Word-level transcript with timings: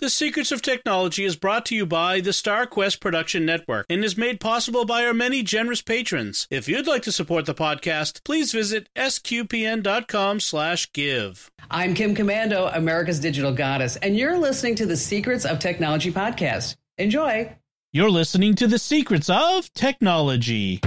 The 0.00 0.10
Secrets 0.10 0.52
of 0.52 0.62
Technology 0.62 1.24
is 1.24 1.34
brought 1.34 1.66
to 1.66 1.74
you 1.74 1.84
by 1.84 2.20
the 2.20 2.30
StarQuest 2.30 3.00
Production 3.00 3.44
Network 3.44 3.84
and 3.90 4.04
is 4.04 4.16
made 4.16 4.38
possible 4.38 4.84
by 4.84 5.04
our 5.04 5.12
many 5.12 5.42
generous 5.42 5.82
patrons. 5.82 6.46
If 6.52 6.68
you'd 6.68 6.86
like 6.86 7.02
to 7.02 7.10
support 7.10 7.46
the 7.46 7.54
podcast, 7.54 8.22
please 8.22 8.52
visit 8.52 8.88
sqpn.com/give. 8.94 11.50
I'm 11.68 11.94
Kim 11.94 12.14
Komando, 12.14 12.70
America's 12.76 13.18
Digital 13.18 13.52
Goddess, 13.52 13.96
and 13.96 14.16
you're 14.16 14.38
listening 14.38 14.76
to 14.76 14.86
the 14.86 14.96
Secrets 14.96 15.44
of 15.44 15.58
Technology 15.58 16.12
podcast. 16.12 16.76
Enjoy. 16.98 17.52
You're 17.92 18.08
listening 18.08 18.54
to 18.54 18.68
the 18.68 18.78
Secrets 18.78 19.28
of 19.28 19.68
Technology. 19.72 20.80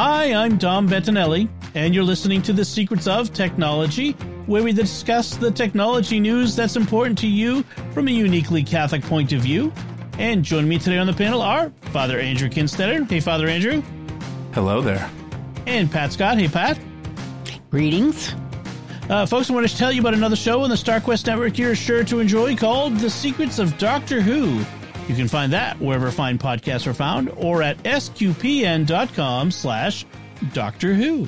Hi, 0.00 0.32
I'm 0.32 0.58
Dom 0.58 0.88
Bettinelli, 0.88 1.48
and 1.74 1.92
you're 1.92 2.04
listening 2.04 2.40
to 2.42 2.52
The 2.52 2.64
Secrets 2.64 3.08
of 3.08 3.32
Technology, 3.32 4.12
where 4.46 4.62
we 4.62 4.70
discuss 4.72 5.34
the 5.34 5.50
technology 5.50 6.20
news 6.20 6.54
that's 6.54 6.76
important 6.76 7.18
to 7.18 7.26
you 7.26 7.64
from 7.94 8.06
a 8.06 8.12
uniquely 8.12 8.62
Catholic 8.62 9.02
point 9.02 9.32
of 9.32 9.40
view. 9.40 9.72
And 10.16 10.44
joining 10.44 10.68
me 10.68 10.78
today 10.78 10.98
on 10.98 11.08
the 11.08 11.12
panel 11.12 11.42
are 11.42 11.72
Father 11.90 12.20
Andrew 12.20 12.48
Kinstetter. 12.48 13.10
Hey, 13.10 13.18
Father 13.18 13.48
Andrew. 13.48 13.82
Hello 14.54 14.80
there. 14.80 15.10
And 15.66 15.90
Pat 15.90 16.12
Scott. 16.12 16.38
Hey, 16.38 16.46
Pat. 16.46 16.78
Greetings. 17.68 18.36
Uh, 19.10 19.26
folks, 19.26 19.50
I 19.50 19.52
want 19.52 19.68
to 19.68 19.76
tell 19.76 19.90
you 19.90 20.00
about 20.00 20.14
another 20.14 20.36
show 20.36 20.62
on 20.62 20.70
the 20.70 20.76
StarQuest 20.76 21.26
Network 21.26 21.58
you're 21.58 21.74
sure 21.74 22.04
to 22.04 22.20
enjoy 22.20 22.54
called 22.54 22.96
The 22.98 23.10
Secrets 23.10 23.58
of 23.58 23.76
Doctor 23.78 24.20
Who. 24.20 24.64
You 25.08 25.14
can 25.14 25.26
find 25.26 25.54
that 25.54 25.80
wherever 25.80 26.10
fine 26.10 26.36
podcasts 26.36 26.86
are 26.86 26.92
found 26.92 27.30
or 27.30 27.62
at 27.62 27.82
sqpn.com 27.82 29.50
slash 29.50 30.04
Doctor 30.52 30.92
Who. 30.94 31.26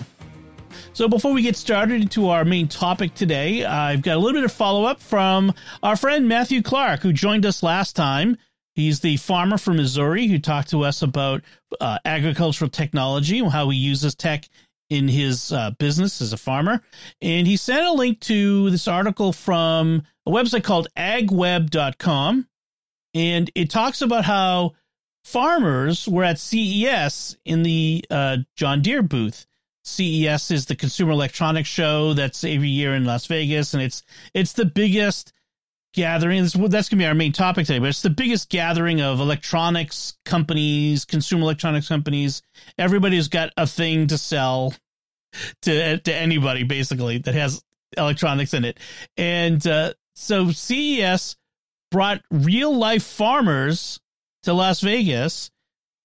So 0.92 1.08
before 1.08 1.32
we 1.32 1.41
get 1.41 1.56
started 1.56 2.02
into 2.02 2.28
our 2.28 2.44
main 2.44 2.69
topic 2.69 3.14
today, 3.14 3.64
I've 3.64 4.02
got 4.02 4.16
a 4.16 4.19
little 4.19 4.38
bit 4.38 4.44
of 4.44 4.52
follow-up 4.52 5.00
from 5.00 5.54
our 5.82 5.96
friend 5.96 6.28
Matthew 6.28 6.62
Clark, 6.62 7.00
who 7.00 7.12
joined 7.12 7.46
us 7.46 7.62
last 7.62 7.96
time. 7.96 8.36
He's 8.74 9.00
the 9.00 9.16
farmer 9.16 9.56
from 9.56 9.77
Missouri 9.77 10.26
who 10.26 10.38
talked 10.38 10.70
to 10.70 10.84
us 10.84 11.00
about 11.00 11.42
uh, 11.80 11.98
agricultural 12.04 12.70
technology 12.70 13.38
and 13.38 13.50
how 13.50 13.70
he 13.70 13.78
uses 13.78 14.14
tech 14.14 14.47
in 14.91 15.08
his 15.08 15.52
uh, 15.52 15.70
business 15.78 16.20
as 16.20 16.34
a 16.34 16.36
farmer. 16.36 16.82
And 17.22 17.47
he 17.47 17.56
sent 17.56 17.86
a 17.86 17.92
link 17.92 18.20
to 18.20 18.70
this 18.70 18.88
article 18.88 19.32
from 19.32 20.02
a 20.26 20.30
website 20.30 20.64
called 20.64 20.88
agweb.com 20.97 22.47
and 23.14 23.50
it 23.55 23.70
talks 23.70 24.03
about 24.03 24.25
how 24.25 24.72
farmers 25.25 26.06
were 26.08 26.25
at 26.25 26.39
CES 26.39 27.36
in 27.44 27.62
the 27.62 28.05
uh, 28.11 28.39
John 28.56 28.83
Deere 28.83 29.03
booth. 29.03 29.47
CES 29.84 30.50
is 30.50 30.66
the 30.66 30.77
Consumer 30.77 31.12
Electronics 31.12 31.69
Show 31.69 32.14
that's 32.14 32.44
every 32.44 32.69
year 32.69 32.94
in 32.94 33.05
Las 33.05 33.27
Vegas, 33.27 33.75
and 33.75 33.83
it's 33.83 34.03
it's 34.34 34.53
the 34.53 34.66
biggest 34.66 35.33
gathering. 35.94 36.42
That's, 36.42 36.56
going 36.56 36.84
to 36.91 36.97
be 36.97 37.06
our 37.06 37.14
main 37.14 37.33
topic 37.33 37.66
today, 37.66 37.78
but 37.78 37.88
it's 37.88 38.03
the 38.03 38.11
biggest 38.11 38.50
gathering 38.50 39.00
of 39.00 39.20
electronics 39.20 40.16
companies, 40.25 41.05
consumer 41.05 41.42
electronics 41.42 41.88
companies. 41.88 42.42
Everybody's 42.78 43.28
got 43.28 43.53
a 43.56 43.66
thing 43.66 44.06
to 44.08 44.19
sell 44.19 44.75
to 45.62 45.98
to 45.98 46.14
anybody 46.14 46.64
basically 46.64 47.19
that 47.19 47.34
has 47.34 47.62
electronics 47.97 48.55
in 48.55 48.64
it, 48.64 48.78
and 49.16 49.66
uh, 49.66 49.94
so 50.14 50.50
CES 50.50 51.36
brought 51.91 52.22
real 52.30 52.77
life 52.77 53.02
farmers 53.02 54.00
to 54.44 54.52
Las 54.52 54.80
Vegas, 54.80 55.50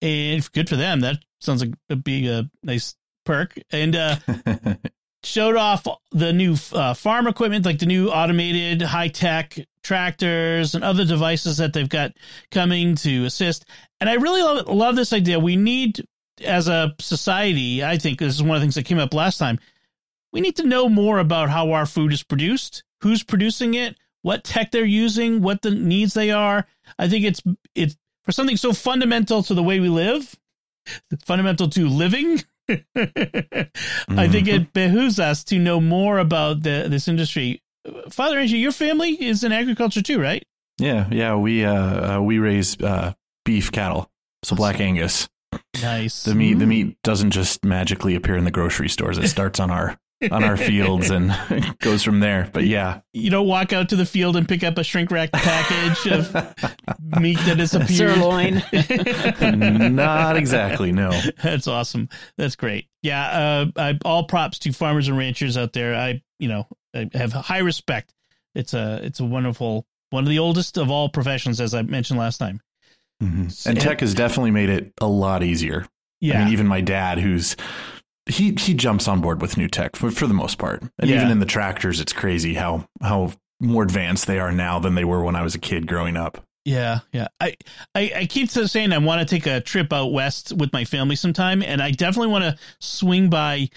and 0.02 0.52
good 0.52 0.70
for 0.70 0.76
them. 0.76 1.02
That 1.02 1.18
sounds 1.40 1.64
like 1.64 1.74
a 1.90 1.96
big, 1.96 2.26
a 2.26 2.50
nice 2.64 2.96
perk. 3.26 3.58
And 3.72 3.96
uh, 3.96 4.18
showed 5.24 5.56
off 5.56 5.88
the 6.12 6.34
new 6.34 6.56
uh, 6.74 6.94
farm 6.94 7.28
equipment, 7.28 7.66
like 7.66 7.80
the 7.80 7.86
new 7.86 8.10
automated 8.10 8.82
high 8.82 9.08
tech 9.08 9.58
tractors 9.84 10.76
and 10.76 10.84
other 10.84 11.06
devices 11.06 11.58
that 11.58 11.74
they've 11.74 11.90
got 11.90 12.14
coming 12.52 12.96
to 12.96 13.26
assist. 13.26 13.66
And 14.00 14.10
I 14.10 14.14
really 14.14 14.42
love, 14.42 14.68
love 14.68 14.96
this 14.96 15.14
idea. 15.14 15.40
We 15.40 15.56
need, 15.56 16.06
as 16.44 16.68
a 16.68 16.96
society, 17.00 17.84
I 17.84 17.98
think 17.98 18.20
this 18.20 18.36
is 18.36 18.44
one 18.44 18.56
of 18.56 18.62
the 18.62 18.64
things 18.64 18.76
that 18.76 18.86
came 18.86 19.00
up 19.00 19.14
last 19.14 19.38
time. 19.38 19.60
We 20.32 20.42
need 20.42 20.58
to 20.58 20.68
know 20.68 20.90
more 20.90 21.20
about 21.20 21.50
how 21.50 21.72
our 21.72 21.86
food 21.86 22.12
is 22.12 22.24
produced, 22.24 22.84
who's 23.02 23.24
producing 23.24 23.76
it, 23.76 23.96
what 24.26 24.44
tech 24.44 24.72
they're 24.72 24.84
using, 24.84 25.44
what 25.44 25.62
the 25.62 25.70
needs 25.70 26.16
they 26.16 26.32
are. 26.32 26.66
I 26.98 27.08
think 27.08 27.26
it's 27.26 27.44
it's 27.76 27.96
for 28.24 28.32
something 28.32 28.58
so 28.58 28.74
fundamental 28.74 29.44
to 29.44 29.54
the 29.54 29.62
way 29.62 29.80
we 29.80 29.88
live, 29.88 30.36
fundamental 31.24 31.70
to 31.70 31.88
living. 31.88 32.42
mm-hmm. 32.68 32.82
I 34.20 34.28
think 34.28 34.48
it 34.48 34.62
mm-hmm. 34.62 34.72
behooves 34.74 35.20
us 35.20 35.44
to 35.46 35.60
know 35.60 35.80
more 35.80 36.18
about 36.18 36.64
the, 36.64 36.88
this 36.90 37.08
industry. 37.08 37.62
Father 38.10 38.40
Andrew, 38.40 38.58
your 38.58 38.72
family 38.72 39.12
is 39.12 39.44
in 39.44 39.52
agriculture 39.52 40.02
too, 40.02 40.20
right? 40.20 40.44
Yeah, 40.80 41.06
yeah. 41.12 41.36
We 41.36 41.64
uh, 41.64 42.18
uh 42.18 42.22
we 42.24 42.40
raise 42.40 42.82
uh, 42.82 43.14
beef 43.46 43.72
cattle, 43.72 44.10
so 44.42 44.56
Black 44.56 44.80
Angus. 44.80 45.30
Nice. 45.84 46.24
The 46.24 46.34
meat 46.34 46.58
the 46.58 46.66
meat 46.66 46.98
doesn't 47.04 47.30
just 47.30 47.64
magically 47.64 48.16
appear 48.16 48.38
in 48.38 48.44
the 48.44 48.50
grocery 48.50 48.90
stores. 48.90 49.20
It 49.20 49.28
starts 49.28 49.60
on 49.60 49.70
our 49.70 50.00
on 50.32 50.44
our 50.44 50.58
fields 50.58 51.10
and 51.10 51.36
goes 51.80 52.04
from 52.04 52.20
there. 52.20 52.50
But 52.52 52.66
yeah, 52.66 53.02
you 53.14 53.30
don't 53.30 53.48
walk 53.48 53.74
out 53.74 53.90
to 53.90 53.96
the 53.96 54.06
field 54.06 54.36
and 54.36 54.48
pick 54.48 54.64
up 54.64 54.78
a 54.78 54.84
shrink 54.84 55.12
wrap 55.12 55.32
package 55.32 56.12
of 56.12 56.34
meat 57.20 57.38
that 57.46 57.58
has 57.60 57.74
appeared. 57.74 58.16
Sirloin. 58.16 59.96
Not 59.96 60.38
exactly. 60.38 60.92
No. 60.92 61.12
That's 61.42 61.68
awesome. 61.68 62.10
That's 62.38 62.56
great. 62.56 62.88
Yeah. 63.02 63.28
Uh, 63.28 63.66
I, 63.76 64.00
all 64.06 64.26
props 64.26 64.60
to 64.60 64.72
farmers 64.72 65.08
and 65.08 65.18
ranchers 65.18 65.58
out 65.58 65.74
there. 65.74 65.96
I, 65.96 66.22
you 66.40 66.48
know, 66.48 66.68
I 66.94 67.10
have 67.14 67.34
high 67.34 67.60
respect. 67.60 68.14
It's 68.54 68.74
a, 68.74 69.02
it's 69.04 69.20
a 69.20 69.26
wonderful, 69.26 69.86
one 70.12 70.24
of 70.24 70.30
the 70.30 70.40
oldest 70.40 70.78
of 70.78 70.90
all 70.90 71.10
professions, 71.10 71.60
as 71.60 71.74
I 71.74 71.82
mentioned 71.82 72.20
last 72.20 72.38
time. 72.38 72.62
Mm-hmm. 73.22 73.70
And 73.70 73.80
tech 73.80 74.02
has 74.02 74.14
definitely 74.14 74.52
made 74.52 74.70
it 74.70 74.94
a 75.00 75.08
lot 75.08 75.44
easier. 75.44 75.86
Yeah. 76.22 76.42
I 76.42 76.46
mean, 76.46 76.54
even 76.54 76.68
my 76.68 76.82
dad, 76.82 77.20
who's 77.20 77.56
he 78.28 78.56
he 78.58 78.74
jumps 78.74 79.08
on 79.08 79.22
board 79.22 79.42
with 79.42 79.58
new 79.58 79.68
tech 79.68 79.96
for, 79.96 80.12
for 80.12 80.28
the 80.28 80.34
most 80.34 80.58
part. 80.58 80.84
And 81.00 81.10
yeah. 81.10 81.18
even 81.18 81.32
in 81.32 81.40
the 81.40 81.46
tractors, 81.46 82.00
it's 82.00 82.14
crazy 82.14 82.54
how 82.54 82.88
how 83.02 83.34
more 83.60 83.84
advanced 83.84 84.28
they 84.28 84.40
are 84.40 84.52
now 84.52 84.80
than 84.80 84.96
they 84.96 85.06
were 85.06 85.24
when 85.24 85.36
I 85.36 85.44
was 85.44 85.56
a 85.56 85.60
kid 85.60 85.88
growing 85.88 86.18
up. 86.18 86.44
Yeah, 86.66 87.02
yeah. 87.12 87.28
I, 87.40 87.56
I, 87.94 88.12
I 88.16 88.26
keep 88.26 88.50
saying 88.50 88.92
I 88.92 88.98
want 88.98 89.28
to 89.28 89.36
take 89.36 89.46
a 89.46 89.62
trip 89.62 89.94
out 89.94 90.12
west 90.12 90.52
with 90.52 90.74
my 90.74 90.84
family 90.84 91.16
sometime, 91.16 91.62
and 91.62 91.80
I 91.80 91.92
definitely 91.92 92.32
want 92.32 92.44
to 92.44 92.58
swing 92.80 93.30
by 93.30 93.70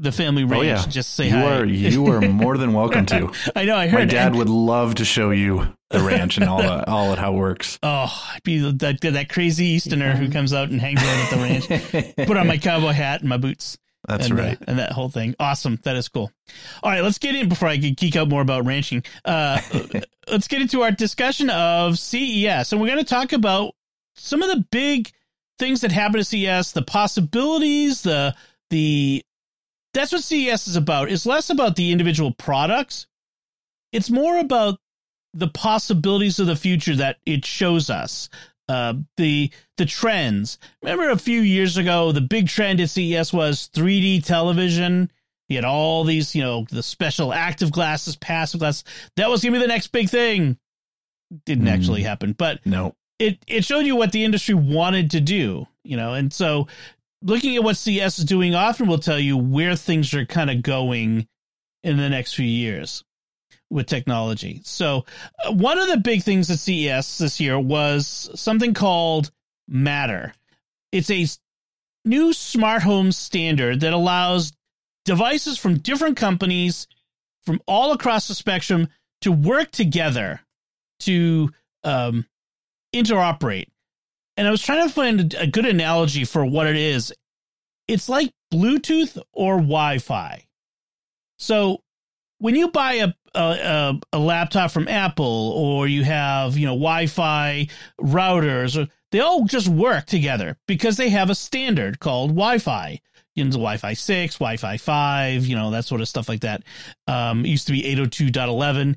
the 0.00 0.12
family 0.12 0.44
ranch. 0.44 0.60
Oh, 0.60 0.62
yeah. 0.62 0.86
Just 0.86 1.14
say 1.14 1.26
you 1.26 1.32
hi. 1.32 1.58
Are, 1.58 1.64
you 1.66 2.06
are 2.06 2.20
more 2.20 2.56
than 2.56 2.72
welcome 2.72 3.06
to. 3.06 3.32
I 3.56 3.64
know. 3.64 3.76
I 3.76 3.86
heard 3.86 3.98
my 3.98 4.04
dad 4.06 4.28
and, 4.28 4.36
would 4.36 4.48
love 4.48 4.96
to 4.96 5.04
show 5.04 5.30
you 5.30 5.74
the 5.90 6.00
ranch 6.00 6.38
and 6.38 6.48
all 6.48 6.62
uh, 6.62 6.84
all 6.88 7.12
of 7.12 7.18
how 7.18 7.34
it 7.34 7.36
works. 7.36 7.78
Oh, 7.82 8.30
I'd 8.34 8.42
be 8.42 8.58
that 8.58 9.00
that 9.00 9.28
crazy 9.28 9.66
Easterner 9.66 10.16
who 10.16 10.30
comes 10.30 10.52
out 10.52 10.70
and 10.70 10.80
hangs 10.80 11.00
out 11.02 11.06
at 11.06 11.30
the 11.30 11.36
ranch. 11.36 12.28
Put 12.28 12.36
on 12.36 12.46
my 12.46 12.58
cowboy 12.58 12.92
hat 12.92 13.20
and 13.20 13.28
my 13.28 13.36
boots. 13.36 13.78
That's 14.08 14.30
and, 14.30 14.40
uh, 14.40 14.42
right. 14.42 14.60
Uh, 14.60 14.64
and 14.68 14.78
that 14.78 14.92
whole 14.92 15.10
thing. 15.10 15.34
Awesome. 15.38 15.78
That 15.82 15.96
is 15.96 16.08
cool. 16.08 16.32
All 16.82 16.90
right, 16.90 17.02
let's 17.02 17.18
get 17.18 17.34
in 17.34 17.48
before 17.48 17.68
I 17.68 17.76
geek 17.76 18.16
out 18.16 18.28
more 18.28 18.40
about 18.40 18.64
ranching. 18.64 19.04
Uh, 19.24 19.60
let's 20.26 20.48
get 20.48 20.62
into 20.62 20.80
our 20.82 20.90
discussion 20.90 21.50
of 21.50 21.98
CES. 21.98 22.72
And 22.72 22.80
we're 22.80 22.88
going 22.88 22.98
to 22.98 23.04
talk 23.04 23.32
about 23.32 23.74
some 24.16 24.42
of 24.42 24.48
the 24.48 24.64
big 24.70 25.10
things 25.58 25.82
that 25.82 25.92
happen 25.92 26.18
at 26.18 26.26
CES, 26.26 26.72
the 26.72 26.82
possibilities, 26.82 28.02
the 28.02 28.34
the 28.70 29.22
that's 29.92 30.12
what 30.12 30.22
CES 30.22 30.68
is 30.68 30.76
about. 30.76 31.10
It's 31.10 31.26
less 31.26 31.50
about 31.50 31.76
the 31.76 31.90
individual 31.92 32.32
products. 32.32 33.06
It's 33.92 34.10
more 34.10 34.38
about 34.38 34.78
the 35.34 35.48
possibilities 35.48 36.38
of 36.38 36.46
the 36.46 36.56
future 36.56 36.96
that 36.96 37.18
it 37.26 37.44
shows 37.44 37.90
us. 37.90 38.28
Uh, 38.68 38.94
the 39.16 39.50
the 39.78 39.84
trends. 39.86 40.58
Remember 40.80 41.10
a 41.10 41.18
few 41.18 41.40
years 41.40 41.76
ago, 41.76 42.12
the 42.12 42.20
big 42.20 42.46
trend 42.46 42.80
at 42.80 42.88
CES 42.90 43.32
was 43.32 43.68
3D 43.74 44.24
television. 44.24 45.10
You 45.48 45.56
had 45.56 45.64
all 45.64 46.04
these, 46.04 46.36
you 46.36 46.42
know, 46.42 46.66
the 46.70 46.82
special 46.82 47.32
active 47.32 47.72
glasses, 47.72 48.14
passive 48.14 48.60
glasses. 48.60 48.84
That 49.16 49.28
was 49.28 49.42
gonna 49.42 49.56
be 49.56 49.58
the 49.58 49.66
next 49.66 49.88
big 49.88 50.08
thing. 50.08 50.56
Didn't 51.46 51.64
mm. 51.64 51.72
actually 51.72 52.02
happen, 52.04 52.32
but 52.32 52.64
no, 52.64 52.94
it 53.18 53.38
it 53.48 53.64
showed 53.64 53.86
you 53.86 53.96
what 53.96 54.12
the 54.12 54.24
industry 54.24 54.54
wanted 54.54 55.10
to 55.12 55.20
do. 55.20 55.66
You 55.82 55.96
know, 55.96 56.14
and 56.14 56.32
so 56.32 56.68
looking 57.22 57.56
at 57.56 57.64
what 57.64 57.76
CES 57.76 58.18
is 58.18 58.24
doing 58.24 58.54
often 58.54 58.86
will 58.86 58.98
tell 58.98 59.18
you 59.18 59.36
where 59.36 59.76
things 59.76 60.14
are 60.14 60.24
kind 60.26 60.50
of 60.50 60.62
going 60.62 61.28
in 61.82 61.96
the 61.96 62.08
next 62.08 62.34
few 62.34 62.46
years 62.46 63.04
with 63.70 63.86
technology. 63.86 64.60
So, 64.64 65.04
uh, 65.44 65.52
one 65.52 65.78
of 65.78 65.88
the 65.88 65.98
big 65.98 66.22
things 66.22 66.50
at 66.50 66.58
CES 66.58 67.18
this 67.18 67.40
year 67.40 67.58
was 67.58 68.30
something 68.34 68.74
called 68.74 69.30
Matter. 69.68 70.34
It's 70.92 71.10
a 71.10 71.26
new 72.04 72.32
smart 72.32 72.82
home 72.82 73.12
standard 73.12 73.80
that 73.80 73.92
allows 73.92 74.52
devices 75.04 75.58
from 75.58 75.78
different 75.78 76.16
companies 76.16 76.88
from 77.44 77.60
all 77.66 77.92
across 77.92 78.28
the 78.28 78.34
spectrum 78.34 78.88
to 79.22 79.32
work 79.32 79.70
together 79.70 80.40
to 81.00 81.50
um, 81.84 82.26
interoperate. 82.94 83.68
And 84.40 84.48
I 84.48 84.52
was 84.52 84.62
trying 84.62 84.88
to 84.88 84.94
find 84.94 85.34
a 85.34 85.46
good 85.46 85.66
analogy 85.66 86.24
for 86.24 86.46
what 86.46 86.66
it 86.66 86.74
is. 86.74 87.12
It's 87.86 88.08
like 88.08 88.32
Bluetooth 88.50 89.20
or 89.34 89.56
Wi-Fi. 89.56 90.46
So 91.38 91.82
when 92.38 92.54
you 92.54 92.68
buy 92.70 92.94
a, 92.94 93.12
a, 93.34 94.00
a 94.14 94.18
laptop 94.18 94.70
from 94.70 94.88
Apple 94.88 95.52
or 95.54 95.88
you 95.88 96.04
have 96.04 96.56
you 96.56 96.64
know 96.64 96.72
Wi-Fi 96.72 97.68
routers, 98.00 98.88
they 99.12 99.20
all 99.20 99.44
just 99.44 99.68
work 99.68 100.06
together 100.06 100.56
because 100.66 100.96
they 100.96 101.10
have 101.10 101.28
a 101.28 101.34
standard 101.34 102.00
called 102.00 102.30
Wi-Fi. 102.30 102.98
You 103.34 103.44
know, 103.44 103.50
Wi-Fi 103.50 103.92
six, 103.92 104.38
Wi-Fi 104.38 104.78
five, 104.78 105.44
you 105.44 105.54
know 105.54 105.70
that 105.72 105.84
sort 105.84 106.00
of 106.00 106.08
stuff 106.08 106.30
like 106.30 106.40
that. 106.40 106.62
Um, 107.06 107.44
used 107.44 107.66
to 107.66 107.74
be 107.74 107.82
802.11, 107.82 108.96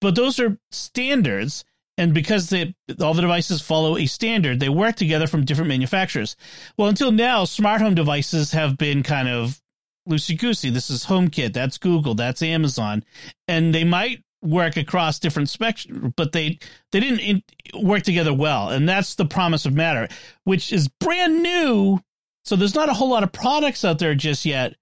but 0.00 0.14
those 0.14 0.38
are 0.38 0.56
standards. 0.70 1.64
And 1.96 2.12
because 2.12 2.50
they, 2.50 2.74
all 3.00 3.14
the 3.14 3.22
devices 3.22 3.60
follow 3.60 3.96
a 3.96 4.06
standard, 4.06 4.58
they 4.58 4.68
work 4.68 4.96
together 4.96 5.26
from 5.26 5.44
different 5.44 5.68
manufacturers. 5.68 6.36
Well, 6.76 6.88
until 6.88 7.12
now, 7.12 7.44
smart 7.44 7.80
home 7.80 7.94
devices 7.94 8.52
have 8.52 8.76
been 8.76 9.02
kind 9.02 9.28
of 9.28 9.60
loosey 10.08 10.38
goosey. 10.38 10.70
This 10.70 10.90
is 10.90 11.04
HomeKit, 11.06 11.52
that's 11.52 11.78
Google, 11.78 12.14
that's 12.14 12.42
Amazon, 12.42 13.04
and 13.48 13.74
they 13.74 13.84
might 13.84 14.22
work 14.42 14.76
across 14.76 15.18
different 15.18 15.48
specs, 15.48 15.86
but 15.86 16.32
they 16.32 16.58
they 16.92 17.00
didn't 17.00 17.20
in, 17.20 17.42
work 17.74 18.02
together 18.02 18.34
well, 18.34 18.68
and 18.68 18.88
that's 18.88 19.14
the 19.14 19.24
promise 19.24 19.64
of 19.66 19.72
Matter, 19.72 20.08
which 20.44 20.72
is 20.72 20.88
brand 20.88 21.42
new. 21.42 22.00
So 22.44 22.56
there's 22.56 22.74
not 22.74 22.90
a 22.90 22.94
whole 22.94 23.08
lot 23.08 23.22
of 23.22 23.32
products 23.32 23.84
out 23.84 23.98
there 23.98 24.14
just 24.14 24.44
yet, 24.44 24.74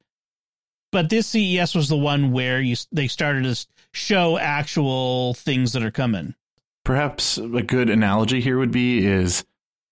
but 0.91 1.09
this 1.11 1.29
CES 1.29 1.75
was 1.75 1.89
the 1.89 1.97
one 1.97 2.33
where 2.33 2.61
you 2.61 2.77
they 2.91 3.07
started 3.07 3.45
to 3.45 3.67
show 3.93 4.37
actual 4.39 5.35
things 5.35 5.73
that 5.73 5.85
are 5.85 5.93
coming. 5.93 6.35
Perhaps 6.85 7.39
a 7.39 7.63
good 7.63 7.89
analogy 7.89 8.41
here 8.41 8.59
would 8.59 8.73
be 8.73 9.07
is 9.07 9.45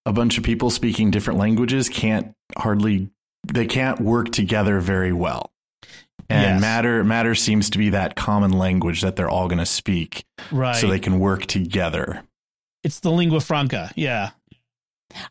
a 0.07 0.13
bunch 0.13 0.39
of 0.39 0.45
people 0.45 0.71
speaking 0.71 1.11
different 1.11 1.39
languages 1.39 1.89
can't 1.89 2.35
hardly 2.57 3.11
they 3.53 3.67
can't 3.67 4.01
work 4.01 4.31
together 4.33 4.81
very 4.81 5.13
well. 5.13 5.51
And 6.29 6.43
yes. 6.43 6.61
matter 6.61 7.05
matter 7.05 7.35
seems 7.35 7.71
to 7.71 7.79
be 7.79 7.91
that 7.91 8.17
common 8.17 8.53
language 8.53 9.03
that 9.03 9.17
they're 9.17 9.31
all 9.31 9.49
going 9.49 9.59
to 9.59 9.67
speak, 9.67 10.25
right? 10.51 10.77
So 10.77 10.89
they 10.89 10.99
can 10.99 11.19
work 11.19 11.47
together. 11.47 12.23
It's 12.83 13.01
the 13.01 13.11
lingua 13.11 13.41
franca, 13.41 13.91
yeah. 13.95 14.31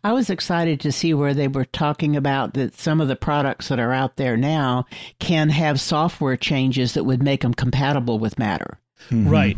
I 0.04 0.12
was 0.12 0.30
excited 0.30 0.82
to 0.82 0.92
see 0.92 1.14
where 1.14 1.34
they 1.34 1.48
were 1.48 1.66
talking 1.66 2.18
about 2.18 2.54
that 2.56 2.76
some 2.76 3.00
of 3.00 3.08
the 3.08 3.16
products 3.16 3.70
that 3.70 3.80
are 3.80 3.94
out 3.94 4.18
there 4.18 4.36
now 4.36 4.86
can 5.20 5.50
have 5.50 5.80
software 5.80 6.36
changes 6.36 6.94
that 6.94 7.06
would 7.06 7.24
make 7.24 7.42
them 7.42 7.54
compatible 7.54 8.20
with 8.20 8.38
Matter. 8.38 8.78
Mm-hmm. 9.10 9.30
Right. 9.30 9.58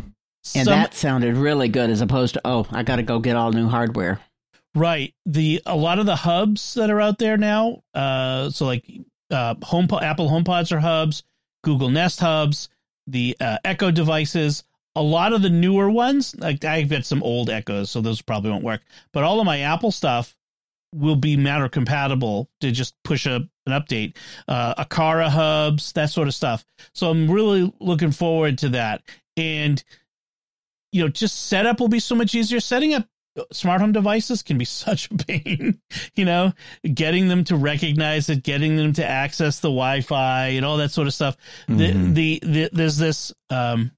And 0.55 0.65
some, 0.65 0.73
that 0.73 0.93
sounded 0.93 1.37
really 1.37 1.67
good 1.67 1.89
as 1.89 2.01
opposed 2.01 2.33
to, 2.33 2.41
oh, 2.45 2.67
I 2.71 2.83
got 2.83 2.97
to 2.97 3.03
go 3.03 3.19
get 3.19 3.35
all 3.35 3.51
new 3.51 3.67
hardware. 3.67 4.19
Right. 4.73 5.13
The 5.25 5.61
a 5.65 5.75
lot 5.75 5.99
of 5.99 6.05
the 6.05 6.15
hubs 6.15 6.75
that 6.75 6.89
are 6.89 7.01
out 7.01 7.17
there 7.17 7.37
now, 7.37 7.83
uh, 7.93 8.49
so 8.49 8.65
like 8.65 8.85
uh, 9.29 9.55
home 9.61 9.87
Apple 10.01 10.29
HomePods 10.29 10.71
are 10.71 10.79
hubs, 10.79 11.23
Google 11.63 11.89
Nest 11.89 12.19
hubs, 12.19 12.69
the 13.07 13.35
uh, 13.39 13.57
Echo 13.63 13.91
devices. 13.91 14.63
A 14.95 15.01
lot 15.01 15.31
of 15.31 15.41
the 15.41 15.49
newer 15.49 15.89
ones, 15.89 16.35
like 16.37 16.65
I've 16.65 16.89
got 16.89 17.05
some 17.05 17.23
old 17.23 17.49
Echoes, 17.49 17.89
so 17.89 18.01
those 18.01 18.21
probably 18.21 18.51
won't 18.51 18.63
work. 18.63 18.81
But 19.13 19.23
all 19.23 19.39
of 19.39 19.45
my 19.45 19.59
Apple 19.59 19.91
stuff 19.91 20.35
will 20.93 21.15
be 21.15 21.37
Matter 21.37 21.69
compatible 21.69 22.49
to 22.59 22.71
just 22.71 22.95
push 23.03 23.25
a 23.25 23.47
an 23.67 23.73
update. 23.73 24.15
Uh, 24.47 24.83
Aqara 24.83 25.29
hubs, 25.29 25.91
that 25.93 26.09
sort 26.09 26.27
of 26.27 26.33
stuff. 26.33 26.65
So 26.93 27.09
I'm 27.09 27.29
really 27.29 27.71
looking 27.79 28.11
forward 28.11 28.57
to 28.59 28.69
that. 28.69 29.03
And 29.37 29.83
you 30.91 31.01
know, 31.01 31.09
just 31.09 31.47
setup 31.47 31.79
will 31.79 31.87
be 31.87 31.99
so 31.99 32.15
much 32.15 32.35
easier. 32.35 32.59
Setting 32.59 32.93
up 32.93 33.07
smart 33.51 33.81
home 33.81 33.91
devices 33.91 34.43
can 34.43 34.57
be 34.57 34.65
such 34.65 35.09
a 35.11 35.15
pain, 35.15 35.79
you 36.15 36.25
know, 36.25 36.53
getting 36.93 37.27
them 37.27 37.43
to 37.45 37.55
recognize 37.55 38.29
it, 38.29 38.43
getting 38.43 38.75
them 38.75 38.93
to 38.93 39.05
access 39.05 39.59
the 39.59 39.69
Wi-Fi 39.69 40.47
and 40.47 40.65
all 40.65 40.77
that 40.77 40.91
sort 40.91 41.07
of 41.07 41.13
stuff. 41.13 41.37
Mm-hmm. 41.67 42.13
The, 42.13 42.39
the, 42.39 42.39
the, 42.43 42.69
there's 42.73 42.97
this 42.97 43.33
um, 43.49 43.91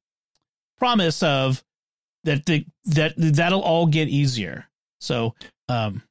promise 0.77 1.23
of 1.23 1.63
that 2.23 2.45
the, 2.45 2.65
that 2.85 3.13
that'll 3.17 3.61
all 3.61 3.87
get 3.87 4.07
easier. 4.07 4.65
So, 4.99 5.35
um, 5.67 6.03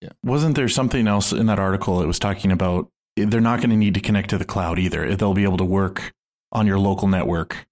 yeah. 0.00 0.10
Wasn't 0.24 0.56
there 0.56 0.68
something 0.68 1.06
else 1.06 1.32
in 1.32 1.46
that 1.46 1.58
article 1.60 2.00
that 2.00 2.06
was 2.06 2.18
talking 2.18 2.50
about 2.50 2.88
they're 3.16 3.40
not 3.40 3.58
going 3.58 3.70
to 3.70 3.76
need 3.76 3.94
to 3.94 4.00
connect 4.00 4.30
to 4.30 4.38
the 4.38 4.44
cloud 4.44 4.78
either. 4.78 5.14
They'll 5.14 5.34
be 5.34 5.44
able 5.44 5.58
to 5.58 5.64
work 5.64 6.12
on 6.50 6.66
your 6.66 6.78
local 6.78 7.08
network 7.08 7.66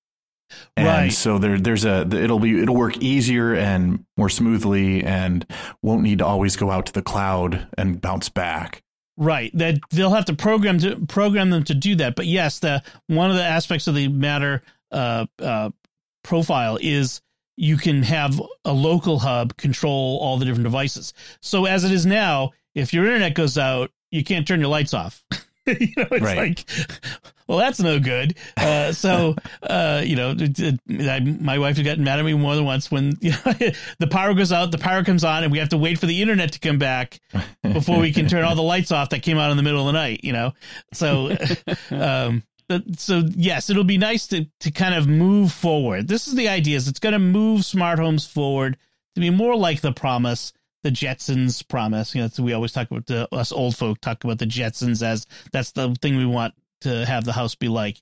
and 0.76 0.86
right. 0.86 1.12
so 1.12 1.38
there, 1.38 1.58
there's 1.58 1.84
a, 1.84 2.08
it'll 2.12 2.38
be, 2.38 2.60
it'll 2.62 2.76
work 2.76 2.96
easier 2.98 3.54
and 3.54 4.04
more 4.16 4.28
smoothly 4.28 5.02
and 5.04 5.46
won't 5.82 6.02
need 6.02 6.18
to 6.18 6.26
always 6.26 6.56
go 6.56 6.70
out 6.70 6.86
to 6.86 6.92
the 6.92 7.02
cloud 7.02 7.68
and 7.76 8.00
bounce 8.00 8.28
back. 8.28 8.82
Right. 9.16 9.50
That 9.56 9.78
they'll 9.90 10.14
have 10.14 10.24
to 10.26 10.34
program 10.34 10.78
to 10.78 10.96
program 11.06 11.50
them 11.50 11.64
to 11.64 11.74
do 11.74 11.94
that. 11.96 12.16
But 12.16 12.26
yes, 12.26 12.58
the 12.58 12.82
one 13.06 13.30
of 13.30 13.36
the 13.36 13.44
aspects 13.44 13.86
of 13.86 13.94
the 13.94 14.08
matter 14.08 14.62
uh, 14.90 15.26
uh, 15.38 15.70
profile 16.22 16.78
is 16.80 17.20
you 17.56 17.76
can 17.76 18.02
have 18.02 18.40
a 18.64 18.72
local 18.72 19.18
hub 19.18 19.56
control 19.58 20.18
all 20.22 20.38
the 20.38 20.46
different 20.46 20.64
devices. 20.64 21.12
So 21.42 21.66
as 21.66 21.84
it 21.84 21.92
is 21.92 22.06
now, 22.06 22.52
if 22.74 22.94
your 22.94 23.04
internet 23.04 23.34
goes 23.34 23.58
out, 23.58 23.90
you 24.10 24.24
can't 24.24 24.48
turn 24.48 24.60
your 24.60 24.70
lights 24.70 24.94
off. 24.94 25.22
you 25.66 25.92
know, 25.96 26.06
it's 26.10 26.22
right. 26.22 26.38
like, 26.38 26.64
well, 27.50 27.58
that's 27.58 27.80
no 27.80 27.98
good. 27.98 28.36
Uh, 28.56 28.92
so, 28.92 29.34
uh, 29.60 30.02
you 30.04 30.14
know, 30.14 30.36
I, 30.88 31.18
my 31.18 31.58
wife 31.58 31.78
has 31.78 31.84
gotten 31.84 32.04
mad 32.04 32.20
at 32.20 32.24
me 32.24 32.32
more 32.34 32.54
than 32.54 32.64
once 32.64 32.92
when 32.92 33.14
you 33.20 33.32
know, 33.32 33.52
the 33.98 34.06
power 34.08 34.34
goes 34.34 34.52
out, 34.52 34.70
the 34.70 34.78
power 34.78 35.02
comes 35.02 35.24
on, 35.24 35.42
and 35.42 35.50
we 35.50 35.58
have 35.58 35.70
to 35.70 35.76
wait 35.76 35.98
for 35.98 36.06
the 36.06 36.22
internet 36.22 36.52
to 36.52 36.60
come 36.60 36.78
back 36.78 37.18
before 37.64 37.98
we 37.98 38.12
can 38.12 38.28
turn 38.28 38.44
all 38.44 38.54
the 38.54 38.62
lights 38.62 38.92
off 38.92 39.08
that 39.10 39.24
came 39.24 39.36
out 39.36 39.50
in 39.50 39.56
the 39.56 39.64
middle 39.64 39.80
of 39.80 39.86
the 39.86 39.98
night. 39.98 40.20
You 40.22 40.32
know, 40.32 40.52
so. 40.92 41.36
Um, 41.90 42.44
so 42.96 43.22
yes, 43.30 43.68
it'll 43.68 43.82
be 43.82 43.98
nice 43.98 44.28
to 44.28 44.46
to 44.60 44.70
kind 44.70 44.94
of 44.94 45.08
move 45.08 45.50
forward. 45.50 46.06
This 46.06 46.28
is 46.28 46.36
the 46.36 46.48
idea: 46.48 46.76
is 46.76 46.86
it's 46.86 47.00
going 47.00 47.14
to 47.14 47.18
move 47.18 47.64
smart 47.64 47.98
homes 47.98 48.26
forward 48.26 48.76
to 49.16 49.20
be 49.20 49.28
more 49.28 49.56
like 49.56 49.80
the 49.80 49.92
promise 49.92 50.52
the 50.82 50.90
Jetsons 50.90 51.66
promise. 51.66 52.14
You 52.14 52.22
know, 52.22 52.30
we 52.38 52.52
always 52.52 52.72
talk 52.72 52.90
about 52.90 53.06
the 53.06 53.28
us 53.34 53.52
old 53.52 53.76
folk 53.76 54.00
talk 54.00 54.24
about 54.24 54.38
the 54.38 54.46
Jetsons 54.46 55.02
as 55.02 55.26
that's 55.52 55.72
the 55.72 55.94
thing 56.00 56.16
we 56.16 56.26
want 56.26 56.54
to 56.80 57.04
have 57.06 57.24
the 57.24 57.32
house 57.32 57.54
be 57.54 57.68
like. 57.68 58.00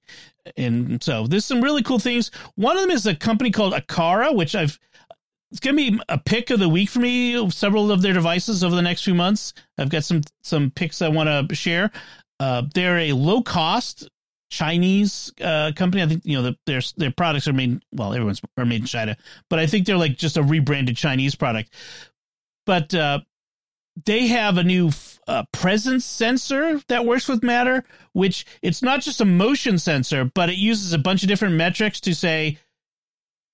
And 0.57 1.03
so 1.03 1.27
there's 1.27 1.45
some 1.45 1.63
really 1.63 1.83
cool 1.83 1.99
things. 1.99 2.31
One 2.55 2.77
of 2.77 2.83
them 2.83 2.91
is 2.91 3.07
a 3.07 3.15
company 3.15 3.51
called 3.51 3.75
Aqara, 3.75 4.35
which 4.35 4.55
I've 4.55 4.79
it's 5.51 5.61
gonna 5.61 5.77
be 5.77 5.99
a 6.11 6.19
pick 6.19 6.51
of 6.51 6.61
the 6.61 6.69
week 6.69 6.91
for 6.91 7.01
me. 7.01 7.51
Several 7.51 7.91
of 7.91 8.03
their 8.03 8.13
devices 8.13 8.63
over 8.63 8.77
the 8.77 8.83
next 8.83 9.03
few 9.03 9.15
months. 9.15 9.55
I've 9.79 9.89
got 9.89 10.05
some 10.05 10.23
some 10.43 10.71
picks 10.71 11.01
I 11.01 11.09
want 11.09 11.49
to 11.49 11.55
share. 11.55 11.91
Uh, 12.39 12.63
they're 12.75 12.99
a 12.99 13.13
low 13.13 13.43
cost 13.43 14.09
Chinese 14.51 15.33
uh, 15.41 15.73
company. 15.75 16.03
I 16.03 16.07
think 16.07 16.23
you 16.25 16.37
know 16.37 16.43
the, 16.43 16.57
their 16.67 16.83
their 16.97 17.11
products 17.11 17.49
are 17.49 17.55
made. 17.55 17.83
Well, 17.93 18.13
everyone's 18.13 18.43
are 18.59 18.67
made 18.67 18.83
in 18.83 18.87
China, 18.87 19.17
but 19.49 19.59
I 19.59 19.67
think 19.67 19.87
they're 19.87 19.97
like 19.97 20.17
just 20.17 20.37
a 20.37 20.43
rebranded 20.43 20.97
Chinese 20.97 21.35
product 21.35 21.71
but 22.69 22.93
uh, 22.93 23.19
they 24.05 24.27
have 24.29 24.59
a 24.59 24.65
new 24.65 24.91
uh, 25.27 25.45
presence 25.53 26.05
sensor 26.05 26.81
that 26.89 27.05
works 27.05 27.29
with 27.29 27.43
Matter, 27.43 27.85
which 28.13 28.47
it's 28.63 28.83
not 28.83 29.01
just 29.01 29.21
a 29.21 29.25
motion 29.25 29.79
sensor, 29.79 30.25
but 30.25 30.49
it 30.49 30.57
uses 30.57 30.93
a 30.93 30.99
bunch 30.99 31.23
of 31.23 31.29
different 31.29 31.55
metrics 31.55 32.01
to 32.01 32.15
say, 32.15 32.59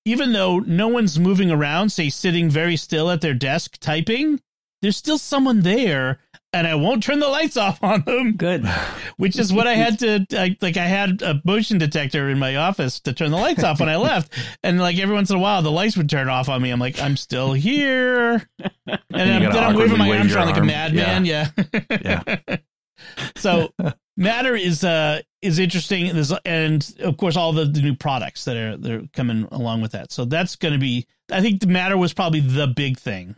even 0.05 0.33
though 0.33 0.59
no 0.59 0.87
one's 0.87 1.19
moving 1.19 1.51
around, 1.51 1.89
say 1.89 2.09
sitting 2.09 2.49
very 2.49 2.77
still 2.77 3.09
at 3.09 3.21
their 3.21 3.33
desk 3.33 3.77
typing, 3.79 4.39
there's 4.81 4.97
still 4.97 5.17
someone 5.17 5.61
there 5.61 6.19
and 6.55 6.65
I 6.65 6.75
won't 6.75 7.03
turn 7.03 7.19
the 7.19 7.27
lights 7.27 7.57
off 7.57 7.83
on 7.83 8.03
them. 8.03 8.37
Good. 8.37 8.65
Which 9.17 9.37
is 9.37 9.51
what 9.51 9.67
I 9.67 9.75
had 9.75 9.99
to 9.99 10.25
I, 10.31 10.55
like. 10.61 10.77
I 10.77 10.85
had 10.85 11.21
a 11.21 11.41
motion 11.43 11.77
detector 11.77 12.29
in 12.29 12.39
my 12.39 12.55
office 12.55 13.01
to 13.01 13.13
turn 13.13 13.31
the 13.31 13.37
lights 13.37 13.63
off 13.63 13.79
when 13.81 13.89
I 13.89 13.97
left, 13.97 14.33
and 14.63 14.79
like 14.79 14.97
every 14.97 15.13
once 15.13 15.29
in 15.29 15.35
a 15.35 15.39
while, 15.39 15.61
the 15.61 15.71
lights 15.71 15.97
would 15.97 16.09
turn 16.09 16.29
off 16.29 16.47
on 16.47 16.61
me. 16.61 16.69
I'm 16.69 16.79
like, 16.79 16.99
I'm 17.01 17.17
still 17.17 17.51
here, 17.53 18.47
and 18.87 18.99
I'm, 19.13 19.43
then 19.43 19.63
I'm 19.63 19.75
waving 19.75 19.97
my 19.97 20.17
arms 20.17 20.33
around 20.33 20.47
arm. 20.47 20.53
like 20.53 20.63
a 20.63 20.65
madman. 20.65 21.25
Yeah. 21.25 21.49
Yeah. 21.91 22.23
yeah. 22.29 22.57
so 23.35 23.69
matter 24.17 24.55
is 24.55 24.83
uh 24.85 25.19
is 25.41 25.59
interesting 25.59 26.09
and 26.45 26.95
of 26.99 27.17
course 27.17 27.35
all 27.35 27.51
the, 27.51 27.65
the 27.65 27.81
new 27.81 27.93
products 27.93 28.45
that 28.45 28.55
are 28.55 28.77
they're 28.77 29.03
coming 29.13 29.45
along 29.51 29.81
with 29.81 29.91
that 29.91 30.11
so 30.11 30.23
that's 30.23 30.55
going 30.55 30.73
to 30.73 30.79
be 30.79 31.05
i 31.31 31.41
think 31.41 31.59
the 31.59 31.67
matter 31.67 31.97
was 31.97 32.13
probably 32.13 32.39
the 32.39 32.67
big 32.67 32.97
thing 32.97 33.35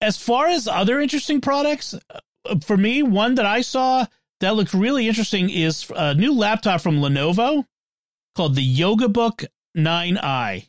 as 0.00 0.16
far 0.16 0.46
as 0.48 0.66
other 0.66 1.00
interesting 1.00 1.40
products, 1.40 1.94
uh, 1.94 2.56
for 2.64 2.76
me, 2.76 3.02
one 3.02 3.34
that 3.36 3.46
I 3.46 3.60
saw 3.60 4.06
that 4.40 4.56
looked 4.56 4.74
really 4.74 5.06
interesting 5.06 5.50
is 5.50 5.90
a 5.94 6.14
new 6.14 6.32
laptop 6.32 6.80
from 6.80 7.00
Lenovo 7.00 7.66
called 8.34 8.54
the 8.54 8.76
YogaBook 8.76 9.46
9i. 9.76 10.68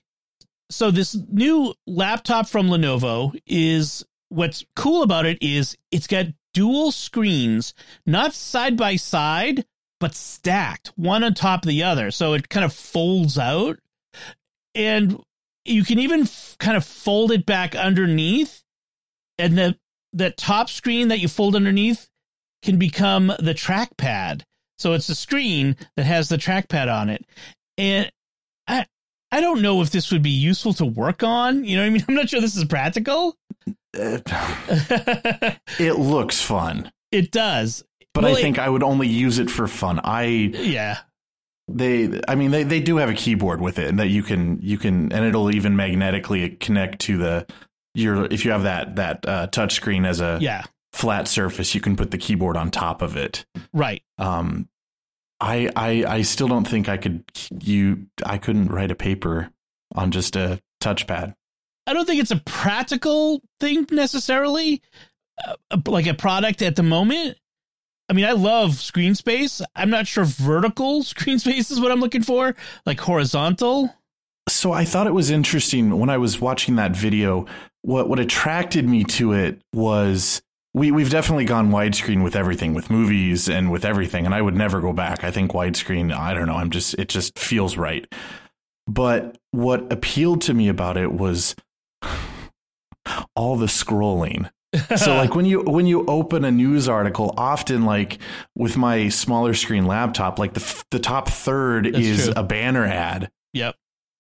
So 0.70 0.92
this 0.92 1.16
new 1.30 1.74
laptop 1.88 2.48
from 2.48 2.68
Lenovo 2.68 3.38
is 3.46 4.06
what's 4.30 4.66
cool 4.76 5.04
about 5.04 5.26
it 5.26 5.38
is 5.42 5.78
it's 5.92 6.08
got 6.08 6.28
dual 6.54 6.92
screens, 6.92 7.74
not 8.06 8.34
side 8.34 8.78
by 8.78 8.96
side, 8.96 9.66
but 10.00 10.16
stacked 10.16 10.92
one 10.96 11.24
on 11.24 11.34
top 11.34 11.64
of 11.64 11.70
the 11.70 11.84
other. 11.84 12.12
So 12.12 12.34
it 12.34 12.50
kind 12.50 12.66
of 12.66 12.74
folds 12.74 13.38
out. 13.38 13.80
And 14.74 15.22
you 15.66 15.84
can 15.84 16.00
even 16.00 16.22
f- 16.22 16.56
kind 16.60 16.76
of 16.76 16.86
fold 16.86 17.32
it 17.32 17.46
back 17.46 17.76
underneath 17.76 18.61
and 19.42 19.58
the 19.58 19.76
the 20.14 20.32
top 20.32 20.70
screen 20.70 21.08
that 21.10 21.20
you 21.20 21.28
fold 21.28 21.56
underneath 21.56 22.08
can 22.64 22.78
become 22.78 23.28
the 23.28 23.54
trackpad. 23.54 24.44
So 24.78 24.94
it's 24.94 25.10
a 25.10 25.16
screen 25.16 25.76
that 25.96 26.06
has 26.06 26.30
the 26.30 26.38
trackpad 26.38 26.94
on 26.94 27.10
it. 27.10 27.26
And 27.78 28.12
I 28.68 28.86
I 29.32 29.42
don't 29.42 29.62
know 29.62 29.82
if 29.82 29.92
this 29.92 30.12
would 30.12 30.22
be 30.22 30.30
useful 30.30 30.74
to 30.76 30.86
work 30.86 31.24
on. 31.24 31.64
You 31.64 31.78
know 31.78 31.84
what 31.84 31.88
I 31.88 31.92
mean? 31.92 32.06
I'm 32.10 32.16
not 32.16 32.30
sure 32.30 32.42
this 32.42 32.56
is 32.56 32.66
practical. 32.66 33.36
it 33.94 34.30
looks 35.98 36.42
fun. 36.42 36.92
It 37.12 37.32
does. 37.32 37.84
But 38.14 38.24
well, 38.24 38.36
I 38.36 38.42
think 38.42 38.58
it, 38.58 38.62
I 38.62 38.70
would 38.70 38.84
only 38.84 39.08
use 39.08 39.40
it 39.40 39.50
for 39.50 39.68
fun. 39.68 40.00
I 40.04 40.24
Yeah. 40.24 40.98
They 41.68 42.22
I 42.28 42.36
mean 42.36 42.52
they, 42.52 42.64
they 42.64 42.82
do 42.82 42.98
have 42.98 43.10
a 43.10 43.14
keyboard 43.14 43.62
with 43.62 43.80
it 43.80 43.88
and 43.88 44.00
that 44.00 44.10
you 44.10 44.24
can 44.24 44.60
you 44.62 44.78
can 44.78 45.12
and 45.14 45.26
it'll 45.26 45.54
even 45.56 45.76
magnetically 45.76 46.50
connect 46.50 47.00
to 47.02 47.18
the 47.18 47.48
your 47.94 48.26
if 48.26 48.46
you 48.46 48.52
have 48.52 48.64
that 48.64 48.96
that 48.96 49.26
uh, 49.28 49.48
touch 49.48 49.74
screen 49.74 50.06
as 50.06 50.22
a 50.22 50.38
yeah. 50.42 50.64
flat 50.94 51.28
surface, 51.28 51.76
you 51.76 51.82
can 51.82 51.96
put 51.96 52.12
the 52.12 52.18
keyboard 52.18 52.58
on 52.58 52.72
top 52.72 53.02
of 53.02 53.16
it. 53.16 53.46
Right. 53.74 54.04
Um 54.18 54.68
I 55.40 55.70
I 55.76 56.06
I 56.08 56.22
still 56.22 56.48
don't 56.48 56.68
think 56.68 56.88
I 56.88 56.98
could 56.98 57.24
you 57.60 58.08
I 58.26 58.38
couldn't 58.38 58.68
write 58.68 58.92
a 58.92 58.96
paper 58.96 59.50
on 59.96 60.12
just 60.12 60.36
a 60.36 60.62
touchpad. 60.82 61.36
I 61.88 61.94
don't 61.94 62.06
think 62.06 62.22
it's 62.22 62.32
a 62.32 62.42
practical 62.46 63.42
thing 63.60 63.86
necessarily, 63.92 64.82
uh, 65.46 65.78
like 65.88 66.08
a 66.08 66.14
product 66.14 66.62
at 66.62 66.76
the 66.76 66.84
moment. 66.84 67.38
I 68.08 68.14
mean, 68.14 68.26
I 68.26 68.34
love 68.34 68.76
screen 68.76 69.16
space. 69.16 69.62
I'm 69.76 69.90
not 69.90 70.06
sure 70.06 70.26
vertical 70.26 71.04
screen 71.04 71.40
space 71.40 71.72
is 71.72 71.80
what 71.80 71.92
I'm 71.92 72.00
looking 72.00 72.24
for, 72.24 72.56
like 72.86 73.00
horizontal. 73.00 73.94
So 74.50 74.72
I 74.72 74.86
thought 74.86 75.08
it 75.08 75.14
was 75.14 75.30
interesting 75.30 75.98
when 76.00 76.10
I 76.10 76.18
was 76.18 76.42
watching 76.42 76.76
that 76.76 76.96
video. 76.96 77.46
What 77.84 78.10
what 78.10 78.20
attracted 78.20 78.88
me 78.88 79.04
to 79.06 79.34
it 79.34 79.62
was 79.74 80.42
we 80.74 80.92
we've 80.92 81.10
definitely 81.10 81.46
gone 81.46 81.70
widescreen 81.70 82.24
with 82.24 82.36
everything, 82.36 82.74
with 82.74 82.90
movies 82.90 83.50
and 83.50 83.72
with 83.72 83.86
everything, 83.86 84.26
and 84.26 84.34
I 84.34 84.42
would 84.42 84.56
never 84.56 84.82
go 84.82 84.94
back. 84.94 85.24
I 85.24 85.32
think 85.32 85.52
widescreen. 85.52 86.14
I 86.16 86.34
don't 86.34 86.48
know. 86.48 86.56
I'm 86.56 86.70
just 86.70 86.94
it 86.96 87.10
just 87.10 87.38
feels 87.38 87.78
right. 87.78 88.12
But 88.88 89.38
what 89.52 89.92
appealed 89.92 90.42
to 90.44 90.54
me 90.54 90.68
about 90.68 90.98
it 90.98 91.12
was 91.12 91.56
all 93.36 93.56
the 93.58 93.66
scrolling. 93.68 94.50
so 94.96 95.16
like 95.16 95.36
when 95.36 95.46
you 95.46 95.62
when 95.64 95.86
you 95.86 96.06
open 96.06 96.46
a 96.46 96.52
news 96.52 96.88
article 96.88 97.34
often 97.38 97.86
like 97.86 98.20
with 98.56 98.78
my 98.78 99.10
smaller 99.10 99.54
screen 99.54 99.86
laptop 99.86 100.40
like 100.40 100.54
the 100.54 100.84
the 100.92 101.00
top 101.00 101.28
third 101.28 101.86
That's 101.86 101.98
is 101.98 102.26
true. 102.26 102.34
a 102.38 102.44
banner 102.44 102.86
ad 102.86 103.30
yep 103.54 103.76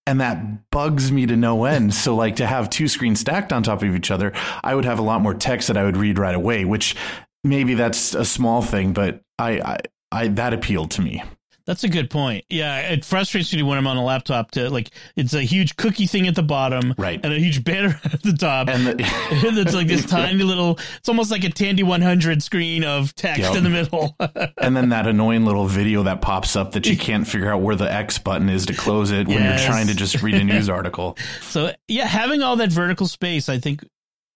and 0.07 0.21
that 0.21 0.69
bugs 0.71 1.11
me 1.11 1.25
to 1.25 1.35
no 1.35 1.65
end. 1.65 1.93
So 1.93 2.15
like 2.15 2.37
to 2.37 2.47
have 2.47 2.69
two 2.69 2.87
screens 2.87 3.19
stacked 3.19 3.53
on 3.53 3.63
top 3.63 3.83
of 3.83 3.95
each 3.95 4.11
other 4.11 4.33
i 4.63 4.75
would 4.75 4.85
have 4.85 4.99
a 4.99 5.01
lot 5.01 5.21
more 5.21 5.33
text 5.33 5.67
that 5.67 5.77
i 5.77 5.83
would 5.83 5.97
read 5.97 6.17
right 6.17 6.35
away 6.35 6.65
which 6.65 6.95
maybe 7.43 7.73
that's 7.73 8.13
a 8.13 8.25
small 8.25 8.61
thing 8.61 8.93
but 8.93 9.21
i 9.39 9.59
i, 9.59 9.77
I 10.11 10.27
that 10.29 10.53
appealed 10.53 10.91
to 10.91 11.01
me 11.01 11.23
that's 11.71 11.85
a 11.85 11.89
good 11.89 12.09
point. 12.09 12.43
Yeah, 12.49 12.79
it 12.79 13.05
frustrates 13.05 13.53
me 13.53 13.63
when 13.63 13.77
I'm 13.77 13.87
on 13.87 13.95
a 13.95 14.03
laptop 14.03 14.51
to 14.51 14.69
like 14.69 14.89
it's 15.15 15.33
a 15.33 15.41
huge 15.41 15.77
cookie 15.77 16.05
thing 16.05 16.27
at 16.27 16.35
the 16.35 16.43
bottom, 16.43 16.93
right, 16.97 17.17
and 17.23 17.31
a 17.31 17.39
huge 17.39 17.63
banner 17.63 17.97
at 18.03 18.21
the 18.21 18.33
top, 18.33 18.67
and, 18.67 18.85
the, 18.85 18.91
and 19.47 19.57
it's 19.57 19.73
like 19.73 19.87
this 19.87 20.05
tiny 20.09 20.43
little. 20.43 20.77
It's 20.97 21.07
almost 21.07 21.31
like 21.31 21.45
a 21.45 21.49
Tandy 21.49 21.83
100 21.83 22.43
screen 22.43 22.83
of 22.83 23.15
text 23.15 23.39
yep. 23.39 23.55
in 23.55 23.63
the 23.63 23.69
middle, 23.69 24.17
and 24.57 24.75
then 24.75 24.89
that 24.89 25.07
annoying 25.07 25.45
little 25.45 25.65
video 25.65 26.03
that 26.03 26.21
pops 26.21 26.57
up 26.57 26.73
that 26.73 26.87
you 26.87 26.97
can't 26.97 27.25
figure 27.25 27.49
out 27.49 27.61
where 27.61 27.77
the 27.77 27.89
X 27.89 28.17
button 28.17 28.49
is 28.49 28.65
to 28.65 28.73
close 28.73 29.11
it 29.11 29.29
when 29.29 29.37
yes. 29.37 29.61
you're 29.61 29.69
trying 29.69 29.87
to 29.87 29.95
just 29.95 30.21
read 30.21 30.35
a 30.35 30.43
news 30.43 30.67
article. 30.67 31.17
so 31.39 31.71
yeah, 31.87 32.05
having 32.05 32.41
all 32.41 32.57
that 32.57 32.69
vertical 32.69 33.07
space, 33.07 33.47
I 33.47 33.59
think 33.59 33.81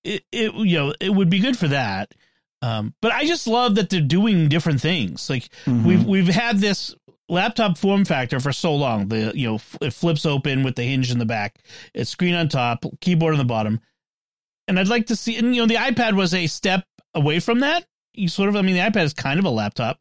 it, 0.06 0.24
it 0.32 0.54
you 0.54 0.78
know 0.78 0.94
it 1.02 1.14
would 1.14 1.30
be 1.30 1.40
good 1.40 1.58
for 1.58 1.68
that. 1.68 2.14
Um, 2.62 2.94
but 3.02 3.12
I 3.12 3.26
just 3.26 3.46
love 3.46 3.76
that 3.76 3.90
they're 3.90 4.02
doing 4.02 4.50
different 4.50 4.82
things. 4.82 5.30
Like 5.30 5.50
mm-hmm. 5.66 5.86
we've 5.86 6.06
we've 6.06 6.28
had 6.28 6.60
this 6.60 6.96
laptop 7.30 7.78
form 7.78 8.06
factor 8.06 8.40
for 8.40 8.52
so 8.52 8.76
long. 8.76 9.08
The 9.08 9.32
you 9.36 9.48
know 9.48 9.60
it 9.82 9.94
flips 9.94 10.26
open 10.26 10.64
with 10.64 10.76
the 10.76 10.84
hinge 10.84 11.12
in 11.12 11.20
the 11.20 11.26
back, 11.26 11.60
it's 11.94 12.10
screen 12.10 12.36
on 12.36 12.50
top, 12.50 12.86
keyboard 13.02 13.34
on 13.34 13.38
the 13.38 13.46
bottom, 13.46 13.80
and 14.68 14.80
I'd 14.80 14.88
like 14.88 15.08
to 15.08 15.16
see. 15.16 15.38
And 15.38 15.56
you 15.56 15.62
know 15.62 15.68
the 15.68 15.76
iPad 15.76 16.14
was 16.14 16.34
a 16.34 16.48
step 16.48 16.86
away 17.14 17.40
from 17.40 17.62
that. 17.62 17.86
You 18.14 18.30
sort 18.30 18.50
of, 18.50 18.56
I 18.56 18.62
mean, 18.62 18.76
the 18.76 18.82
iPad 18.82 19.04
is 19.04 19.14
kind 19.14 19.40
of 19.40 19.46
a 19.46 19.50
laptop, 19.50 20.00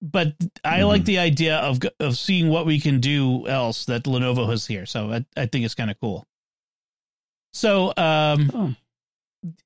but 0.00 0.34
I 0.64 0.78
mm-hmm. 0.78 0.86
like 0.86 1.04
the 1.04 1.18
idea 1.18 1.56
of 1.56 1.80
of 2.00 2.16
seeing 2.16 2.48
what 2.48 2.66
we 2.66 2.80
can 2.80 3.00
do 3.00 3.46
else 3.46 3.86
that 3.86 4.04
Lenovo 4.04 4.48
has 4.48 4.66
here. 4.66 4.86
So 4.86 5.10
I, 5.10 5.24
I 5.36 5.46
think 5.46 5.64
it's 5.64 5.74
kind 5.74 5.90
of 5.90 5.98
cool. 6.00 6.26
So 7.52 7.92
um, 7.96 8.50
oh. 8.52 8.74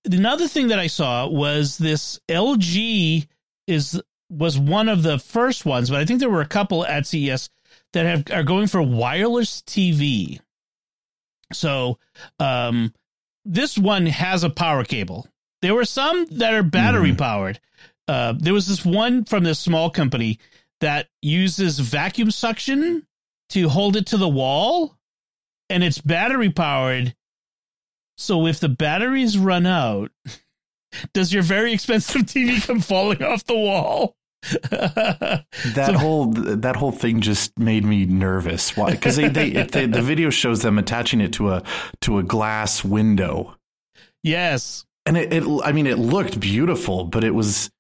another 0.04 0.47
thing 0.47 0.68
that 0.68 0.78
I 0.78 0.88
saw 0.88 1.26
was 1.26 1.78
this 1.78 2.21
LG 2.28 3.26
is 3.66 4.00
was 4.31 4.59
one 4.59 4.89
of 4.89 5.03
the 5.03 5.19
first 5.19 5.65
ones, 5.65 5.91
but 5.91 6.01
I 6.01 6.05
think 6.05 6.21
there 6.21 6.31
were 6.31 6.41
a 6.41 6.47
couple 6.47 6.85
at 6.85 7.07
CES 7.07 7.51
that 7.93 8.07
have 8.07 8.25
are 8.37 8.45
going 8.45 8.67
for 8.67 8.83
wireless 8.83 9.63
TV. 9.63 10.41
So, 11.53 11.99
um, 12.39 12.93
this 13.45 13.79
one 13.79 14.07
has 14.07 14.45
a 14.45 14.51
power 14.51 14.85
cable. 14.85 15.27
There 15.63 15.75
were 15.75 15.87
some 15.87 16.27
that 16.33 16.53
are 16.53 16.63
battery 16.63 17.13
mm. 17.13 17.19
powered. 17.19 17.61
Uh, 18.07 18.35
there 18.37 18.53
was 18.53 18.67
this 18.67 18.85
one 18.85 19.25
from 19.25 19.45
this 19.45 19.59
small 19.59 19.91
company 19.91 20.39
that 20.81 21.09
uses 21.23 21.79
vacuum 21.79 22.31
suction 22.31 23.07
to 23.51 23.69
hold 23.69 23.97
it 23.97 24.07
to 24.09 24.17
the 24.17 24.29
wall, 24.29 24.97
and 25.71 25.83
it's 25.83 26.01
battery 26.01 26.51
powered. 26.51 27.15
So 28.17 28.47
if 28.47 28.61
the 28.61 28.69
batteries 28.69 29.39
run 29.39 29.67
out, 29.67 30.11
does 31.13 31.33
your 31.33 31.43
very 31.43 31.73
expensive 31.73 32.23
TV 32.23 32.65
come 32.65 32.81
falling 32.81 33.23
off 33.23 33.45
the 33.45 33.57
wall? 33.57 34.17
that 34.71 35.95
whole 35.99 36.26
that 36.26 36.76
whole 36.76 36.92
thing 36.92 37.21
just 37.21 37.59
made 37.59 37.85
me 37.85 38.07
nervous. 38.07 38.76
Why? 38.76 38.92
Because 38.92 39.16
they, 39.16 39.28
they, 39.28 39.50
they, 39.50 39.87
the 39.87 40.02
video 40.02 40.30
shows 40.30 40.62
them 40.62 40.78
attaching 40.78 41.21
it 41.21 41.33
to 41.35 41.50
a 41.50 41.62
to 42.02 42.18
a 42.18 42.23
glass 42.23 42.85
window. 42.85 43.57
Yes, 44.23 44.87
and 45.07 45.16
it, 45.16 45.33
it 45.33 45.45
I 45.64 45.73
mean 45.73 45.87
it 45.87 45.99
looked 45.99 46.38
beautiful, 46.38 47.04
but 47.04 47.25
it 47.25 47.35
was 47.35 47.71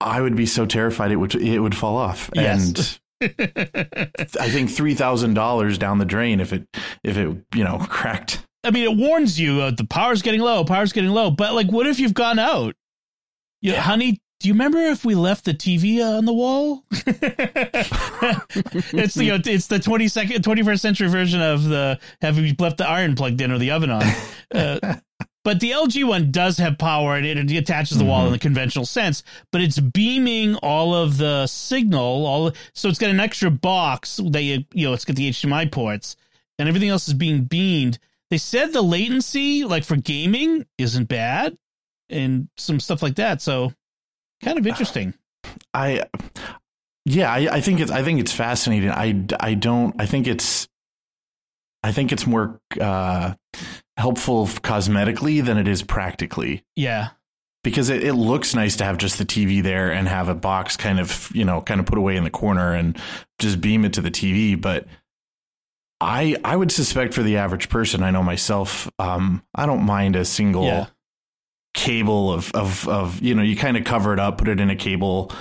I 0.00 0.20
would 0.20 0.36
be 0.36 0.46
so 0.46 0.66
terrified 0.66 1.12
it 1.12 1.16
would 1.16 1.34
it 1.34 1.60
would 1.60 1.74
fall 1.74 1.96
off. 1.96 2.30
Yes. 2.34 3.00
And 3.20 3.30
I 4.40 4.50
think 4.50 4.70
three 4.70 4.94
thousand 4.94 5.34
dollars 5.34 5.78
down 5.78 5.98
the 5.98 6.04
drain 6.04 6.40
if 6.40 6.52
it 6.52 6.66
if 7.02 7.16
it 7.16 7.36
you 7.54 7.64
know 7.64 7.78
cracked. 7.88 8.44
I 8.64 8.70
mean, 8.70 8.84
it 8.84 8.96
warns 8.96 9.40
you 9.40 9.60
uh, 9.60 9.70
the 9.72 9.86
power's 9.86 10.22
getting 10.22 10.40
low, 10.40 10.64
power's 10.64 10.92
getting 10.92 11.10
low. 11.10 11.30
But 11.30 11.54
like, 11.54 11.70
what 11.70 11.86
if 11.86 11.98
you've 11.98 12.14
gone 12.14 12.38
out? 12.38 12.74
You, 13.60 13.72
yeah. 13.72 13.80
honey, 13.80 14.20
do 14.42 14.48
you 14.48 14.54
remember 14.54 14.78
if 14.78 15.04
we 15.04 15.14
left 15.14 15.44
the 15.44 15.54
TV 15.54 16.04
on 16.04 16.24
the 16.24 16.32
wall? 16.32 16.82
it's 18.92 19.16
you 19.16 19.28
know 19.28 19.38
it's 19.44 19.68
the 19.68 19.78
twenty 19.78 20.08
second 20.08 20.42
twenty 20.42 20.64
first 20.64 20.82
century 20.82 21.08
version 21.08 21.40
of 21.40 21.62
the 21.62 22.00
have 22.20 22.36
we 22.36 22.52
left 22.58 22.78
the 22.78 22.88
iron 22.88 23.14
plugged 23.14 23.40
in 23.40 23.52
or 23.52 23.58
the 23.58 23.70
oven 23.70 23.90
on. 23.90 24.02
Uh, 24.52 24.96
but 25.44 25.60
the 25.60 25.70
LG 25.70 26.04
one 26.04 26.32
does 26.32 26.58
have 26.58 26.76
power 26.76 27.14
and 27.14 27.24
it 27.24 27.56
attaches 27.56 27.98
the 27.98 28.04
wall 28.04 28.18
mm-hmm. 28.18 28.26
in 28.26 28.32
the 28.32 28.38
conventional 28.40 28.84
sense, 28.84 29.22
but 29.52 29.60
it's 29.60 29.78
beaming 29.78 30.56
all 30.56 30.92
of 30.92 31.18
the 31.18 31.46
signal. 31.46 32.26
All 32.26 32.50
so 32.74 32.88
it's 32.88 32.98
got 32.98 33.10
an 33.10 33.20
extra 33.20 33.50
box 33.50 34.20
that 34.30 34.42
you 34.42 34.64
you 34.74 34.88
know 34.88 34.92
it's 34.92 35.04
got 35.04 35.14
the 35.14 35.30
HDMI 35.30 35.70
ports 35.70 36.16
and 36.58 36.68
everything 36.68 36.88
else 36.88 37.06
is 37.06 37.14
being 37.14 37.44
beamed. 37.44 38.00
They 38.28 38.38
said 38.38 38.72
the 38.72 38.82
latency, 38.82 39.62
like 39.64 39.84
for 39.84 39.96
gaming, 39.96 40.66
isn't 40.78 41.08
bad, 41.08 41.56
and 42.08 42.48
some 42.56 42.80
stuff 42.80 43.04
like 43.04 43.14
that. 43.16 43.40
So 43.40 43.72
kind 44.42 44.58
of 44.58 44.66
interesting. 44.66 45.14
I 45.72 46.04
yeah, 47.04 47.32
I, 47.32 47.56
I, 47.56 47.60
think 47.60 47.80
it's 47.80 47.90
I 47.90 48.02
think 48.02 48.20
it's 48.20 48.32
fascinating. 48.32 48.90
I 48.90 49.24
I 49.40 49.54
don't 49.54 49.94
I 50.00 50.06
think 50.06 50.26
it's 50.26 50.68
I 51.82 51.92
think 51.92 52.12
it's 52.12 52.26
more 52.26 52.60
uh, 52.80 53.34
helpful 53.96 54.46
cosmetically 54.46 55.44
than 55.44 55.58
it 55.58 55.66
is 55.66 55.82
practically. 55.82 56.64
Yeah. 56.76 57.08
Because 57.64 57.90
it, 57.90 58.02
it 58.04 58.14
looks 58.14 58.54
nice 58.54 58.76
to 58.76 58.84
have 58.84 58.98
just 58.98 59.18
the 59.18 59.24
TV 59.24 59.62
there 59.62 59.90
and 59.92 60.08
have 60.08 60.28
a 60.28 60.34
box 60.34 60.76
kind 60.76 61.00
of, 61.00 61.30
you 61.34 61.44
know, 61.44 61.60
kind 61.60 61.80
of 61.80 61.86
put 61.86 61.98
away 61.98 62.16
in 62.16 62.24
the 62.24 62.30
corner 62.30 62.74
and 62.74 62.96
just 63.38 63.60
beam 63.60 63.84
it 63.84 63.92
to 63.94 64.00
the 64.00 64.10
TV. 64.10 64.60
But 64.60 64.86
I 66.00 66.36
I 66.44 66.56
would 66.56 66.72
suspect 66.72 67.14
for 67.14 67.22
the 67.22 67.36
average 67.36 67.68
person, 67.68 68.02
I 68.02 68.10
know 68.10 68.22
myself, 68.22 68.90
um, 68.98 69.42
I 69.54 69.66
don't 69.66 69.84
mind 69.84 70.16
a 70.16 70.24
single 70.24 70.64
yeah 70.64 70.86
cable 71.74 72.32
of 72.32 72.50
of 72.52 72.88
of 72.88 73.20
you 73.20 73.34
know 73.34 73.42
you 73.42 73.56
kind 73.56 73.76
of 73.76 73.84
cover 73.84 74.12
it 74.12 74.20
up, 74.20 74.38
put 74.38 74.48
it 74.48 74.60
in 74.60 74.70
a 74.70 74.76
cable 74.76 75.32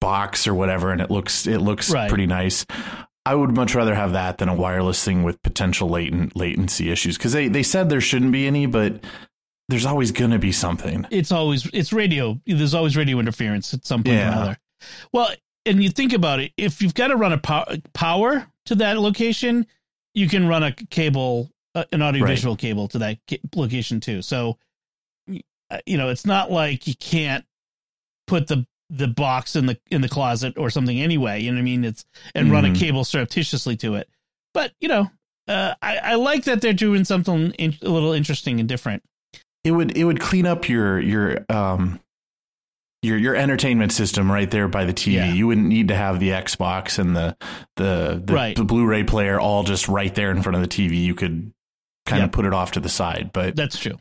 box 0.00 0.46
or 0.46 0.54
whatever, 0.54 0.92
and 0.92 1.00
it 1.00 1.10
looks 1.10 1.46
it 1.46 1.58
looks 1.58 1.90
right. 1.90 2.08
pretty 2.08 2.26
nice. 2.26 2.66
I 3.26 3.34
would 3.34 3.54
much 3.54 3.74
rather 3.74 3.94
have 3.94 4.12
that 4.12 4.38
than 4.38 4.48
a 4.48 4.54
wireless 4.54 5.04
thing 5.04 5.22
with 5.22 5.42
potential 5.42 5.88
latent 5.88 6.34
latency 6.34 6.90
issues 6.90 7.16
because 7.16 7.32
they 7.32 7.48
they 7.48 7.62
said 7.62 7.88
there 7.88 8.00
shouldn't 8.00 8.32
be 8.32 8.46
any, 8.46 8.66
but 8.66 9.04
there's 9.68 9.86
always 9.86 10.10
going 10.10 10.32
to 10.32 10.38
be 10.38 10.52
something. 10.52 11.06
It's 11.10 11.30
always 11.30 11.66
it's 11.72 11.92
radio. 11.92 12.40
There's 12.46 12.74
always 12.74 12.96
radio 12.96 13.18
interference 13.18 13.72
at 13.74 13.86
some 13.86 14.02
point 14.02 14.16
yeah. 14.16 14.28
or 14.28 14.32
another. 14.32 14.58
Well, 15.12 15.30
and 15.66 15.82
you 15.82 15.90
think 15.90 16.12
about 16.12 16.40
it, 16.40 16.52
if 16.56 16.80
you've 16.80 16.94
got 16.94 17.08
to 17.08 17.16
run 17.16 17.32
a 17.32 17.38
power, 17.38 17.66
power 17.92 18.46
to 18.66 18.74
that 18.76 18.98
location, 18.98 19.66
you 20.14 20.28
can 20.28 20.48
run 20.48 20.62
a 20.62 20.72
cable, 20.72 21.50
uh, 21.74 21.84
an 21.92 22.02
audiovisual 22.02 22.54
right. 22.54 22.60
cable 22.60 22.88
to 22.88 22.98
that 22.98 23.18
location 23.54 24.00
too. 24.00 24.22
So 24.22 24.58
you 25.86 25.96
know, 25.96 26.08
it's 26.08 26.26
not 26.26 26.50
like 26.50 26.86
you 26.86 26.94
can't 26.98 27.44
put 28.26 28.46
the 28.48 28.66
the 28.90 29.08
box 29.08 29.54
in 29.54 29.66
the 29.66 29.78
in 29.90 30.00
the 30.00 30.08
closet 30.08 30.58
or 30.58 30.70
something 30.70 31.00
anyway. 31.00 31.40
You 31.40 31.50
know 31.50 31.56
what 31.56 31.62
I 31.62 31.64
mean? 31.64 31.84
It's 31.84 32.04
and 32.34 32.46
mm-hmm. 32.46 32.54
run 32.54 32.64
a 32.64 32.68
mm-hmm. 32.68 32.76
cable 32.76 33.04
surreptitiously 33.04 33.76
to 33.78 33.94
it. 33.94 34.08
But 34.52 34.72
you 34.80 34.88
know, 34.88 35.10
uh, 35.48 35.74
I, 35.80 35.96
I 35.98 36.14
like 36.16 36.44
that 36.44 36.60
they're 36.60 36.72
doing 36.72 37.04
something 37.04 37.52
in, 37.52 37.76
a 37.82 37.88
little 37.88 38.12
interesting 38.12 38.60
and 38.60 38.68
different. 38.68 39.02
It 39.64 39.70
would 39.72 39.96
it 39.96 40.04
would 40.04 40.20
clean 40.20 40.46
up 40.46 40.68
your 40.68 40.98
your 40.98 41.44
um 41.48 42.00
your 43.02 43.16
your 43.16 43.34
entertainment 43.34 43.92
system 43.92 44.30
right 44.30 44.50
there 44.50 44.68
by 44.68 44.84
the 44.84 44.92
TV. 44.92 45.14
Yeah. 45.14 45.32
You 45.32 45.46
wouldn't 45.46 45.68
need 45.68 45.88
to 45.88 45.94
have 45.94 46.20
the 46.20 46.30
Xbox 46.30 46.98
and 46.98 47.16
the 47.16 47.36
the 47.76 48.22
the, 48.24 48.32
right. 48.32 48.56
the, 48.56 48.64
Blu-ray 48.64 49.04
player 49.04 49.38
all 49.38 49.62
just 49.62 49.88
right 49.88 50.14
there 50.14 50.30
in 50.30 50.42
front 50.42 50.56
of 50.56 50.62
the 50.62 50.68
TV. 50.68 51.02
You 51.02 51.14
could 51.14 51.52
kind 52.06 52.20
yep. 52.20 52.28
of 52.28 52.32
put 52.32 52.44
it 52.44 52.52
off 52.52 52.72
to 52.72 52.80
the 52.80 52.88
side. 52.88 53.30
But 53.32 53.56
that's 53.56 53.78
true. 53.78 53.98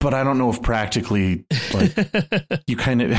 But 0.00 0.14
I 0.14 0.24
don't 0.24 0.38
know 0.38 0.50
if 0.50 0.62
practically 0.62 1.44
like 1.72 1.96
you 2.66 2.76
kind 2.76 3.02
of 3.02 3.12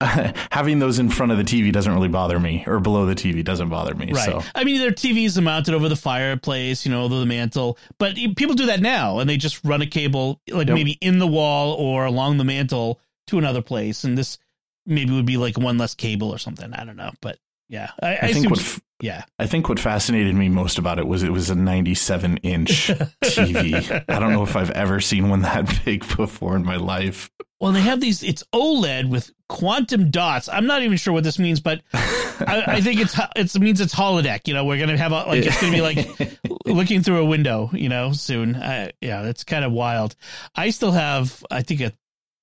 having 0.50 0.78
those 0.78 0.98
in 0.98 1.10
front 1.10 1.30
of 1.30 1.38
the 1.38 1.44
TV 1.44 1.72
doesn't 1.72 1.92
really 1.92 2.08
bother 2.08 2.40
me, 2.40 2.64
or 2.66 2.80
below 2.80 3.06
the 3.06 3.14
TV 3.14 3.44
doesn't 3.44 3.68
bother 3.68 3.94
me. 3.94 4.12
Right. 4.12 4.24
So. 4.24 4.42
I 4.54 4.64
mean, 4.64 4.80
their 4.80 4.92
TVs 4.92 5.36
are 5.36 5.42
mounted 5.42 5.74
over 5.74 5.88
the 5.88 5.96
fireplace, 5.96 6.86
you 6.86 6.92
know, 6.92 7.04
over 7.04 7.18
the 7.18 7.26
mantle. 7.26 7.76
But 7.98 8.16
people 8.36 8.54
do 8.54 8.66
that 8.66 8.80
now, 8.80 9.18
and 9.18 9.28
they 9.28 9.36
just 9.36 9.62
run 9.64 9.82
a 9.82 9.86
cable, 9.86 10.40
like 10.50 10.68
yep. 10.68 10.74
maybe 10.74 10.92
in 11.00 11.18
the 11.18 11.26
wall 11.26 11.74
or 11.74 12.06
along 12.06 12.38
the 12.38 12.44
mantle 12.44 12.98
to 13.26 13.38
another 13.38 13.60
place. 13.60 14.04
And 14.04 14.16
this 14.16 14.38
maybe 14.86 15.12
would 15.12 15.26
be 15.26 15.36
like 15.36 15.58
one 15.58 15.76
less 15.76 15.94
cable 15.94 16.30
or 16.30 16.38
something. 16.38 16.72
I 16.72 16.84
don't 16.84 16.96
know, 16.96 17.12
but 17.20 17.38
yeah, 17.68 17.90
I, 18.02 18.08
I, 18.08 18.18
I 18.22 18.32
think 18.32 18.50
what 18.50 18.80
yeah, 19.00 19.24
I 19.38 19.46
think 19.46 19.68
what 19.68 19.78
fascinated 19.78 20.34
me 20.34 20.48
most 20.48 20.78
about 20.78 20.98
it 20.98 21.06
was 21.06 21.22
it 21.22 21.32
was 21.32 21.50
a 21.50 21.54
97 21.54 22.38
inch 22.38 22.88
TV. 23.24 24.04
I 24.08 24.18
don't 24.18 24.32
know 24.32 24.42
if 24.42 24.56
I've 24.56 24.70
ever 24.70 25.00
seen 25.00 25.28
one 25.28 25.42
that 25.42 25.80
big 25.84 26.06
before 26.16 26.56
in 26.56 26.64
my 26.64 26.76
life. 26.76 27.30
Well, 27.60 27.72
they 27.72 27.82
have 27.82 28.00
these. 28.00 28.22
It's 28.22 28.42
OLED 28.54 29.10
with 29.10 29.30
quantum 29.48 30.10
dots. 30.10 30.48
I'm 30.48 30.66
not 30.66 30.82
even 30.82 30.96
sure 30.96 31.12
what 31.12 31.24
this 31.24 31.38
means, 31.38 31.60
but 31.60 31.82
I, 31.92 32.64
I, 32.66 32.80
think 32.80 33.00
it's 33.00 33.18
it 33.36 33.60
means 33.60 33.82
it's 33.82 33.94
holodeck. 33.94 34.48
You 34.48 34.54
know, 34.54 34.64
we're 34.64 34.78
gonna 34.78 34.96
have 34.96 35.12
a, 35.12 35.24
like 35.24 35.44
it's 35.44 35.60
gonna 35.60 35.72
be 35.72 35.82
like 35.82 36.38
looking 36.66 37.02
through 37.02 37.18
a 37.18 37.24
window. 37.26 37.68
You 37.74 37.90
know, 37.90 38.12
soon. 38.12 38.56
Uh, 38.56 38.90
yeah, 39.02 39.24
it's 39.24 39.44
kind 39.44 39.64
of 39.64 39.72
wild. 39.72 40.16
I 40.54 40.70
still 40.70 40.92
have, 40.92 41.44
I 41.50 41.60
think, 41.60 41.82
a 41.82 41.92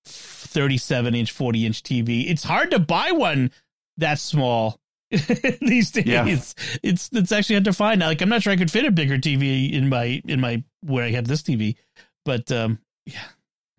37 0.05 1.15
inch, 1.15 1.31
40 1.31 1.65
inch 1.65 1.81
TV. 1.81 2.29
It's 2.29 2.43
hard 2.43 2.69
to 2.71 2.79
buy 2.79 3.11
one 3.11 3.51
that 3.97 4.19
small 4.19 4.79
these 5.61 5.91
days. 5.91 6.05
Yeah. 6.05 6.25
It's 6.27 7.09
it's 7.13 7.31
actually 7.31 7.55
hard 7.55 7.65
to 7.65 7.73
find. 7.73 8.01
Like 8.01 8.21
I'm 8.21 8.29
not 8.29 8.43
sure 8.43 8.53
I 8.53 8.57
could 8.57 8.71
fit 8.71 8.85
a 8.85 8.91
bigger 8.91 9.17
TV 9.17 9.71
in 9.71 9.89
my 9.89 10.21
in 10.25 10.41
my 10.41 10.63
where 10.81 11.05
I 11.05 11.11
have 11.11 11.27
this 11.27 11.41
TV, 11.41 11.75
but 12.25 12.51
um 12.51 12.79
yeah, 13.05 13.23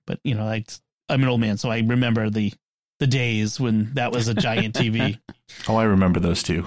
but 0.07 0.21
you 0.25 0.35
know 0.35 0.45
I 0.45 0.65
I'm 1.09 1.23
an 1.23 1.29
old 1.29 1.41
man, 1.41 1.59
so 1.59 1.71
I 1.71 1.81
remember 1.81 2.31
the 2.31 2.53
the 2.99 3.07
days 3.07 3.61
when 3.61 3.95
that 3.95 4.13
was 4.13 4.29
a 4.29 4.35
giant 4.35 4.75
TV. 4.75 5.19
oh, 5.69 5.77
I 5.77 5.85
remember 5.85 6.19
those 6.19 6.43
too. 6.43 6.67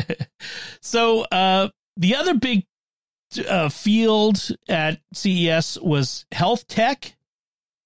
so 0.80 1.22
uh 1.32 1.68
the 1.96 2.16
other 2.16 2.34
big 2.34 2.66
uh, 3.38 3.68
field 3.68 4.50
at 4.68 5.00
CES 5.14 5.78
was 5.80 6.26
health 6.32 6.66
tech. 6.66 7.16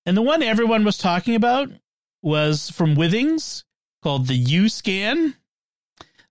And 0.04 0.16
the 0.16 0.22
one 0.22 0.42
everyone 0.42 0.84
was 0.84 0.98
talking 0.98 1.34
about 1.34 1.70
was 2.22 2.70
from 2.70 2.94
Withings 2.94 3.64
called 4.02 4.26
the 4.26 4.34
U 4.34 4.68
scan. 4.68 5.34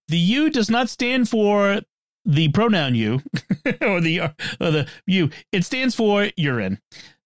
The 0.08 0.18
U 0.18 0.50
does 0.50 0.70
not 0.70 0.90
stand 0.90 1.30
for 1.30 1.82
the 2.26 2.50
pronoun 2.50 2.96
you 2.96 3.22
or 3.82 4.02
the 4.02 4.22
or 4.60 4.72
the 4.72 4.88
you. 5.06 5.30
It 5.52 5.64
stands 5.64 5.96
for 5.96 6.30
urine. 6.38 6.80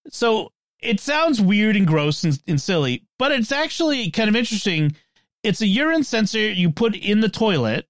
So 0.08 0.52
it 0.80 1.00
sounds 1.00 1.40
weird 1.40 1.76
and 1.76 1.86
gross 1.86 2.24
and, 2.24 2.40
and 2.46 2.60
silly, 2.60 3.04
but 3.18 3.32
it's 3.32 3.52
actually 3.52 4.10
kind 4.10 4.28
of 4.28 4.36
interesting. 4.36 4.96
It's 5.42 5.60
a 5.60 5.66
urine 5.66 6.04
sensor 6.04 6.38
you 6.38 6.70
put 6.70 6.94
in 6.94 7.20
the 7.20 7.28
toilet, 7.28 7.86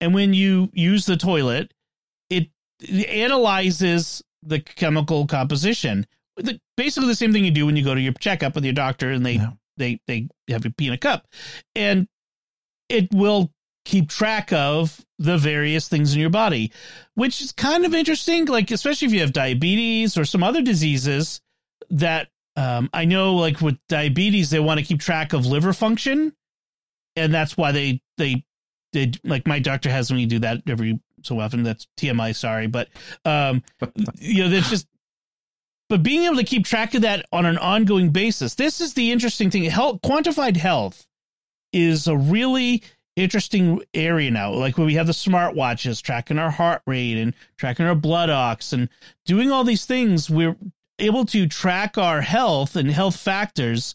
and 0.00 0.14
when 0.14 0.34
you 0.34 0.70
use 0.72 1.06
the 1.06 1.16
toilet, 1.16 1.72
it, 2.30 2.48
analyzes 3.08 4.22
the 4.42 4.60
chemical 4.60 5.26
composition 5.26 6.06
the, 6.38 6.60
basically 6.76 7.08
the 7.08 7.14
same 7.14 7.32
thing 7.32 7.44
you 7.44 7.50
do 7.50 7.66
when 7.66 7.76
you 7.76 7.84
go 7.84 7.94
to 7.94 8.00
your 8.00 8.12
checkup 8.14 8.54
with 8.54 8.64
your 8.64 8.74
doctor 8.74 9.10
and 9.10 9.24
they 9.24 9.34
yeah. 9.34 9.50
they 9.76 10.00
they 10.06 10.28
have 10.48 10.64
you 10.64 10.72
pee 10.72 10.88
in 10.88 10.92
a 10.92 10.98
cup, 10.98 11.26
and 11.74 12.08
it 12.88 13.08
will 13.12 13.52
keep 13.88 14.08
track 14.08 14.52
of 14.52 15.04
the 15.18 15.38
various 15.38 15.88
things 15.88 16.14
in 16.14 16.20
your 16.20 16.30
body, 16.30 16.70
which 17.14 17.40
is 17.40 17.52
kind 17.52 17.84
of 17.84 17.94
interesting. 17.94 18.44
Like 18.44 18.70
especially 18.70 19.06
if 19.06 19.14
you 19.14 19.20
have 19.20 19.32
diabetes 19.32 20.16
or 20.16 20.24
some 20.24 20.42
other 20.42 20.62
diseases 20.62 21.40
that 21.90 22.28
um, 22.54 22.90
I 22.92 23.04
know, 23.04 23.34
like 23.36 23.60
with 23.60 23.78
diabetes, 23.88 24.50
they 24.50 24.60
want 24.60 24.78
to 24.78 24.86
keep 24.86 25.00
track 25.00 25.32
of 25.32 25.46
liver 25.46 25.72
function, 25.72 26.34
and 27.16 27.32
that's 27.32 27.56
why 27.56 27.72
they 27.72 28.02
they 28.18 28.44
they 28.92 29.12
like 29.24 29.46
my 29.46 29.58
doctor 29.58 29.88
has 29.90 30.12
me 30.12 30.26
do 30.26 30.40
that 30.40 30.62
every 30.68 31.00
so 31.22 31.40
often. 31.40 31.62
That's 31.62 31.86
TMI, 31.96 32.34
sorry, 32.36 32.66
but 32.66 32.88
um, 33.24 33.62
you 34.18 34.44
know, 34.44 34.50
there's 34.50 34.68
just 34.68 34.86
but 35.88 36.02
being 36.02 36.24
able 36.24 36.36
to 36.36 36.44
keep 36.44 36.66
track 36.66 36.94
of 36.94 37.02
that 37.02 37.24
on 37.32 37.46
an 37.46 37.56
ongoing 37.58 38.10
basis, 38.10 38.54
this 38.54 38.80
is 38.80 38.92
the 38.92 39.10
interesting 39.10 39.50
thing. 39.50 39.64
Health, 39.64 40.02
quantified 40.02 40.56
health 40.56 41.06
is 41.72 42.06
a 42.06 42.16
really 42.16 42.82
interesting 43.22 43.82
area 43.94 44.30
now. 44.30 44.52
Like 44.52 44.76
when 44.76 44.86
we 44.86 44.94
have 44.94 45.06
the 45.06 45.12
smartwatches 45.12 46.02
tracking 46.02 46.38
our 46.38 46.50
heart 46.50 46.82
rate 46.86 47.18
and 47.18 47.34
tracking 47.56 47.86
our 47.86 47.94
blood 47.94 48.30
ox 48.30 48.72
and 48.72 48.88
doing 49.24 49.50
all 49.50 49.64
these 49.64 49.84
things, 49.84 50.28
we're 50.28 50.56
able 50.98 51.24
to 51.26 51.46
track 51.46 51.96
our 51.98 52.20
health 52.20 52.76
and 52.76 52.90
health 52.90 53.16
factors 53.16 53.94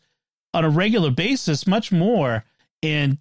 on 0.54 0.64
a 0.66 0.70
regular 0.70 1.12
basis 1.12 1.68
much 1.68 1.92
more. 1.92 2.46
And 2.82 3.18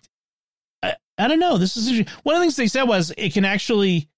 I, 0.82 0.94
I 1.18 1.28
don't 1.28 1.40
know. 1.40 1.58
This 1.58 1.76
is 1.76 2.06
one 2.22 2.34
of 2.34 2.40
the 2.40 2.44
things 2.44 2.56
they 2.56 2.66
said 2.66 2.84
was 2.84 3.12
it 3.16 3.32
can 3.32 3.44
actually 3.44 4.08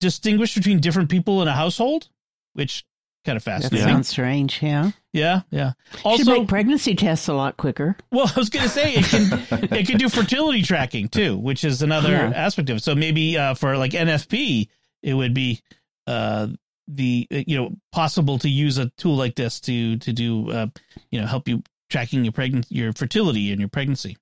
distinguish 0.00 0.54
between 0.54 0.80
different 0.80 1.10
people 1.10 1.42
in 1.42 1.48
a 1.48 1.54
household, 1.54 2.08
which 2.52 2.84
kind 3.28 3.36
of 3.36 3.42
fascinating. 3.42 3.86
That 3.86 3.92
sounds 3.92 4.08
strange. 4.08 4.62
Yeah. 4.62 4.92
Yeah. 5.12 5.42
Yeah. 5.50 5.72
Also, 6.02 6.24
Should 6.24 6.32
make 6.32 6.48
pregnancy 6.48 6.94
tests 6.94 7.28
a 7.28 7.34
lot 7.34 7.58
quicker. 7.58 7.94
Well, 8.10 8.30
I 8.34 8.38
was 8.38 8.48
going 8.48 8.62
to 8.62 8.70
say 8.70 8.94
it 8.94 9.04
can 9.04 9.68
it 9.70 9.86
can 9.86 9.98
do 9.98 10.08
fertility 10.08 10.62
tracking 10.62 11.08
too, 11.08 11.36
which 11.36 11.62
is 11.62 11.82
another 11.82 12.12
yeah. 12.12 12.32
aspect 12.34 12.70
of 12.70 12.78
it. 12.78 12.82
So 12.82 12.94
maybe 12.94 13.36
uh, 13.36 13.52
for 13.52 13.76
like 13.76 13.92
NFP, 13.92 14.68
it 15.02 15.12
would 15.12 15.34
be 15.34 15.60
uh, 16.06 16.48
the 16.86 17.26
you 17.30 17.58
know 17.58 17.76
possible 17.92 18.38
to 18.38 18.48
use 18.48 18.78
a 18.78 18.88
tool 18.96 19.16
like 19.16 19.34
this 19.34 19.60
to 19.60 19.98
to 19.98 20.12
do 20.12 20.50
uh, 20.50 20.66
you 21.10 21.20
know 21.20 21.26
help 21.26 21.48
you 21.48 21.62
tracking 21.90 22.24
your 22.24 22.32
pregnancy, 22.32 22.74
your 22.74 22.94
fertility 22.94 23.50
and 23.52 23.60
your 23.60 23.68
pregnancy. 23.68 24.16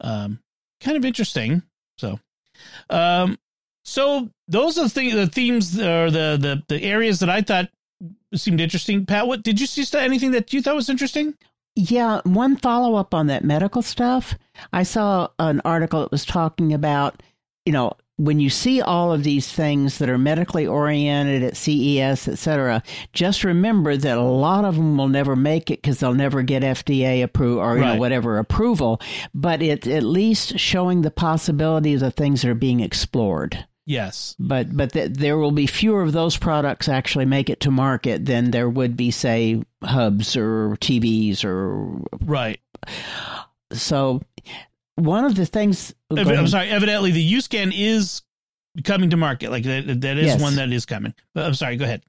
Um, 0.00 0.40
kind 0.80 0.96
of 0.96 1.04
interesting. 1.04 1.62
So, 1.98 2.18
um, 2.88 3.38
so 3.84 4.30
those 4.46 4.78
are 4.78 4.88
the, 4.88 5.00
th- 5.00 5.14
the 5.14 5.26
themes 5.26 5.78
or 5.78 6.10
the, 6.10 6.38
the 6.40 6.62
the 6.68 6.82
areas 6.82 7.20
that 7.20 7.28
I 7.28 7.42
thought 7.42 7.68
seemed 8.34 8.60
interesting. 8.60 9.06
Pat, 9.06 9.26
what 9.26 9.42
did 9.42 9.60
you 9.60 9.66
see 9.66 9.84
anything 9.98 10.32
that 10.32 10.52
you 10.52 10.62
thought 10.62 10.74
was 10.74 10.90
interesting? 10.90 11.34
Yeah, 11.74 12.20
one 12.24 12.56
follow 12.56 12.96
up 12.96 13.14
on 13.14 13.28
that 13.28 13.44
medical 13.44 13.82
stuff. 13.82 14.36
I 14.72 14.82
saw 14.82 15.28
an 15.38 15.60
article 15.64 16.00
that 16.00 16.10
was 16.10 16.24
talking 16.24 16.72
about, 16.72 17.22
you 17.64 17.72
know, 17.72 17.92
when 18.16 18.40
you 18.40 18.50
see 18.50 18.82
all 18.82 19.12
of 19.12 19.22
these 19.22 19.50
things 19.50 19.98
that 19.98 20.08
are 20.08 20.18
medically 20.18 20.66
oriented 20.66 21.44
at 21.44 21.56
CES, 21.56 22.26
et 22.26 22.36
cetera, 22.36 22.82
just 23.12 23.44
remember 23.44 23.96
that 23.96 24.18
a 24.18 24.22
lot 24.22 24.64
of 24.64 24.74
them 24.74 24.98
will 24.98 25.08
never 25.08 25.36
make 25.36 25.70
it 25.70 25.80
because 25.80 26.00
they'll 26.00 26.14
never 26.14 26.42
get 26.42 26.64
FDA 26.64 27.22
approved 27.22 27.60
or 27.60 27.76
right. 27.76 27.94
know, 27.94 27.96
whatever 27.96 28.38
approval. 28.38 29.00
But 29.32 29.62
it's 29.62 29.86
at 29.86 30.02
least 30.02 30.58
showing 30.58 31.02
the 31.02 31.12
possibilities 31.12 32.02
of 32.02 32.14
things 32.14 32.42
that 32.42 32.50
are 32.50 32.56
being 32.56 32.80
explored. 32.80 33.64
Yes, 33.88 34.36
but 34.38 34.76
but 34.76 34.92
th- 34.92 35.12
there 35.14 35.38
will 35.38 35.50
be 35.50 35.66
fewer 35.66 36.02
of 36.02 36.12
those 36.12 36.36
products 36.36 36.90
actually 36.90 37.24
make 37.24 37.48
it 37.48 37.60
to 37.60 37.70
market 37.70 38.26
than 38.26 38.50
there 38.50 38.68
would 38.68 38.98
be, 38.98 39.10
say, 39.10 39.62
hubs 39.82 40.36
or 40.36 40.76
TVs 40.78 41.42
or 41.42 42.02
right. 42.20 42.60
So, 43.72 44.20
one 44.96 45.24
of 45.24 45.36
the 45.36 45.46
things 45.46 45.94
I'm 46.10 46.48
sorry. 46.48 46.68
Evidently, 46.68 47.12
the 47.12 47.32
UScan 47.32 47.72
is 47.74 48.20
coming 48.84 49.08
to 49.08 49.16
market. 49.16 49.50
Like 49.50 49.64
that, 49.64 50.02
that 50.02 50.18
is 50.18 50.26
yes. 50.26 50.42
one 50.42 50.56
that 50.56 50.70
is 50.70 50.84
coming. 50.84 51.14
Uh, 51.34 51.44
I'm 51.44 51.54
sorry. 51.54 51.76
Go 51.76 51.86
ahead. 51.86 52.02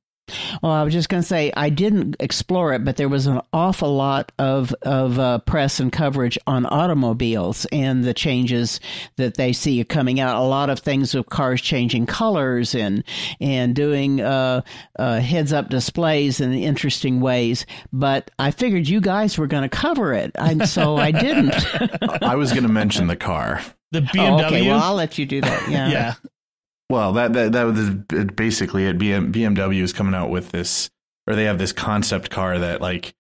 Well, 0.62 0.72
I 0.72 0.84
was 0.84 0.94
just 0.94 1.10
going 1.10 1.22
to 1.22 1.28
say 1.28 1.52
I 1.56 1.70
didn't 1.70 2.16
explore 2.20 2.74
it, 2.74 2.84
but 2.84 2.98
there 2.98 3.10
was 3.10 3.28
an 3.28 3.42
awful 3.54 3.96
lot 3.96 4.32
of 4.40 4.74
of 4.84 5.20
uh, 5.20 5.40
press 5.40 5.80
and 5.80 5.92
coverage 5.92 6.38
on 6.48 6.66
automobiles 6.66 7.66
and 7.72 8.04
the 8.04 8.14
changes 8.14 8.80
that 9.18 9.36
they 9.36 9.54
see 9.54 9.84
coming 9.84 10.20
out. 10.20 10.36
A 10.42 10.46
lot 10.46 10.70
of 10.70 10.80
things 10.80 11.14
with 11.14 11.30
cars 11.30 11.62
changing 11.62 12.06
colors 12.06 12.76
and 12.76 13.04
and 13.40 13.76
doing 13.76 14.22
uh, 14.22 14.62
uh, 14.98 15.20
heads 15.20 15.54
up 15.54 15.70
displays 15.70 16.40
in 16.40 16.54
interesting 16.54 17.20
ways. 17.22 17.66
But 17.92 18.32
I 18.40 18.52
figured 18.52 18.88
you 18.88 19.02
guys 19.02 19.38
were 19.38 19.48
going 19.48 19.64
to 19.64 19.70
cover 19.70 20.14
it, 20.14 20.32
and 20.36 20.68
so 20.68 20.98
I 20.98 21.12
didn't. 21.12 21.56
I 22.24 22.36
was 22.36 22.52
going 22.52 22.64
to 22.64 22.70
mention 22.70 23.08
the 23.08 23.16
car. 23.16 23.62
The 23.92 24.02
BMW. 24.02 24.44
Oh, 24.44 24.46
okay, 24.46 24.68
well, 24.68 24.80
I'll 24.82 24.96
let 24.96 25.18
you 25.18 25.26
do 25.26 25.42
that. 25.42 25.70
Yeah. 25.70 25.90
yeah. 25.92 26.14
Well, 26.90 27.14
that 27.14 27.34
that 27.34 27.52
that 27.52 27.64
was 27.64 27.90
basically 28.36 28.86
it. 28.86 28.98
BMW 28.98 29.82
is 29.82 29.94
coming 29.94 30.16
out 30.16 30.30
with 30.30 30.50
this, 30.52 30.90
or 31.28 31.36
they 31.36 31.44
have 31.46 31.60
this 31.60 31.72
concept 31.72 32.30
car 32.32 32.58
that 32.58 32.82
like 32.82 33.14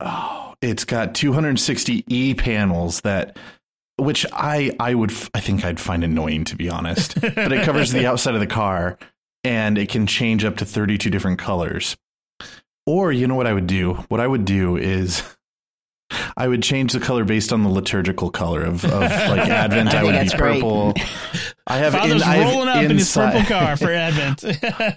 oh, 0.00 0.54
it's 0.60 0.84
got 0.84 1.14
260 1.14 2.04
e 2.06 2.34
panels 2.34 3.00
that 3.02 3.38
which 3.96 4.26
I 4.32 4.72
I 4.78 4.94
would 4.94 5.12
I 5.34 5.40
think 5.40 5.64
I'd 5.64 5.80
find 5.80 6.04
annoying 6.04 6.44
to 6.44 6.56
be 6.56 6.68
honest. 6.68 7.20
but 7.20 7.52
it 7.52 7.64
covers 7.64 7.92
the 7.92 8.06
outside 8.06 8.34
of 8.34 8.40
the 8.40 8.46
car 8.46 8.98
and 9.44 9.78
it 9.78 9.88
can 9.88 10.06
change 10.06 10.44
up 10.44 10.58
to 10.58 10.64
32 10.64 11.10
different 11.10 11.38
colors. 11.38 11.96
Or 12.86 13.12
you 13.12 13.26
know 13.26 13.36
what 13.36 13.46
I 13.46 13.52
would 13.52 13.66
do? 13.66 13.94
What 14.08 14.20
I 14.20 14.26
would 14.26 14.44
do 14.44 14.76
is 14.76 15.22
I 16.36 16.48
would 16.48 16.62
change 16.62 16.92
the 16.92 17.00
color 17.00 17.24
based 17.24 17.52
on 17.52 17.62
the 17.62 17.68
liturgical 17.68 18.30
color 18.30 18.62
of, 18.62 18.84
of 18.84 18.92
like 19.00 19.10
Advent. 19.48 19.94
I, 19.94 20.00
I 20.00 20.04
would 20.04 20.20
be 20.20 20.36
purple. 20.36 20.94
I 21.66 21.78
have 21.78 21.92
Father's 21.92 22.22
in, 22.22 22.28
I 22.28 22.42
rolling 22.42 22.68
up 22.68 22.76
inside, 22.76 22.90
in 22.90 22.98
his 22.98 23.14
purple 23.14 23.44
car 23.44 23.76
for 23.76 23.92
Advent. 23.92 24.44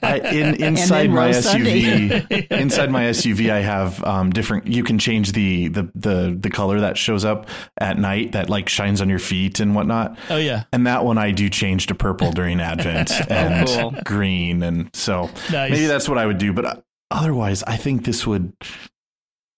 I, 0.04 0.18
in, 0.18 0.64
inside 0.64 1.12
my 1.12 1.30
SUV, 1.30 2.52
inside 2.52 2.90
my 2.90 3.04
SUV, 3.06 3.52
I 3.52 3.62
have 3.62 4.04
um, 4.04 4.32
different. 4.32 4.68
You 4.68 4.84
can 4.84 4.98
change 4.98 5.34
the, 5.34 5.68
the 5.68 5.90
the 5.94 6.38
the 6.40 6.50
color 6.50 6.80
that 6.82 6.98
shows 6.98 7.24
up 7.24 7.50
at 7.80 8.00
night 8.00 8.32
that 8.32 8.50
like 8.50 8.68
shines 8.68 9.00
on 9.00 9.10
your 9.10 9.20
feet 9.20 9.60
and 9.60 9.76
whatnot. 9.76 10.18
Oh 10.30 10.38
yeah, 10.38 10.64
and 10.74 10.88
that 10.88 11.06
one 11.06 11.20
I 11.20 11.32
do 11.32 11.50
change 11.50 11.88
to 11.88 11.96
purple 11.96 12.32
during 12.32 12.60
Advent 12.60 13.12
oh, 13.12 13.26
and 13.30 13.70
oh, 13.70 13.92
cool. 13.92 14.02
green, 14.04 14.64
and 14.64 14.90
so 14.96 15.30
nice. 15.52 15.72
maybe 15.72 15.86
that's 15.86 16.10
what 16.10 16.18
I 16.18 16.26
would 16.26 16.40
do. 16.40 16.52
But 16.52 16.66
uh, 16.66 16.76
otherwise, 17.12 17.62
I 17.64 17.78
think 17.78 18.06
this 18.06 18.26
would 18.26 18.54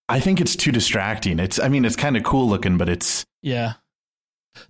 I 0.10 0.20
think 0.20 0.40
it's 0.40 0.56
too 0.56 0.72
distracting. 0.72 1.40
It's 1.40 1.60
I 1.60 1.68
mean 1.68 1.86
it's 1.86 1.96
kind 1.96 2.18
of 2.18 2.24
cool 2.24 2.48
looking, 2.48 2.78
but 2.78 2.90
it's 2.90 3.26
yeah. 3.42 3.74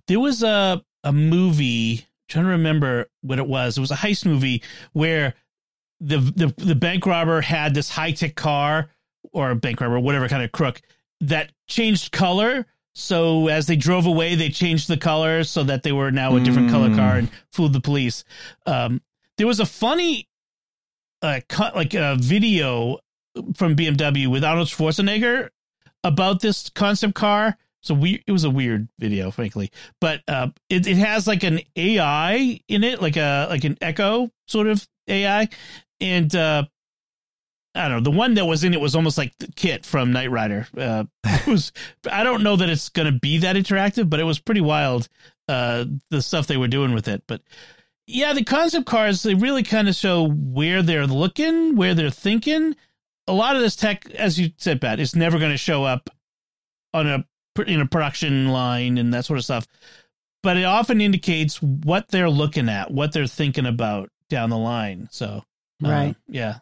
There 0.06 0.20
was 0.20 0.42
a 0.42 0.82
a 1.04 1.12
movie. 1.12 2.00
I'm 2.00 2.06
trying 2.28 2.44
to 2.44 2.50
remember 2.50 3.06
what 3.22 3.38
it 3.38 3.46
was. 3.46 3.78
It 3.78 3.80
was 3.80 3.90
a 3.90 3.96
heist 3.96 4.26
movie 4.26 4.62
where 4.92 5.34
the 6.00 6.18
the 6.18 6.54
the 6.56 6.74
bank 6.74 7.06
robber 7.06 7.40
had 7.40 7.74
this 7.74 7.88
high 7.88 8.12
tech 8.12 8.34
car 8.34 8.90
or 9.32 9.50
a 9.50 9.56
bank 9.56 9.80
robber, 9.80 9.98
whatever 10.00 10.28
kind 10.28 10.42
of 10.42 10.52
crook 10.52 10.80
that 11.20 11.52
changed 11.66 12.12
color. 12.12 12.66
So 12.94 13.46
as 13.46 13.66
they 13.66 13.76
drove 13.76 14.06
away, 14.06 14.34
they 14.34 14.48
changed 14.48 14.88
the 14.88 14.96
color 14.96 15.44
so 15.44 15.62
that 15.64 15.84
they 15.84 15.92
were 15.92 16.10
now 16.10 16.34
a 16.34 16.40
different 16.40 16.68
mm. 16.68 16.72
color 16.72 16.94
car 16.96 17.16
and 17.16 17.30
fooled 17.52 17.72
the 17.72 17.80
police. 17.80 18.24
Um, 18.66 19.00
there 19.36 19.46
was 19.46 19.60
a 19.60 19.66
funny, 19.66 20.28
uh, 21.22 21.40
cut 21.48 21.76
like 21.76 21.94
a 21.94 22.16
video 22.18 22.98
from 23.54 23.76
BMW 23.76 24.26
with 24.26 24.44
Arnold 24.44 24.68
Schwarzenegger 24.68 25.50
about 26.04 26.40
this 26.40 26.68
concept 26.70 27.14
car. 27.14 27.56
So 27.82 27.94
we 27.94 28.22
it 28.26 28.32
was 28.32 28.44
a 28.44 28.50
weird 28.50 28.88
video, 28.98 29.30
frankly, 29.30 29.70
but 30.00 30.20
uh, 30.26 30.48
it 30.68 30.86
it 30.86 30.96
has 30.96 31.26
like 31.26 31.44
an 31.44 31.60
AI 31.76 32.60
in 32.68 32.84
it, 32.84 33.00
like 33.00 33.16
a 33.16 33.46
like 33.48 33.64
an 33.64 33.78
Echo 33.80 34.30
sort 34.46 34.66
of 34.66 34.86
AI, 35.06 35.48
and 36.00 36.34
uh, 36.34 36.64
I 37.74 37.88
don't 37.88 37.98
know. 37.98 38.10
The 38.10 38.16
one 38.16 38.34
that 38.34 38.46
was 38.46 38.64
in 38.64 38.74
it 38.74 38.80
was 38.80 38.96
almost 38.96 39.16
like 39.16 39.32
the 39.38 39.46
KITT 39.46 39.86
from 39.86 40.12
Knight 40.12 40.30
Rider. 40.30 40.66
Uh, 40.76 41.04
was 41.46 41.72
I 42.10 42.24
don't 42.24 42.42
know 42.42 42.56
that 42.56 42.68
it's 42.68 42.88
going 42.88 43.12
to 43.12 43.18
be 43.18 43.38
that 43.38 43.56
interactive, 43.56 44.10
but 44.10 44.20
it 44.20 44.24
was 44.24 44.40
pretty 44.40 44.60
wild. 44.60 45.08
Uh, 45.46 45.84
the 46.10 46.20
stuff 46.20 46.46
they 46.46 46.56
were 46.58 46.68
doing 46.68 46.92
with 46.92 47.08
it, 47.08 47.22
but 47.26 47.40
yeah, 48.08 48.32
the 48.32 48.44
concept 48.44 48.86
cars 48.86 49.22
they 49.22 49.34
really 49.34 49.62
kind 49.62 49.88
of 49.88 49.94
show 49.94 50.28
where 50.28 50.82
they're 50.82 51.06
looking, 51.06 51.76
where 51.76 51.94
they're 51.94 52.10
thinking 52.10 52.74
a 53.28 53.32
lot 53.32 53.54
of 53.54 53.62
this 53.62 53.76
tech, 53.76 54.10
as 54.12 54.38
you 54.40 54.50
said, 54.56 54.80
Pat, 54.80 54.98
is 54.98 55.14
never 55.14 55.38
going 55.38 55.52
to 55.52 55.58
show 55.58 55.84
up 55.84 56.10
on 56.92 57.06
a 57.06 57.24
in 57.66 57.80
a 57.80 57.86
production 57.86 58.48
line 58.48 58.98
and 58.98 59.12
that 59.14 59.24
sort 59.24 59.38
of 59.38 59.44
stuff. 59.44 59.66
But 60.42 60.56
it 60.56 60.64
often 60.64 61.00
indicates 61.00 61.60
what 61.60 62.08
they're 62.08 62.30
looking 62.30 62.68
at, 62.68 62.90
what 62.90 63.12
they're 63.12 63.26
thinking 63.26 63.66
about 63.66 64.10
down 64.30 64.50
the 64.50 64.58
line. 64.58 65.08
So, 65.10 65.42
uh, 65.84 65.88
right, 65.88 66.16
yeah. 66.28 66.58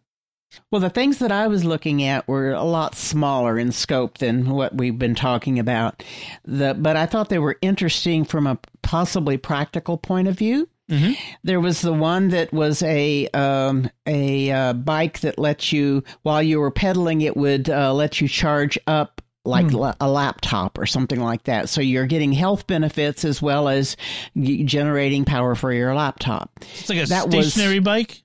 Well, 0.71 0.81
the 0.81 0.91
things 0.91 1.19
that 1.19 1.33
I 1.33 1.49
was 1.49 1.65
looking 1.65 2.03
at 2.03 2.27
were 2.27 2.53
a 2.53 2.65
lot 2.65 2.95
smaller 2.95 3.59
in 3.59 3.73
scope 3.73 4.19
than 4.19 4.49
what 4.49 4.75
we've 4.75 4.99
been 4.99 5.15
talking 5.15 5.59
about. 5.59 6.03
The, 6.45 6.75
but 6.75 6.97
I 6.97 7.05
thought 7.05 7.29
they 7.29 7.39
were 7.39 7.59
interesting 7.61 8.25
from 8.25 8.47
a 8.47 8.59
possibly 8.83 9.37
practical 9.37 9.99
point 9.99 10.29
of 10.29 10.39
view. 10.39 10.69
Mm-hmm. 10.91 11.13
There 11.43 11.61
was 11.61 11.81
the 11.81 11.93
one 11.93 12.29
that 12.29 12.53
was 12.53 12.83
a 12.83 13.27
um, 13.29 13.91
a 14.07 14.51
uh, 14.51 14.73
bike 14.73 15.21
that 15.21 15.39
lets 15.39 15.73
you 15.73 16.05
while 16.23 16.43
you 16.43 16.61
were 16.61 16.71
pedaling, 16.71 17.23
it 17.23 17.37
would 17.37 17.69
uh, 17.69 17.93
let 17.93 18.21
you 18.21 18.29
charge 18.29 18.79
up 18.87 19.21
like 19.45 19.67
mm. 19.67 19.95
a 20.01 20.09
laptop 20.09 20.79
or 20.79 20.87
something 20.87 21.21
like 21.21 21.45
that. 21.45 21.69
So 21.69 21.81
you're 21.81 22.07
getting 22.07 22.33
health 22.33 22.67
benefits 22.67 23.25
as 23.25 23.41
well 23.41 23.69
as 23.69 23.97
generating 24.37 25.25
power 25.25 25.55
for 25.55 25.73
your 25.73 25.95
laptop. 25.95 26.51
It's 26.61 26.89
like 26.89 26.99
a 26.99 27.07
that 27.07 27.31
stationary 27.31 27.79
was, 27.79 27.85
bike. 27.85 28.23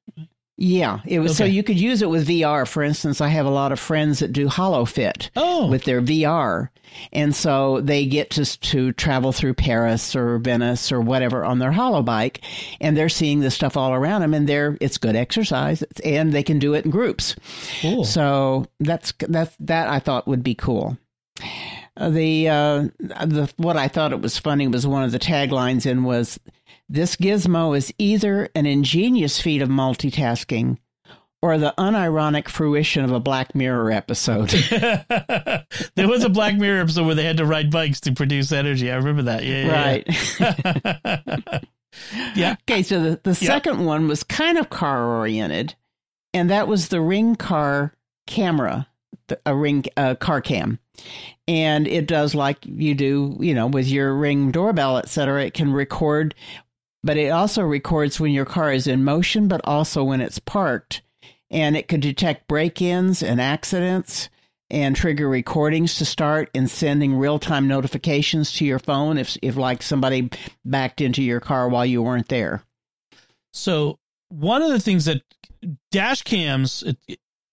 Yeah, 0.63 0.99
it 1.07 1.17
was 1.17 1.31
okay. 1.31 1.37
so 1.37 1.45
you 1.45 1.63
could 1.63 1.79
use 1.79 2.03
it 2.03 2.09
with 2.11 2.27
VR. 2.27 2.67
For 2.67 2.83
instance, 2.83 3.19
I 3.19 3.29
have 3.29 3.47
a 3.47 3.49
lot 3.49 3.71
of 3.71 3.79
friends 3.79 4.19
that 4.19 4.31
do 4.31 4.47
HoloFit 4.47 5.31
oh. 5.35 5.67
with 5.67 5.85
their 5.85 6.03
VR, 6.03 6.69
and 7.11 7.35
so 7.35 7.81
they 7.81 8.05
get 8.05 8.29
to 8.31 8.45
to 8.45 8.91
travel 8.91 9.31
through 9.31 9.55
Paris 9.55 10.15
or 10.15 10.37
Venice 10.37 10.91
or 10.91 11.01
whatever 11.01 11.43
on 11.43 11.57
their 11.57 11.71
Holo 11.71 12.03
bike, 12.03 12.41
and 12.79 12.95
they're 12.95 13.09
seeing 13.09 13.39
this 13.39 13.55
stuff 13.55 13.75
all 13.75 13.91
around 13.91 14.21
them, 14.21 14.35
and 14.35 14.47
they're 14.47 14.77
it's 14.79 14.99
good 14.99 15.15
exercise, 15.15 15.81
and 16.05 16.31
they 16.31 16.43
can 16.43 16.59
do 16.59 16.75
it 16.75 16.85
in 16.85 16.91
groups. 16.91 17.35
Cool. 17.81 18.05
So 18.05 18.67
that's 18.79 19.13
that 19.29 19.55
that 19.61 19.87
I 19.87 19.97
thought 19.97 20.27
would 20.27 20.43
be 20.43 20.53
cool. 20.53 20.95
Uh, 21.97 22.11
the 22.11 22.47
uh, 22.47 22.87
the 22.99 23.51
what 23.57 23.77
I 23.77 23.87
thought 23.87 24.13
it 24.13 24.21
was 24.21 24.37
funny 24.37 24.67
was 24.67 24.85
one 24.85 25.03
of 25.03 25.11
the 25.11 25.17
taglines 25.17 25.87
in 25.87 26.03
was 26.03 26.39
this 26.91 27.15
gizmo 27.15 27.75
is 27.75 27.93
either 27.97 28.49
an 28.53 28.65
ingenious 28.65 29.39
feat 29.39 29.61
of 29.61 29.69
multitasking 29.69 30.77
or 31.41 31.57
the 31.57 31.73
unironic 31.77 32.49
fruition 32.49 33.05
of 33.05 33.11
a 33.11 33.19
Black 33.19 33.55
Mirror 33.55 33.91
episode. 33.91 34.49
there 35.95 36.07
was 36.07 36.25
a 36.25 36.29
Black 36.29 36.55
Mirror 36.57 36.81
episode 36.81 37.05
where 37.05 37.15
they 37.15 37.23
had 37.23 37.37
to 37.37 37.45
ride 37.45 37.71
bikes 37.71 38.01
to 38.01 38.11
produce 38.11 38.51
energy. 38.51 38.91
I 38.91 38.95
remember 38.95 39.23
that. 39.23 39.45
Yeah. 39.45 39.71
Right. 39.71 41.65
yeah. 42.35 42.57
Okay, 42.69 42.83
so 42.83 43.01
the, 43.01 43.21
the 43.23 43.35
second 43.35 43.85
one 43.85 44.09
was 44.09 44.23
kind 44.23 44.57
of 44.57 44.69
car 44.69 45.17
oriented, 45.17 45.73
and 46.33 46.49
that 46.49 46.67
was 46.67 46.89
the 46.89 46.99
Ring 47.01 47.37
car 47.37 47.95
camera, 48.27 48.85
the, 49.27 49.39
a 49.45 49.55
Ring 49.55 49.85
uh, 49.95 50.15
car 50.15 50.41
cam. 50.41 50.77
And 51.47 51.87
it 51.87 52.05
does 52.05 52.35
like 52.35 52.57
you 52.65 52.93
do, 52.93 53.37
you 53.39 53.55
know, 53.55 53.67
with 53.67 53.87
your 53.87 54.13
Ring 54.13 54.51
doorbell, 54.51 54.97
et 54.97 55.09
cetera. 55.09 55.45
It 55.45 55.53
can 55.53 55.73
record 55.73 56.35
but 57.03 57.17
it 57.17 57.29
also 57.29 57.63
records 57.63 58.19
when 58.19 58.31
your 58.31 58.45
car 58.45 58.71
is 58.71 58.87
in 58.87 59.03
motion, 59.03 59.47
but 59.47 59.61
also 59.63 60.03
when 60.03 60.21
it's 60.21 60.39
parked. 60.39 61.01
And 61.49 61.75
it 61.75 61.87
could 61.87 62.01
detect 62.01 62.47
break 62.47 62.81
ins 62.81 63.21
and 63.21 63.41
accidents 63.41 64.29
and 64.69 64.95
trigger 64.95 65.27
recordings 65.27 65.95
to 65.95 66.05
start 66.05 66.49
and 66.55 66.69
sending 66.71 67.17
real 67.17 67.39
time 67.39 67.67
notifications 67.67 68.53
to 68.53 68.65
your 68.65 68.79
phone 68.79 69.17
if, 69.17 69.37
if, 69.41 69.57
like, 69.57 69.83
somebody 69.83 70.29
backed 70.63 71.01
into 71.01 71.21
your 71.21 71.41
car 71.41 71.67
while 71.67 71.85
you 71.85 72.01
weren't 72.01 72.29
there. 72.29 72.63
So, 73.51 73.99
one 74.29 74.61
of 74.61 74.69
the 74.69 74.79
things 74.79 75.05
that 75.05 75.23
dash 75.91 76.21
cams 76.21 76.85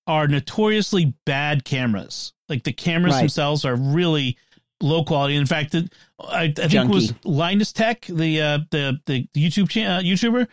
are 0.06 0.28
notoriously 0.28 1.14
bad 1.24 1.64
cameras. 1.64 2.32
Like, 2.48 2.62
the 2.62 2.72
cameras 2.72 3.14
right. 3.14 3.20
themselves 3.22 3.64
are 3.64 3.74
really 3.74 4.38
low 4.80 5.04
quality. 5.04 5.36
In 5.36 5.46
fact, 5.46 5.74
I, 5.74 6.44
I 6.44 6.50
think 6.52 6.74
it 6.74 6.88
was 6.88 7.14
Linus 7.24 7.72
Tech, 7.72 8.02
the 8.06 8.40
uh, 8.40 8.58
the 8.70 9.00
the 9.06 9.28
YouTube 9.36 9.68
channel, 9.68 9.98
uh, 9.98 10.02
YouTuber, 10.02 10.46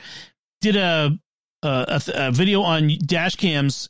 did 0.61 0.75
a, 0.75 1.17
a, 1.63 2.01
a 2.13 2.31
video 2.31 2.61
on 2.61 2.91
dash 3.05 3.35
cams, 3.35 3.89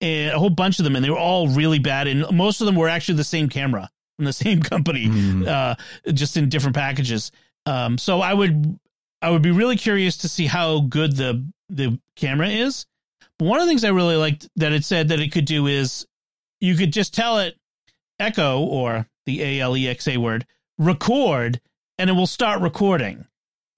and 0.00 0.34
a 0.34 0.38
whole 0.38 0.50
bunch 0.50 0.78
of 0.78 0.84
them, 0.84 0.96
and 0.96 1.04
they 1.04 1.10
were 1.10 1.18
all 1.18 1.48
really 1.48 1.78
bad, 1.78 2.06
and 2.06 2.24
most 2.36 2.60
of 2.60 2.66
them 2.66 2.76
were 2.76 2.88
actually 2.88 3.16
the 3.16 3.24
same 3.24 3.48
camera 3.48 3.90
from 4.16 4.24
the 4.24 4.32
same 4.44 4.62
company, 4.62 5.06
mm. 5.06 5.46
uh, 5.46 5.74
just 6.12 6.36
in 6.36 6.48
different 6.48 6.76
packages. 6.76 7.30
Um, 7.66 7.98
so 7.98 8.20
I 8.20 8.32
would 8.32 8.78
I 9.22 9.30
would 9.30 9.42
be 9.42 9.50
really 9.50 9.76
curious 9.76 10.18
to 10.18 10.28
see 10.28 10.46
how 10.46 10.80
good 10.80 11.16
the 11.16 11.46
the 11.68 11.98
camera 12.16 12.48
is. 12.48 12.86
But 13.38 13.46
one 13.46 13.60
of 13.60 13.66
the 13.66 13.70
things 13.70 13.84
I 13.84 13.90
really 13.90 14.16
liked 14.16 14.48
that 14.56 14.72
it 14.72 14.84
said 14.84 15.08
that 15.08 15.20
it 15.20 15.32
could 15.32 15.44
do 15.44 15.66
is 15.66 16.06
you 16.60 16.74
could 16.74 16.92
just 16.92 17.12
tell 17.12 17.38
it 17.38 17.56
echo 18.18 18.60
or 18.60 19.06
the 19.26 19.42
A 19.42 19.60
L 19.60 19.76
E 19.76 19.88
X 19.88 20.08
A 20.08 20.16
word, 20.16 20.46
record, 20.78 21.60
and 21.98 22.08
it 22.08 22.14
will 22.14 22.26
start 22.26 22.60
recording. 22.60 23.26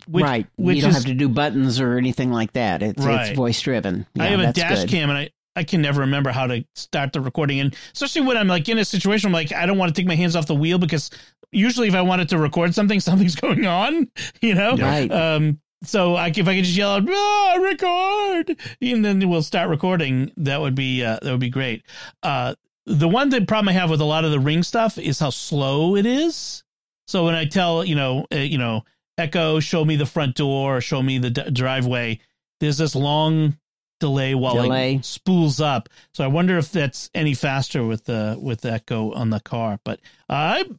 Which, 0.06 0.24
right. 0.24 0.46
Which 0.56 0.76
you 0.76 0.82
don't 0.82 0.90
is, 0.90 0.96
have 0.96 1.06
to 1.06 1.14
do 1.14 1.28
buttons 1.28 1.80
or 1.80 1.98
anything 1.98 2.30
like 2.30 2.52
that. 2.52 2.82
It's, 2.82 3.04
right. 3.04 3.28
it's 3.28 3.36
voice 3.36 3.60
driven. 3.60 4.06
Yeah, 4.14 4.22
I 4.22 4.26
have 4.28 4.40
a 4.40 4.52
dash 4.52 4.80
good. 4.80 4.88
cam 4.88 5.10
and 5.10 5.18
I, 5.18 5.30
I 5.56 5.64
can 5.64 5.82
never 5.82 6.02
remember 6.02 6.30
how 6.30 6.46
to 6.46 6.64
start 6.74 7.12
the 7.12 7.20
recording. 7.20 7.60
And 7.60 7.76
especially 7.92 8.22
when 8.22 8.36
I'm 8.36 8.46
like 8.46 8.68
in 8.68 8.78
a 8.78 8.84
situation, 8.84 9.26
I'm 9.26 9.32
like, 9.32 9.52
I 9.52 9.66
don't 9.66 9.76
want 9.76 9.94
to 9.94 10.00
take 10.00 10.06
my 10.06 10.14
hands 10.14 10.36
off 10.36 10.46
the 10.46 10.54
wheel 10.54 10.78
because 10.78 11.10
usually 11.50 11.88
if 11.88 11.94
I 11.94 12.02
wanted 12.02 12.28
to 12.30 12.38
record 12.38 12.74
something, 12.74 13.00
something's 13.00 13.34
going 13.34 13.66
on, 13.66 14.08
you 14.40 14.54
know? 14.54 14.76
Right. 14.76 15.10
Um, 15.10 15.60
so 15.82 16.14
I, 16.14 16.28
if 16.28 16.48
I 16.48 16.54
could 16.56 16.64
just 16.64 16.76
yell 16.76 16.90
out, 16.90 17.08
ah, 17.08 17.58
record, 17.60 18.56
and 18.80 19.04
then 19.04 19.28
we'll 19.28 19.42
start 19.42 19.68
recording, 19.68 20.32
that 20.38 20.60
would 20.60 20.74
be, 20.74 21.04
uh, 21.04 21.18
that 21.22 21.30
would 21.30 21.40
be 21.40 21.50
great. 21.50 21.84
Uh, 22.22 22.54
the 22.88 23.08
one 23.08 23.28
that 23.30 23.46
problem 23.46 23.68
I 23.68 23.72
have 23.72 23.90
with 23.90 24.00
a 24.00 24.04
lot 24.04 24.24
of 24.24 24.30
the 24.30 24.40
ring 24.40 24.62
stuff 24.62 24.98
is 24.98 25.18
how 25.18 25.30
slow 25.30 25.96
it 25.96 26.06
is. 26.06 26.64
So 27.06 27.24
when 27.24 27.34
I 27.34 27.44
tell 27.44 27.84
you 27.84 27.94
know 27.94 28.26
uh, 28.32 28.38
you 28.38 28.58
know 28.58 28.84
Echo 29.16 29.60
show 29.60 29.84
me 29.84 29.96
the 29.96 30.06
front 30.06 30.36
door, 30.36 30.78
or 30.78 30.80
show 30.80 31.02
me 31.02 31.18
the 31.18 31.30
d- 31.30 31.50
driveway, 31.50 32.20
there's 32.60 32.78
this 32.78 32.94
long 32.94 33.58
delay 34.00 34.34
while 34.34 34.62
delay. 34.62 34.96
it 34.96 35.04
spools 35.04 35.60
up. 35.60 35.88
So 36.14 36.24
I 36.24 36.28
wonder 36.28 36.56
if 36.58 36.70
that's 36.70 37.10
any 37.14 37.34
faster 37.34 37.84
with 37.84 38.04
the 38.04 38.38
with 38.40 38.60
the 38.62 38.72
Echo 38.72 39.12
on 39.12 39.30
the 39.30 39.40
car. 39.40 39.80
But 39.84 40.00
I'm 40.28 40.78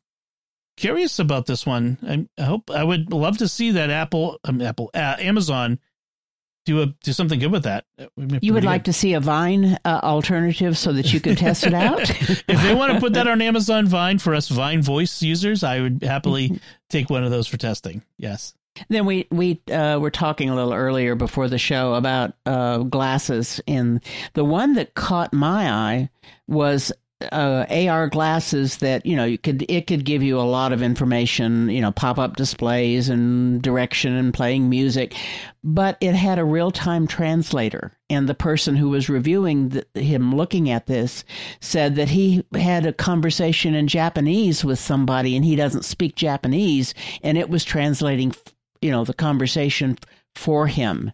curious 0.78 1.20
about 1.20 1.46
this 1.46 1.66
one. 1.66 1.98
I, 2.38 2.42
I 2.42 2.46
hope 2.46 2.72
I 2.72 2.84
would 2.84 3.12
love 3.12 3.38
to 3.40 3.48
see 3.48 3.72
that 3.72 3.90
Apple 3.90 4.40
um, 4.44 4.62
Apple 4.62 4.90
uh, 4.94 5.16
Amazon 5.20 5.80
do 6.70 6.82
a 6.84 6.86
do 7.04 7.14
something 7.14 7.40
good 7.40 7.52
with 7.52 7.64
that. 7.64 7.86
You 8.42 8.54
would 8.54 8.64
like 8.64 8.84
to 8.84 8.94
see 8.94 9.14
a 9.14 9.20
Vine 9.20 9.78
uh, 9.86 10.00
alternative 10.04 10.78
so 10.78 10.94
that 10.94 11.12
you 11.12 11.20
could 11.20 11.38
test 11.38 11.66
it 11.66 11.74
out. 11.74 12.02
if 12.10 12.62
they 12.62 12.76
want 12.76 12.94
to 12.94 13.00
put 13.00 13.14
that 13.14 13.28
on 13.28 13.42
Amazon 13.42 13.88
Vine 13.88 14.20
for 14.20 14.36
us 14.36 14.50
Vine 14.50 14.82
voice 14.82 15.22
users, 15.22 15.64
I 15.64 15.82
would 15.82 16.04
happily 16.04 16.60
take 16.90 17.10
one 17.10 17.24
of 17.24 17.32
those 17.32 17.48
for 17.48 17.58
testing. 17.58 18.04
Yes. 18.18 18.54
Then 18.88 19.06
we 19.06 19.28
we 19.32 19.60
uh, 19.72 19.98
were 20.00 20.12
talking 20.12 20.50
a 20.50 20.56
little 20.56 20.74
earlier 20.74 21.16
before 21.16 21.50
the 21.50 21.58
show 21.58 21.96
about 21.96 22.34
uh, 22.46 22.78
glasses, 22.80 23.60
and 23.68 24.02
the 24.34 24.46
one 24.46 24.76
that 24.76 24.94
caught 24.94 25.34
my 25.34 25.72
eye 25.72 26.10
was 26.48 26.92
uh, 27.32 27.66
AR 27.70 28.08
glasses 28.08 28.78
that 28.78 29.06
you 29.06 29.16
know 29.16 29.26
you 29.26 29.38
could 29.38 29.66
it 29.70 29.88
could 29.88 30.06
give 30.06 30.24
you 30.24 30.40
a 30.40 30.42
lot 30.42 30.72
of 30.72 30.82
information, 30.82 31.70
you 31.70 31.82
know, 31.82 31.92
pop 31.92 32.18
up 32.18 32.38
displays 32.38 33.10
and 33.10 33.62
direction 33.62 34.16
and 34.16 34.34
playing 34.34 34.70
music, 34.70 35.16
but 35.64 35.98
it 36.00 36.16
had 36.16 36.40
a 36.40 36.46
real 36.46 36.72
time 36.72 37.08
translator. 37.08 37.92
And 38.10 38.28
the 38.28 38.34
person 38.34 38.76
who 38.76 38.90
was 38.90 39.10
reviewing 39.10 39.70
the, 39.70 39.86
him 39.96 40.34
looking 40.36 40.70
at 40.70 40.88
this 40.88 41.24
said 41.60 41.96
that 41.96 42.10
he 42.10 42.44
had 42.56 42.86
a 42.86 42.94
conversation 42.94 43.76
in 43.76 43.88
Japanese 43.88 44.64
with 44.64 44.80
somebody 44.80 45.36
and 45.36 45.44
he 45.44 45.56
doesn't 45.56 45.86
speak 45.86 46.16
Japanese, 46.16 46.94
and 47.22 47.38
it 47.38 47.50
was 47.50 47.66
translating, 47.66 48.34
you 48.82 48.92
know, 48.92 49.04
the 49.04 49.14
conversation 49.14 49.98
for 50.36 50.68
him, 50.68 51.12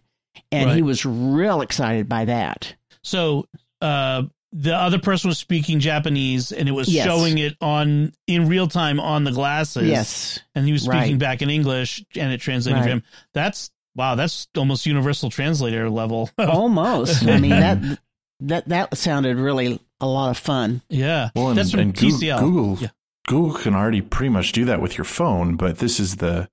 and 0.52 0.66
right. 0.66 0.76
he 0.76 0.82
was 0.82 1.04
real 1.04 1.62
excited 1.62 2.08
by 2.08 2.24
that. 2.26 2.74
So. 3.02 3.46
Uh, 3.82 4.22
the 4.58 4.74
other 4.74 4.98
person 4.98 5.28
was 5.28 5.36
speaking 5.36 5.80
Japanese 5.80 6.50
and 6.50 6.66
it 6.66 6.72
was 6.72 6.88
yes. 6.88 7.04
showing 7.04 7.36
it 7.36 7.56
on 7.60 8.14
in 8.26 8.48
real 8.48 8.66
time 8.66 8.98
on 8.98 9.24
the 9.24 9.30
glasses. 9.30 9.86
Yes. 9.86 10.40
And 10.54 10.64
he 10.64 10.72
was 10.72 10.82
speaking 10.82 11.12
right. 11.12 11.18
back 11.18 11.42
in 11.42 11.50
English 11.50 12.02
and 12.16 12.32
it 12.32 12.40
translated 12.40 12.78
right. 12.78 12.84
for 12.84 12.88
him. 12.88 13.02
That's 13.34 13.70
wow, 13.94 14.14
that's 14.14 14.48
almost 14.56 14.86
universal 14.86 15.28
translator 15.28 15.90
level. 15.90 16.30
almost. 16.38 17.22
I 17.26 17.38
mean 17.38 17.50
that 17.50 18.00
that 18.40 18.68
that 18.70 18.96
sounded 18.96 19.36
really 19.36 19.78
a 20.00 20.06
lot 20.06 20.30
of 20.30 20.38
fun. 20.38 20.80
Yeah. 20.88 21.30
Well, 21.36 21.50
and, 21.50 21.58
that's 21.58 21.72
from 21.72 21.80
and 21.80 21.94
TCL. 21.94 22.40
Google 22.40 22.78
yeah. 22.78 22.88
Google 23.26 23.58
can 23.60 23.74
already 23.74 24.00
pretty 24.00 24.30
much 24.30 24.52
do 24.52 24.64
that 24.64 24.80
with 24.80 24.96
your 24.96 25.04
phone, 25.04 25.56
but 25.56 25.78
this 25.78 26.00
is 26.00 26.16
the 26.16 26.48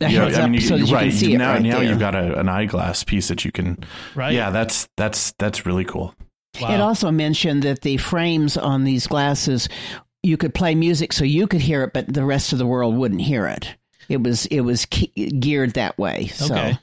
yeah, 0.00 0.26
I 0.26 0.42
mean, 0.44 0.54
you, 0.54 0.60
so 0.60 0.76
you 0.76 0.94
right 0.94 1.12
now, 1.22 1.54
right 1.54 1.62
now 1.62 1.78
there. 1.78 1.88
you've 1.88 1.98
got 1.98 2.14
a, 2.14 2.38
an 2.38 2.48
eyeglass 2.48 3.02
piece 3.02 3.28
that 3.28 3.44
you 3.44 3.50
can. 3.50 3.78
Right. 4.14 4.32
Yeah, 4.32 4.50
that's 4.50 4.88
that's 4.96 5.32
that's 5.38 5.66
really 5.66 5.84
cool. 5.84 6.14
Wow. 6.60 6.74
It 6.74 6.80
also 6.80 7.10
mentioned 7.10 7.62
that 7.62 7.82
the 7.82 7.96
frames 7.98 8.56
on 8.56 8.84
these 8.84 9.06
glasses, 9.06 9.68
you 10.22 10.36
could 10.36 10.54
play 10.54 10.74
music 10.74 11.12
so 11.12 11.24
you 11.24 11.46
could 11.46 11.60
hear 11.60 11.84
it, 11.84 11.92
but 11.92 12.12
the 12.12 12.24
rest 12.24 12.52
of 12.52 12.58
the 12.58 12.66
world 12.66 12.96
wouldn't 12.96 13.20
hear 13.20 13.46
it. 13.46 13.74
It 14.08 14.22
was 14.22 14.46
it 14.46 14.60
was 14.60 14.86
geared 14.86 15.74
that 15.74 15.98
way. 15.98 16.28
So. 16.28 16.46
Okay, 16.46 16.78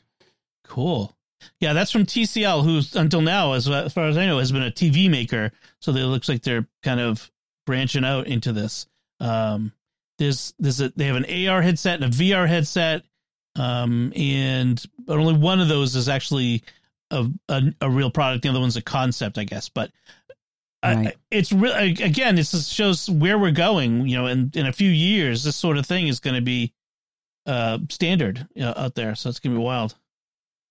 cool. 0.64 1.16
Yeah, 1.60 1.74
that's 1.74 1.92
from 1.92 2.06
TCL, 2.06 2.64
who's 2.64 2.96
until 2.96 3.22
now, 3.22 3.54
as, 3.54 3.70
as 3.70 3.94
far 3.94 4.08
as 4.08 4.18
I 4.18 4.26
know, 4.26 4.40
has 4.40 4.52
been 4.52 4.64
a 4.64 4.72
TV 4.72 5.10
maker. 5.10 5.52
So 5.80 5.92
it 5.92 5.96
looks 5.96 6.30
like 6.30 6.42
they're 6.42 6.68
kind 6.84 7.00
of 7.00 7.30
branching 7.66 8.06
out 8.06 8.28
into 8.28 8.52
this. 8.54 8.88
Um, 9.20 9.72
there's 10.18 10.54
there's 10.60 10.82
a, 10.82 10.90
they 10.96 11.06
have 11.06 11.16
an 11.16 11.48
AR 11.48 11.62
headset 11.62 12.02
and 12.02 12.14
a 12.14 12.16
VR 12.16 12.48
headset, 12.48 13.04
um, 13.56 14.14
and 14.16 14.84
but 15.00 15.18
only 15.18 15.38
one 15.38 15.60
of 15.60 15.68
those 15.68 15.96
is 15.96 16.10
actually 16.10 16.64
a, 17.12 17.28
a, 17.50 17.62
a 17.82 17.90
real 17.90 18.10
product. 18.10 18.44
The 18.44 18.50
other 18.50 18.60
one's 18.60 18.78
a 18.78 18.82
concept, 18.82 19.38
I 19.38 19.44
guess. 19.44 19.70
But 19.70 19.92
right. 20.84 21.08
I, 21.08 21.14
it's 21.32 21.52
really 21.52 21.92
again, 21.92 22.36
this 22.36 22.68
shows 22.68 23.10
where 23.10 23.38
we're 23.38 23.52
going. 23.52 24.08
You 24.08 24.18
know, 24.18 24.28
in 24.28 24.52
in 24.54 24.66
a 24.66 24.74
few 24.74 24.90
years, 24.90 25.44
this 25.44 25.56
sort 25.56 25.78
of 25.78 25.86
thing 25.86 26.08
is 26.08 26.20
going 26.20 26.36
to 26.36 26.42
be 26.42 26.74
uh, 27.46 27.80
standard 27.90 28.48
you 28.56 28.64
know, 28.64 28.74
out 28.76 28.96
there. 28.96 29.16
So 29.16 29.30
it's 29.30 29.40
going 29.40 29.54
to 29.54 29.60
be 29.60 29.64
wild. 29.64 29.96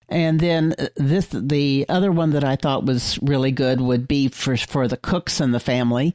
And 0.09 0.39
then 0.39 0.75
uh, 0.79 0.89
this, 0.97 1.27
the 1.33 1.87
other 1.89 2.13
one 2.13 2.31
that 2.31 2.45
I 2.45 2.57
thought 2.57 2.85
was 2.85 3.19
really 3.23 3.53
good 3.53 3.81
would 3.81 4.07
be 4.07 4.29
for 4.29 4.57
for 4.57 4.89
the 4.89 4.97
cooks 4.97 5.41
in 5.41 5.53
the 5.53 5.61
family. 5.61 6.15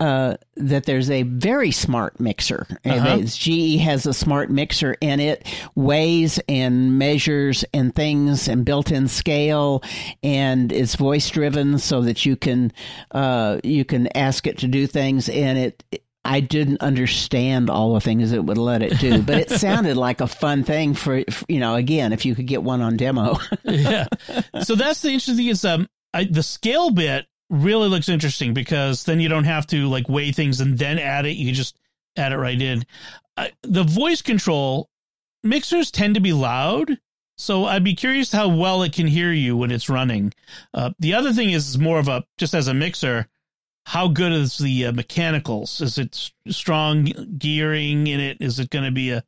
Uh, 0.00 0.36
that 0.56 0.84
there's 0.86 1.08
a 1.08 1.22
very 1.22 1.70
smart 1.70 2.18
mixer. 2.18 2.66
Uh-huh. 2.84 3.20
GE 3.24 3.78
has 3.78 4.06
a 4.06 4.12
smart 4.12 4.50
mixer, 4.50 4.96
and 5.00 5.20
it 5.20 5.46
weighs 5.76 6.40
and 6.48 6.98
measures 6.98 7.64
and 7.72 7.94
things, 7.94 8.48
and 8.48 8.64
built-in 8.64 9.06
scale, 9.06 9.84
and 10.22 10.72
it's 10.72 10.96
voice 10.96 11.30
driven, 11.30 11.78
so 11.78 12.02
that 12.02 12.26
you 12.26 12.36
can 12.36 12.72
uh, 13.12 13.60
you 13.62 13.84
can 13.84 14.08
ask 14.16 14.48
it 14.48 14.58
to 14.58 14.66
do 14.66 14.88
things, 14.88 15.28
and 15.28 15.58
it 15.58 16.03
I 16.24 16.40
didn't 16.40 16.80
understand 16.80 17.68
all 17.68 17.94
the 17.94 18.00
things 18.00 18.32
it 18.32 18.44
would 18.44 18.58
let 18.58 18.82
it 18.82 18.98
do, 18.98 19.22
but 19.22 19.38
it 19.38 19.50
sounded 19.60 19.96
like 19.96 20.20
a 20.20 20.26
fun 20.26 20.64
thing 20.64 20.94
for, 20.94 21.22
you 21.48 21.60
know, 21.60 21.74
again, 21.74 22.12
if 22.12 22.24
you 22.24 22.34
could 22.34 22.46
get 22.46 22.62
one 22.62 22.80
on 22.80 22.96
demo. 22.96 23.36
yeah. 23.64 24.06
So 24.62 24.74
that's 24.74 25.02
the 25.02 25.08
interesting 25.08 25.36
thing 25.36 25.48
is 25.48 25.64
um, 25.64 25.86
I, 26.14 26.24
the 26.24 26.42
scale 26.42 26.90
bit 26.90 27.26
really 27.50 27.88
looks 27.88 28.08
interesting 28.08 28.54
because 28.54 29.04
then 29.04 29.20
you 29.20 29.28
don't 29.28 29.44
have 29.44 29.66
to 29.68 29.88
like 29.88 30.08
weigh 30.08 30.32
things 30.32 30.60
and 30.60 30.78
then 30.78 30.98
add 30.98 31.26
it. 31.26 31.36
You 31.36 31.46
can 31.46 31.54
just 31.54 31.76
add 32.16 32.32
it 32.32 32.38
right 32.38 32.60
in. 32.60 32.84
Uh, 33.36 33.48
the 33.62 33.82
voice 33.84 34.22
control 34.22 34.88
mixers 35.42 35.90
tend 35.90 36.14
to 36.14 36.20
be 36.20 36.32
loud. 36.32 36.98
So 37.36 37.64
I'd 37.64 37.84
be 37.84 37.96
curious 37.96 38.30
how 38.30 38.48
well 38.48 38.82
it 38.82 38.92
can 38.92 39.08
hear 39.08 39.32
you 39.32 39.56
when 39.56 39.72
it's 39.72 39.90
running. 39.90 40.32
Uh, 40.72 40.90
the 41.00 41.14
other 41.14 41.32
thing 41.32 41.50
is 41.50 41.76
more 41.76 41.98
of 41.98 42.08
a, 42.08 42.24
just 42.38 42.54
as 42.54 42.68
a 42.68 42.74
mixer, 42.74 43.26
how 43.86 44.08
good 44.08 44.32
is 44.32 44.58
the 44.58 44.86
uh, 44.86 44.92
mechanicals? 44.92 45.80
Is 45.80 45.98
it 45.98 46.30
strong 46.48 47.04
gearing 47.38 48.06
in 48.06 48.20
it? 48.20 48.38
Is 48.40 48.58
it 48.58 48.70
going 48.70 48.84
to 48.84 48.90
be 48.90 49.10
a? 49.10 49.24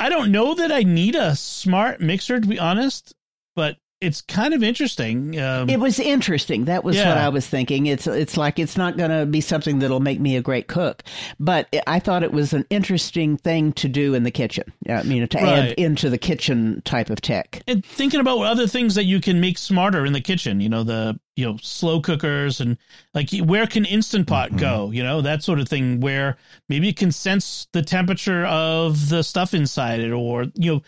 I 0.00 0.08
don't 0.08 0.32
know 0.32 0.54
that 0.54 0.72
I 0.72 0.82
need 0.82 1.14
a 1.14 1.36
smart 1.36 2.00
mixer 2.00 2.40
to 2.40 2.46
be 2.46 2.58
honest, 2.58 3.14
but 3.54 3.76
it's 4.02 4.20
kind 4.20 4.52
of 4.52 4.62
interesting. 4.62 5.38
Um, 5.40 5.70
it 5.70 5.78
was 5.78 6.00
interesting. 6.00 6.64
That 6.64 6.82
was 6.82 6.96
yeah. 6.96 7.08
what 7.08 7.18
I 7.18 7.28
was 7.28 7.46
thinking. 7.46 7.86
It's 7.86 8.06
it's 8.06 8.36
like 8.36 8.58
it's 8.58 8.76
not 8.76 8.96
going 8.96 9.10
to 9.10 9.24
be 9.24 9.40
something 9.40 9.78
that'll 9.78 10.00
make 10.00 10.20
me 10.20 10.36
a 10.36 10.42
great 10.42 10.66
cook, 10.66 11.04
but 11.38 11.74
I 11.86 12.00
thought 12.00 12.24
it 12.24 12.32
was 12.32 12.52
an 12.52 12.66
interesting 12.68 13.36
thing 13.36 13.72
to 13.74 13.88
do 13.88 14.14
in 14.14 14.24
the 14.24 14.30
kitchen. 14.30 14.72
I 14.88 15.04
mean, 15.04 15.26
to 15.26 15.38
right. 15.38 15.46
add 15.46 15.72
into 15.78 16.10
the 16.10 16.18
kitchen 16.18 16.82
type 16.84 17.10
of 17.10 17.20
tech. 17.20 17.62
And 17.68 17.84
thinking 17.84 18.20
about 18.20 18.40
other 18.40 18.66
things 18.66 18.96
that 18.96 19.04
you 19.04 19.20
can 19.20 19.40
make 19.40 19.56
smarter 19.56 20.04
in 20.04 20.12
the 20.12 20.20
kitchen. 20.20 20.60
You 20.60 20.68
know, 20.68 20.82
the 20.82 21.18
you 21.36 21.46
know 21.46 21.56
slow 21.62 22.00
cookers 22.00 22.60
and 22.60 22.76
like 23.14 23.30
where 23.44 23.66
can 23.66 23.84
instant 23.84 24.26
pot 24.26 24.48
mm-hmm. 24.48 24.58
go? 24.58 24.90
You 24.90 25.04
know 25.04 25.20
that 25.20 25.44
sort 25.44 25.60
of 25.60 25.68
thing 25.68 26.00
where 26.00 26.36
maybe 26.68 26.88
it 26.88 26.96
can 26.96 27.12
sense 27.12 27.68
the 27.72 27.82
temperature 27.82 28.44
of 28.46 29.08
the 29.08 29.22
stuff 29.22 29.54
inside 29.54 30.00
it, 30.00 30.10
or 30.10 30.46
you 30.54 30.74
know 30.74 30.82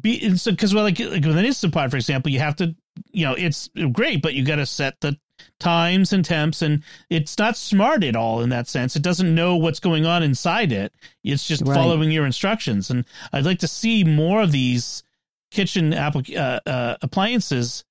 be 0.00 0.36
so 0.36 0.50
because 0.50 0.74
well, 0.74 0.84
like, 0.84 0.98
like 0.98 1.24
with 1.24 1.38
an 1.38 1.44
instant 1.44 1.74
pot, 1.74 1.90
for 1.90 1.96
example, 1.96 2.30
you 2.30 2.38
have 2.38 2.56
to, 2.56 2.74
you 3.10 3.24
know, 3.24 3.34
it's 3.34 3.68
great, 3.92 4.22
but 4.22 4.34
you 4.34 4.44
got 4.44 4.56
to 4.56 4.66
set 4.66 5.00
the 5.00 5.18
times 5.58 6.12
and 6.12 6.24
temps, 6.24 6.62
and 6.62 6.82
it's 7.08 7.38
not 7.38 7.56
smart 7.56 8.04
at 8.04 8.16
all 8.16 8.42
in 8.42 8.50
that 8.50 8.68
sense. 8.68 8.96
It 8.96 9.02
doesn't 9.02 9.34
know 9.34 9.56
what's 9.56 9.80
going 9.80 10.06
on 10.06 10.22
inside 10.22 10.72
it. 10.72 10.92
It's 11.24 11.46
just 11.46 11.62
right. 11.62 11.74
following 11.74 12.10
your 12.10 12.26
instructions. 12.26 12.90
And 12.90 13.04
I'd 13.32 13.44
like 13.44 13.60
to 13.60 13.68
see 13.68 14.04
more 14.04 14.42
of 14.42 14.52
these 14.52 15.02
kitchen 15.50 15.92
applic- 15.92 16.36
uh, 16.36 16.60
uh, 16.68 16.96
appliances 17.02 17.84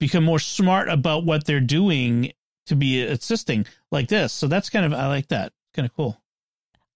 become 0.00 0.24
more 0.24 0.38
smart 0.38 0.88
about 0.88 1.24
what 1.24 1.44
they're 1.44 1.60
doing 1.60 2.32
to 2.66 2.76
be 2.76 3.02
assisting 3.02 3.66
like 3.90 4.08
this. 4.08 4.32
So 4.32 4.46
that's 4.46 4.70
kind 4.70 4.86
of 4.86 4.92
I 4.92 5.08
like 5.08 5.28
that. 5.28 5.52
Kind 5.74 5.86
of 5.86 5.94
cool. 5.94 6.21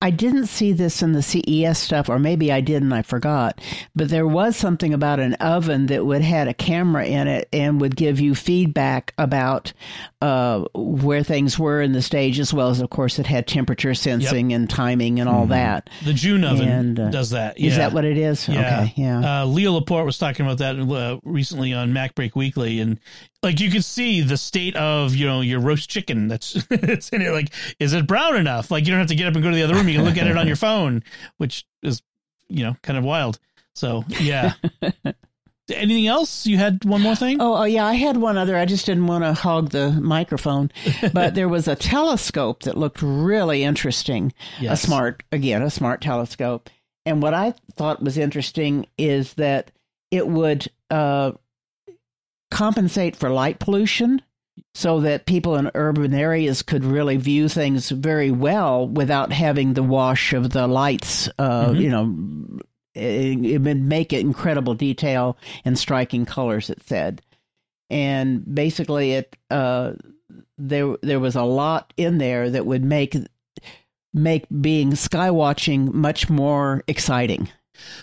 I 0.03 0.11
didn't 0.11 0.47
see 0.47 0.73
this 0.73 1.03
in 1.03 1.13
the 1.13 1.23
CES 1.23 1.79
stuff, 1.79 2.11
or 2.11 2.19
maybe 2.19 2.53
I 2.53 2.61
did 2.61 2.83
and 2.83 2.93
I 2.93 3.01
forgot, 3.01 3.63
but 3.95 4.11
there 4.11 4.27
was 4.27 4.55
something 4.55 4.93
about 4.93 5.21
an 5.21 5.35
oven 5.35 5.87
that 5.87 6.05
would 6.05 6.21
had 6.21 6.49
a 6.49 6.55
camera 6.55 7.07
in 7.07 7.27
it 7.29 7.49
and 7.51 7.81
would 7.81 7.97
give 7.97 8.21
you 8.21 8.35
feedback 8.35 9.15
about 9.17 9.73
uh, 10.21 10.65
where 10.75 11.23
things 11.23 11.59
were 11.59 11.81
in 11.81 11.93
the 11.93 12.03
stage, 12.03 12.39
as 12.39 12.53
well 12.53 12.69
as, 12.69 12.81
of 12.81 12.91
course, 12.91 13.19
it 13.19 13.27
had 13.27 13.47
temperature 13.47 13.95
sensing 13.95 14.51
yep. 14.51 14.57
and 14.57 14.69
timing 14.69 15.19
and 15.19 15.31
all 15.31 15.43
mm-hmm. 15.43 15.53
that. 15.53 15.89
The 16.05 16.13
June 16.13 16.45
oven 16.45 16.69
and, 16.69 17.01
uh, 17.01 17.09
does 17.09 17.31
that. 17.31 17.59
Yeah. 17.59 17.71
Is 17.71 17.77
that 17.79 17.95
what 17.95 18.05
it 18.05 18.19
is? 18.19 18.47
Yeah. 18.47 18.83
Okay, 18.83 18.93
yeah. 18.97 19.43
Uh, 19.43 19.47
Leo 19.47 19.73
Laporte 19.73 20.05
was 20.05 20.19
talking 20.19 20.45
about 20.45 20.59
that 20.59 20.79
uh, 20.79 21.21
recently 21.25 21.73
on 21.73 21.93
MacBreak 21.93 22.35
Weekly, 22.35 22.81
and 22.81 23.01
like 23.47 23.61
you 23.61 23.71
could 23.71 23.85
see 23.85 24.23
the 24.23 24.37
state 24.37 24.75
of 24.77 25.15
you 25.15 25.25
know 25.25 25.41
your 25.41 25.61
roast 25.61 25.89
chicken 25.89 26.27
that's 26.27 26.57
it's 26.71 27.09
in 27.11 27.23
it. 27.23 27.31
Like, 27.31 27.51
is 27.79 27.93
it 27.93 28.07
brown 28.07 28.37
enough? 28.37 28.71
Like, 28.71 28.85
you 28.85 28.91
don't 28.91 28.99
have 28.99 29.09
to 29.09 29.15
get 29.15 29.29
up 29.29 29.35
and 29.35 29.43
go 29.43 29.51
to 29.51 29.57
the 29.57 29.63
other 29.63 29.75
room. 29.75 29.89
You 29.89 29.97
can 29.97 30.05
look 30.05 30.19
at 30.19 30.27
it 30.27 30.37
on 30.37 30.47
your 30.47 30.57
phone, 30.57 31.03
which 31.39 31.65
is 31.83 32.03
you 32.49 32.65
know 32.65 32.77
kind 32.83 32.99
of 32.99 33.05
wild. 33.05 33.39
So 33.75 34.05
yeah. 34.21 34.55
Anything 35.69 36.07
else? 36.07 36.47
You 36.47 36.59
had 36.59 36.85
one 36.85 37.01
more 37.03 37.17
thing? 37.17 37.41
Oh, 37.41 37.57
oh, 37.57 37.65
yeah, 37.65 37.85
I 37.85 37.95
had 37.95 38.17
one 38.17 38.39
other. 38.39 38.57
I 38.57 38.67
just 38.67 38.87
didn't 38.87 39.09
want 39.09 39.25
to 39.25 39.33
hog 39.33 39.71
the 39.71 39.91
microphone, 39.91 40.71
but 41.13 41.35
there 41.35 41.49
was 41.49 41.67
a 41.67 41.75
telescope 41.75 42.63
that 42.63 42.79
looked 42.79 43.03
really 43.03 43.65
interesting. 43.65 44.33
Yes. 44.61 44.85
A 44.85 44.87
smart, 44.87 45.25
again, 45.33 45.63
a 45.63 45.71
smart 45.71 46.01
telescope. 46.01 46.71
And 47.05 47.21
what 47.21 47.35
I 47.35 47.53
thought 47.75 48.01
was 48.01 48.17
interesting 48.17 48.87
is 48.97 49.35
that 49.35 49.73
it 50.13 50.29
would 50.29 50.69
uh, 50.89 51.33
compensate 52.51 53.17
for 53.17 53.31
light 53.31 53.59
pollution 53.59 54.23
so 54.75 55.01
that 55.01 55.27
people 55.27 55.57
in 55.57 55.71
urban 55.75 56.15
areas 56.15 56.63
could 56.63 56.85
really 56.85 57.17
view 57.17 57.49
things 57.49 57.91
very 57.91 58.31
well 58.31 58.89
without 58.89 59.33
having 59.33 59.75
the 59.75 59.83
wash 59.83 60.33
of 60.33 60.51
the 60.51 60.67
lights. 60.67 61.29
Uh, 61.39 61.69
mm-hmm. 61.69 61.81
You 61.81 61.91
know, 61.91 62.61
it, 62.95 63.45
it, 63.45 63.63
would 63.63 63.83
make 63.83 64.13
it 64.13 64.21
incredible 64.21 64.75
detail 64.75 65.37
and 65.65 65.79
striking 65.79 66.25
colors. 66.25 66.71
It 66.71 66.83
said, 66.83 67.23
and 67.91 68.55
basically, 68.55 69.13
it 69.13 69.37
uh, 69.51 69.93
there 70.59 70.97
there 71.03 71.21
was 71.21 71.37
a 71.37 71.45
lot 71.45 71.93
in 71.97 72.19
there 72.19 72.51
that 72.51 72.67
would 72.67 72.85
make 72.85 73.17
make 74.13 74.47
being 74.61 74.95
sky 74.95 75.31
watching 75.31 75.95
much 75.97 76.29
more 76.29 76.83
exciting. 76.89 77.49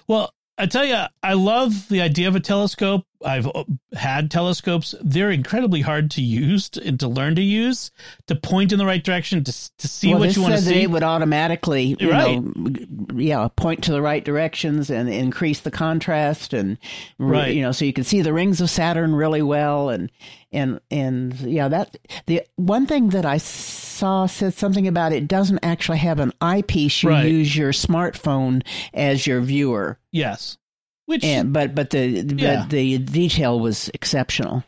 Well, 0.07 0.31
I 0.57 0.67
tell 0.67 0.85
you, 0.85 1.03
I 1.23 1.33
love 1.33 1.89
the 1.89 2.01
idea 2.01 2.27
of 2.27 2.35
a 2.35 2.39
telescope. 2.39 3.05
I've 3.23 3.47
uh, 3.47 3.63
had 3.93 4.29
telescopes. 4.29 4.95
They're 5.01 5.31
incredibly 5.31 5.81
hard 5.81 6.11
to 6.11 6.21
use 6.21 6.69
to, 6.69 6.85
and 6.85 6.99
to 6.99 7.07
learn 7.07 7.35
to 7.35 7.41
use, 7.41 7.91
to 8.27 8.35
point 8.35 8.71
in 8.71 8.79
the 8.79 8.85
right 8.85 9.03
direction, 9.03 9.43
to 9.43 9.51
to 9.51 9.87
see 9.87 10.09
well, 10.09 10.19
what 10.19 10.35
you 10.35 10.41
want 10.41 10.55
to 10.55 10.61
see. 10.61 10.83
It 10.83 10.91
would 10.91 11.03
automatically, 11.03 11.95
you 11.99 12.11
right. 12.11 12.41
know, 12.41 13.15
yeah, 13.15 13.47
point 13.55 13.83
to 13.85 13.91
the 13.91 14.01
right 14.01 14.23
directions 14.23 14.89
and 14.89 15.09
increase 15.09 15.61
the 15.61 15.71
contrast, 15.71 16.53
and 16.53 16.77
right, 17.17 17.53
you 17.53 17.61
know, 17.61 17.71
so 17.71 17.85
you 17.85 17.93
can 17.93 18.03
see 18.03 18.21
the 18.21 18.33
rings 18.33 18.61
of 18.61 18.69
Saturn 18.69 19.15
really 19.15 19.41
well, 19.41 19.89
and 19.89 20.11
and 20.51 20.79
and 20.91 21.39
yeah, 21.41 21.67
that 21.67 21.97
the 22.25 22.43
one 22.55 22.85
thing 22.85 23.09
that 23.09 23.25
I 23.25 23.37
saw 23.37 24.25
said 24.25 24.53
something 24.53 24.87
about 24.87 25.13
it 25.13 25.27
doesn't 25.27 25.59
actually 25.63 25.99
have 25.99 26.19
an 26.19 26.33
eyepiece. 26.41 27.03
You 27.03 27.09
right. 27.09 27.25
use 27.25 27.55
your 27.55 27.71
smartphone 27.71 28.63
as 28.93 29.25
your 29.25 29.41
viewer. 29.41 29.99
Yes. 30.11 30.57
Which, 31.05 31.23
and, 31.23 31.51
but 31.51 31.75
but 31.75 31.89
the 31.89 32.07
yeah. 32.07 32.61
but 32.61 32.69
the 32.69 32.97
detail 32.97 33.59
was 33.59 33.89
exceptional. 33.93 34.63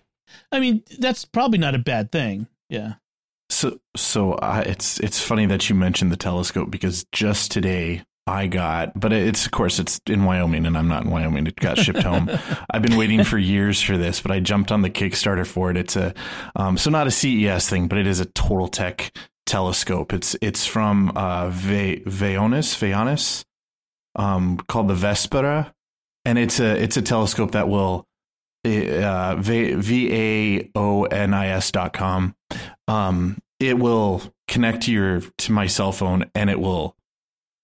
I 0.51 0.59
mean, 0.59 0.83
that's 0.99 1.25
probably 1.25 1.59
not 1.59 1.75
a 1.75 1.79
bad 1.79 2.11
thing. 2.11 2.47
Yeah. 2.69 2.95
So 3.49 3.79
so 3.95 4.33
uh, 4.33 4.63
it's 4.65 4.99
it's 4.99 5.21
funny 5.21 5.45
that 5.45 5.69
you 5.69 5.75
mentioned 5.75 6.11
the 6.11 6.17
telescope 6.17 6.71
because 6.71 7.05
just 7.11 7.51
today 7.51 8.03
I 8.27 8.47
got, 8.47 8.99
but 8.99 9.13
it's 9.13 9.45
of 9.45 9.51
course 9.51 9.77
it's 9.77 10.01
in 10.07 10.23
Wyoming 10.25 10.65
and 10.65 10.77
I'm 10.77 10.87
not 10.87 11.03
in 11.03 11.11
Wyoming. 11.11 11.45
It 11.45 11.55
got 11.55 11.77
shipped 11.77 12.01
home. 12.01 12.29
I've 12.69 12.81
been 12.81 12.97
waiting 12.97 13.23
for 13.23 13.37
years 13.37 13.81
for 13.81 13.97
this, 13.97 14.19
but 14.19 14.31
I 14.31 14.39
jumped 14.39 14.71
on 14.71 14.81
the 14.81 14.89
Kickstarter 14.89 15.45
for 15.45 15.69
it. 15.69 15.77
It's 15.77 15.95
a 15.95 16.13
um, 16.55 16.77
so 16.77 16.89
not 16.89 17.07
a 17.07 17.11
CES 17.11 17.69
thing, 17.69 17.87
but 17.87 17.99
it 17.99 18.07
is 18.07 18.19
a 18.19 18.25
Total 18.25 18.67
Tech 18.67 19.15
telescope. 19.45 20.11
It's 20.11 20.35
it's 20.41 20.65
from 20.65 21.11
uh, 21.15 21.49
Ve- 21.49 22.01
Vaonis 22.05 22.75
Vaonis 22.75 23.45
um, 24.15 24.57
called 24.67 24.87
the 24.87 24.95
Vespera 24.95 25.71
and 26.25 26.37
it's 26.37 26.59
a 26.59 26.81
it's 26.81 26.97
a 26.97 27.01
telescope 27.01 27.51
that 27.51 27.69
will 27.69 28.05
uh, 28.65 29.35
v 29.37 30.11
a 30.11 30.69
o 30.75 31.03
n 31.03 31.33
i 31.33 31.47
s 31.47 31.71
dot 31.71 31.93
com. 31.93 32.35
Um, 32.87 33.37
it 33.59 33.77
will 33.77 34.21
connect 34.47 34.83
to 34.83 34.91
your 34.91 35.21
to 35.37 35.51
my 35.51 35.67
cell 35.67 35.91
phone, 35.91 36.25
and 36.35 36.49
it 36.49 36.59
will 36.59 36.95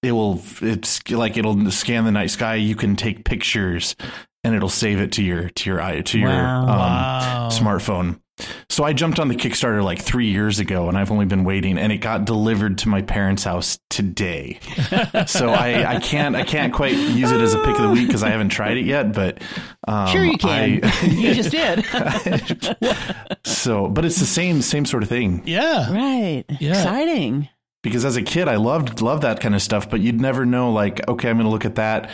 it 0.04 0.14
will 0.14 0.42
it's 0.62 1.10
like 1.10 1.38
it'll 1.38 1.70
scan 1.72 2.06
the 2.06 2.12
night 2.12 2.32
sky. 2.32 2.56
You 2.56 2.76
can 2.76 2.96
take 2.96 3.26
pictures, 3.26 3.96
and 4.44 4.56
it'll 4.56 4.70
save 4.70 5.00
it 5.00 5.12
to 5.14 5.24
your 5.24 5.50
to 5.50 5.70
your 5.70 6.02
to 6.02 6.20
your 6.20 6.30
wow. 6.30 6.62
Um, 6.62 6.68
wow. 6.68 7.50
smartphone. 7.52 8.21
So 8.70 8.84
I 8.84 8.94
jumped 8.94 9.20
on 9.20 9.28
the 9.28 9.36
Kickstarter 9.36 9.84
like 9.84 10.02
three 10.02 10.28
years 10.28 10.60
ago, 10.60 10.88
and 10.88 10.98
I've 10.98 11.12
only 11.12 11.26
been 11.26 11.44
waiting, 11.44 11.78
and 11.78 11.92
it 11.92 11.98
got 11.98 12.26
delivered 12.26 12.78
to 12.80 12.90
my 12.90 13.02
parents' 13.02 13.44
house 13.44 13.80
today. 13.90 14.60
so 15.28 15.50
I, 15.50 15.96
I 15.96 16.00
can't 16.00 16.36
I 16.36 16.44
can't 16.44 16.74
quite 16.74 16.94
use 16.96 17.32
it 17.32 17.42
as 17.42 17.54
a 17.54 17.60
pick 17.60 17.76
of 17.76 17.82
the 17.82 17.90
week 17.90 18.08
because 18.08 18.24
I 18.24 18.30
haven't 18.30 18.50
tried 18.50 18.78
it 18.78 18.86
yet. 18.86 19.14
But 19.14 19.42
um, 19.88 20.08
sure, 20.08 20.24
you 20.24 20.38
can. 20.38 20.80
I, 20.84 21.02
you 21.06 21.34
just 21.34 21.52
did. 21.52 21.86
so, 23.46 23.88
but 23.88 24.06
it's 24.06 24.20
the 24.20 24.26
same 24.26 24.62
same 24.62 24.86
sort 24.86 25.04
of 25.04 25.10
thing. 25.10 25.44
Yeah. 25.46 25.92
Right. 25.92 26.46
Yeah. 26.60 26.72
Exciting. 26.72 27.50
Because 27.84 28.06
as 28.06 28.16
a 28.16 28.22
kid, 28.22 28.48
I 28.48 28.56
loved 28.58 29.02
loved 29.02 29.24
that 29.24 29.40
kind 29.40 29.56
of 29.56 29.62
stuff, 29.62 29.90
but 29.90 30.02
you'd 30.02 30.22
never 30.22 30.46
know. 30.46 30.72
Like, 30.72 31.08
okay, 31.08 31.30
I'm 31.30 31.38
going 31.38 31.46
to 31.46 31.52
look 31.52 31.66
at 31.66 31.76
that 31.76 32.12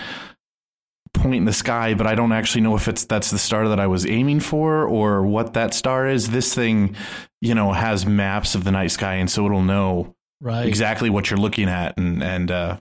point 1.18 1.36
in 1.36 1.46
the 1.46 1.54
sky, 1.54 1.94
but 1.94 2.08
I 2.08 2.16
don't 2.16 2.32
actually 2.32 2.62
know 2.62 2.76
if 2.76 2.88
it's 2.88 3.06
that's 3.06 3.32
the 3.32 3.38
star 3.38 3.70
that 3.70 3.80
I 3.80 3.88
was 3.88 4.06
aiming 4.06 4.40
for 4.40 4.86
or 4.86 5.24
what 5.24 5.54
that 5.54 5.74
star 5.74 6.08
is. 6.08 6.30
This 6.30 6.54
thing, 6.54 6.96
you 7.42 7.56
know, 7.56 7.74
has 7.74 8.06
maps 8.06 8.56
of 8.56 8.64
the 8.64 8.72
night 8.72 8.92
sky, 8.92 9.16
and 9.16 9.30
so 9.30 9.46
it'll 9.46 9.64
know 9.64 10.16
right. 10.42 10.66
exactly 10.66 11.10
what 11.10 11.30
you're 11.30 11.40
looking 11.40 11.70
at, 11.70 11.98
and 11.98 12.24
and 12.24 12.52
uh, 12.52 12.80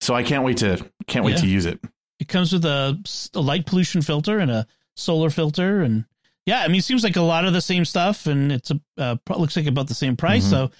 so 0.00 0.14
I 0.14 0.22
can't 0.22 0.44
wait 0.44 0.58
to 0.58 0.84
can't 1.06 1.24
wait 1.24 1.36
yeah. 1.36 1.40
to 1.42 1.46
use 1.46 1.66
it. 1.66 1.80
It 2.20 2.28
comes 2.28 2.52
with 2.52 2.64
a, 2.64 2.98
a 3.34 3.40
light 3.40 3.66
pollution 3.66 4.02
filter 4.02 4.38
and 4.38 4.50
a 4.50 4.66
solar 4.96 5.30
filter, 5.30 5.80
and 5.80 6.04
yeah, 6.46 6.62
I 6.62 6.68
mean, 6.68 6.78
it 6.78 6.84
seems 6.84 7.04
like 7.04 7.16
a 7.16 7.22
lot 7.22 7.44
of 7.44 7.52
the 7.52 7.60
same 7.60 7.84
stuff, 7.84 8.26
and 8.26 8.52
it's 8.52 8.70
a 8.70 8.80
uh, 8.98 9.16
looks 9.36 9.56
like 9.56 9.66
about 9.66 9.88
the 9.88 9.94
same 9.94 10.16
price. 10.16 10.44
Mm-hmm. 10.44 10.66
So 10.66 10.70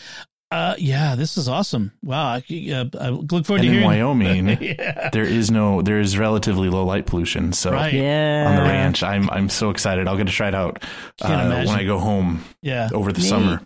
uh, 0.53 0.75
yeah, 0.79 1.15
this 1.15 1.39
is 1.39 1.49
awesome. 1.49 1.93
Wow, 2.03 2.27
I, 2.27 2.71
uh, 2.71 2.85
I 3.01 3.09
look 3.09 3.47
forward 3.47 3.63
and 3.63 3.63
to 3.63 3.73
hearing. 3.73 3.79
In 3.79 3.85
Wyoming, 3.85 4.49
yeah. 4.61 5.09
there 5.11 5.25
is 5.25 5.51
no, 5.51 5.81
there 5.81 5.99
is 5.99 6.19
relatively 6.19 6.69
low 6.69 6.85
light 6.85 7.07
pollution. 7.07 7.55
So 7.55 7.73
right. 7.73 7.93
yeah. 7.93 8.47
on 8.49 8.57
the 8.57 8.63
ranch, 8.63 9.03
I'm 9.03 9.31
I'm 9.31 9.49
so 9.49 9.71
excited. 9.71 10.07
I'll 10.07 10.19
get 10.19 10.27
to 10.27 10.33
try 10.33 10.49
it 10.49 10.55
out 10.55 10.85
uh, 11.23 11.65
when 11.65 11.69
I 11.69 11.85
go 11.85 11.99
home. 11.99 12.45
Yeah, 12.61 12.91
over 12.93 13.13
the 13.13 13.21
Neat. 13.21 13.29
summer. 13.29 13.63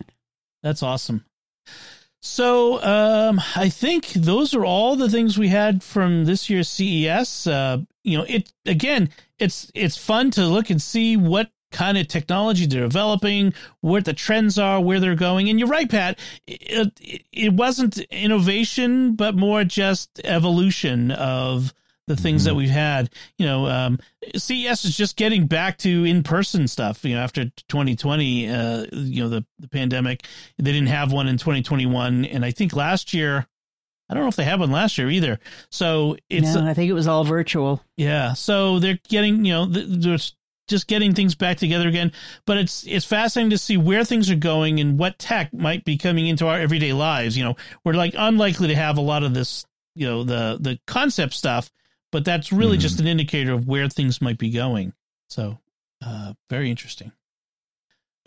That's 0.63 0.85
awesome. 0.85 1.25
So 2.23 2.83
um, 2.83 3.41
I 3.57 3.69
think 3.69 4.09
those 4.09 4.55
are 4.55 4.65
all 4.65 4.95
the 4.95 5.11
things 5.11 5.37
we 5.39 5.49
had 5.49 5.83
from 5.83 6.25
this 6.25 6.49
year's 6.49 6.69
CES. 6.69 7.49
Uh, 7.49 7.79
you 8.05 8.19
know, 8.19 8.25
it 8.29 8.53
again, 8.65 9.11
it's 9.41 9.73
it's 9.75 9.97
fun 9.97 10.31
to 10.33 10.47
look 10.47 10.71
and 10.71 10.81
see 10.81 11.17
what 11.17 11.51
kind 11.77 11.99
of 11.99 12.09
technology 12.09 12.65
they're 12.65 12.81
developing, 12.83 13.53
what 13.83 14.07
the 14.07 14.15
trends 14.15 14.59
are, 14.59 14.81
where 14.81 14.99
they're 14.99 15.15
going. 15.15 15.51
And 15.51 15.59
you're 15.59 15.69
right, 15.69 15.91
Pat. 15.91 16.19
It, 16.47 17.23
it 17.33 17.53
wasn't 17.53 17.99
innovation, 17.99 19.15
but 19.15 19.37
more 19.37 19.63
just 19.63 20.21
evolution 20.25 21.11
of 21.11 21.75
the 22.07 22.17
things 22.17 22.43
mm-hmm. 22.43 22.49
that 22.49 22.55
we've 22.55 22.71
had. 22.71 23.11
You 23.37 23.45
know, 23.45 23.67
um, 23.67 23.99
CES 24.35 24.87
is 24.87 24.97
just 24.97 25.17
getting 25.17 25.47
back 25.47 25.77
to 25.79 26.05
in 26.05 26.23
person 26.23 26.67
stuff. 26.67 27.05
You 27.05 27.17
know, 27.17 27.21
after 27.21 27.45
2020, 27.69 28.49
uh, 28.49 28.87
you 28.93 29.23
know, 29.23 29.29
the, 29.29 29.45
the 29.59 29.69
pandemic, 29.69 30.25
they 30.57 30.73
didn't 30.73 30.89
have 30.89 31.13
one 31.13 31.29
in 31.29 31.37
2021. 31.37 32.25
And 32.25 32.43
I 32.43 32.53
think 32.53 32.75
last 32.75 33.13
year, 33.13 33.47
I 34.09 34.15
don't 34.15 34.23
know 34.23 34.29
if 34.29 34.37
they 34.37 34.45
had 34.45 34.61
one 34.61 34.71
last 34.71 34.97
year 34.97 35.11
either. 35.11 35.41
So 35.71 36.17
it's. 36.31 36.55
No, 36.55 36.67
I 36.67 36.73
think 36.73 36.89
it 36.89 36.95
was 36.95 37.07
all 37.07 37.25
virtual. 37.25 37.83
Yeah. 37.99 38.33
So 38.33 38.79
they're 38.79 38.99
getting, 39.09 39.45
you 39.45 39.53
know, 39.53 39.67
there's 39.67 40.35
just 40.67 40.87
getting 40.87 41.15
things 41.15 41.35
back 41.35 41.57
together 41.59 41.89
again. 41.89 42.13
But 42.45 42.59
it's 42.59 42.87
it's 42.87 43.05
fascinating 43.05 43.51
to 43.51 43.59
see 43.59 43.77
where 43.77 44.05
things 44.05 44.31
are 44.31 44.37
going 44.37 44.81
and 44.81 44.99
what 44.99 45.19
tech 45.19 45.53
might 45.53 45.85
be 45.85 45.97
coming 45.97 46.27
into 46.27 46.47
our 46.47 46.59
everyday 46.59 46.93
lives. 46.93 47.37
You 47.37 47.45
know, 47.45 47.57
we're 47.85 47.95
like 47.95 48.15
unlikely 48.17 48.69
to 48.69 48.77
have 48.77 48.99
a 48.99 49.03
lot 49.03 49.23
of 49.23 49.35
this, 49.35 49.65
you 49.95 50.07
know, 50.07 50.25
the 50.25 50.59
the 50.61 50.79
concept 50.87 51.35
stuff, 51.35 51.71
but 52.13 52.25
that's 52.25 52.53
really 52.53 52.77
mm-hmm. 52.77 52.83
just 52.83 53.01
an 53.01 53.07
indicator 53.07 53.53
of 53.53 53.69
where 53.69 53.89
things 53.89 54.21
might 54.21 54.39
be 54.39 54.51
going. 54.51 54.93
So, 55.29 55.59
uh, 56.05 56.35
very 56.51 56.71
interesting. 56.71 57.13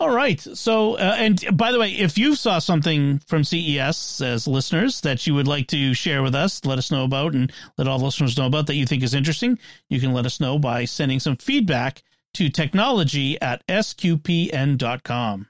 All 0.00 0.08
right. 0.08 0.40
So, 0.40 0.94
uh, 0.94 1.14
and 1.18 1.44
by 1.58 1.72
the 1.72 1.78
way, 1.78 1.90
if 1.90 2.16
you 2.16 2.34
saw 2.34 2.58
something 2.58 3.18
from 3.26 3.44
CES 3.44 4.22
as 4.22 4.48
listeners 4.48 5.02
that 5.02 5.26
you 5.26 5.34
would 5.34 5.46
like 5.46 5.66
to 5.68 5.92
share 5.92 6.22
with 6.22 6.34
us, 6.34 6.64
let 6.64 6.78
us 6.78 6.90
know 6.90 7.04
about, 7.04 7.34
and 7.34 7.52
let 7.76 7.86
all 7.86 7.98
listeners 7.98 8.38
know 8.38 8.46
about 8.46 8.66
that 8.68 8.76
you 8.76 8.86
think 8.86 9.02
is 9.02 9.12
interesting, 9.12 9.58
you 9.90 10.00
can 10.00 10.14
let 10.14 10.24
us 10.24 10.40
know 10.40 10.58
by 10.58 10.86
sending 10.86 11.20
some 11.20 11.36
feedback 11.36 12.02
to 12.34 12.48
technology 12.48 13.40
at 13.40 13.66
sqpn.com. 13.66 15.48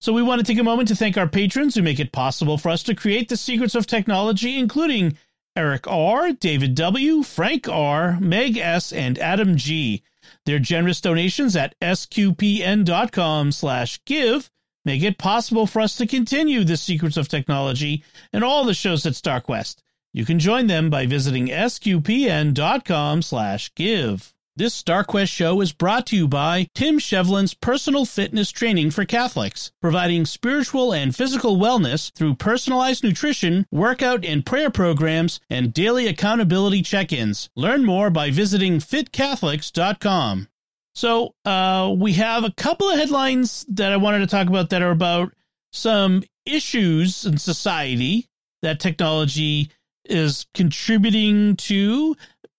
So 0.00 0.12
we 0.12 0.22
want 0.22 0.40
to 0.40 0.44
take 0.44 0.60
a 0.60 0.64
moment 0.64 0.88
to 0.88 0.96
thank 0.96 1.16
our 1.16 1.28
patrons 1.28 1.74
who 1.74 1.82
make 1.82 1.98
it 1.98 2.12
possible 2.12 2.58
for 2.58 2.68
us 2.68 2.82
to 2.82 2.94
create 2.94 3.28
the 3.28 3.38
secrets 3.38 3.74
of 3.74 3.86
technology, 3.86 4.58
including 4.58 5.16
Eric 5.56 5.86
R., 5.86 6.32
David 6.32 6.74
W., 6.74 7.22
Frank 7.22 7.68
R., 7.68 8.18
Meg 8.20 8.58
S., 8.58 8.92
and 8.92 9.18
Adam 9.18 9.56
G. 9.56 10.02
Their 10.44 10.58
generous 10.58 11.00
donations 11.00 11.56
at 11.56 11.74
sqpn.com 11.80 13.52
slash 13.52 14.00
give 14.04 14.50
make 14.84 15.02
it 15.02 15.16
possible 15.16 15.66
for 15.66 15.80
us 15.80 15.96
to 15.96 16.06
continue 16.06 16.64
the 16.64 16.76
secrets 16.76 17.16
of 17.16 17.28
technology 17.28 18.04
and 18.32 18.44
all 18.44 18.64
the 18.64 18.74
shows 18.74 19.06
at 19.06 19.14
StarQuest. 19.14 19.76
You 20.12 20.24
can 20.24 20.38
join 20.38 20.66
them 20.66 20.90
by 20.90 21.06
visiting 21.06 21.48
sqpn.com 21.48 23.22
slash 23.22 23.74
give. 23.74 24.33
This 24.56 24.80
StarQuest 24.80 25.32
show 25.32 25.60
is 25.62 25.72
brought 25.72 26.06
to 26.06 26.16
you 26.16 26.28
by 26.28 26.68
Tim 26.76 27.00
Shevlin's 27.00 27.54
Personal 27.54 28.04
Fitness 28.04 28.52
Training 28.52 28.92
for 28.92 29.04
Catholics, 29.04 29.72
providing 29.80 30.24
spiritual 30.24 30.94
and 30.94 31.12
physical 31.12 31.56
wellness 31.56 32.12
through 32.14 32.36
personalized 32.36 33.02
nutrition, 33.02 33.66
workout 33.72 34.24
and 34.24 34.46
prayer 34.46 34.70
programs, 34.70 35.40
and 35.50 35.74
daily 35.74 36.06
accountability 36.06 36.82
check-ins. 36.82 37.50
Learn 37.56 37.84
more 37.84 38.10
by 38.10 38.30
visiting 38.30 38.78
fitcatholics.com. 38.78 40.46
So, 40.94 41.34
uh, 41.44 41.92
we 41.98 42.12
have 42.12 42.44
a 42.44 42.52
couple 42.52 42.88
of 42.88 42.96
headlines 42.96 43.66
that 43.70 43.90
I 43.90 43.96
wanted 43.96 44.20
to 44.20 44.28
talk 44.28 44.46
about 44.46 44.70
that 44.70 44.82
are 44.82 44.92
about 44.92 45.34
some 45.72 46.22
issues 46.46 47.26
in 47.26 47.38
society 47.38 48.28
that 48.62 48.78
technology 48.78 49.72
is 50.04 50.46
contributing 50.54 51.56
to 51.56 52.14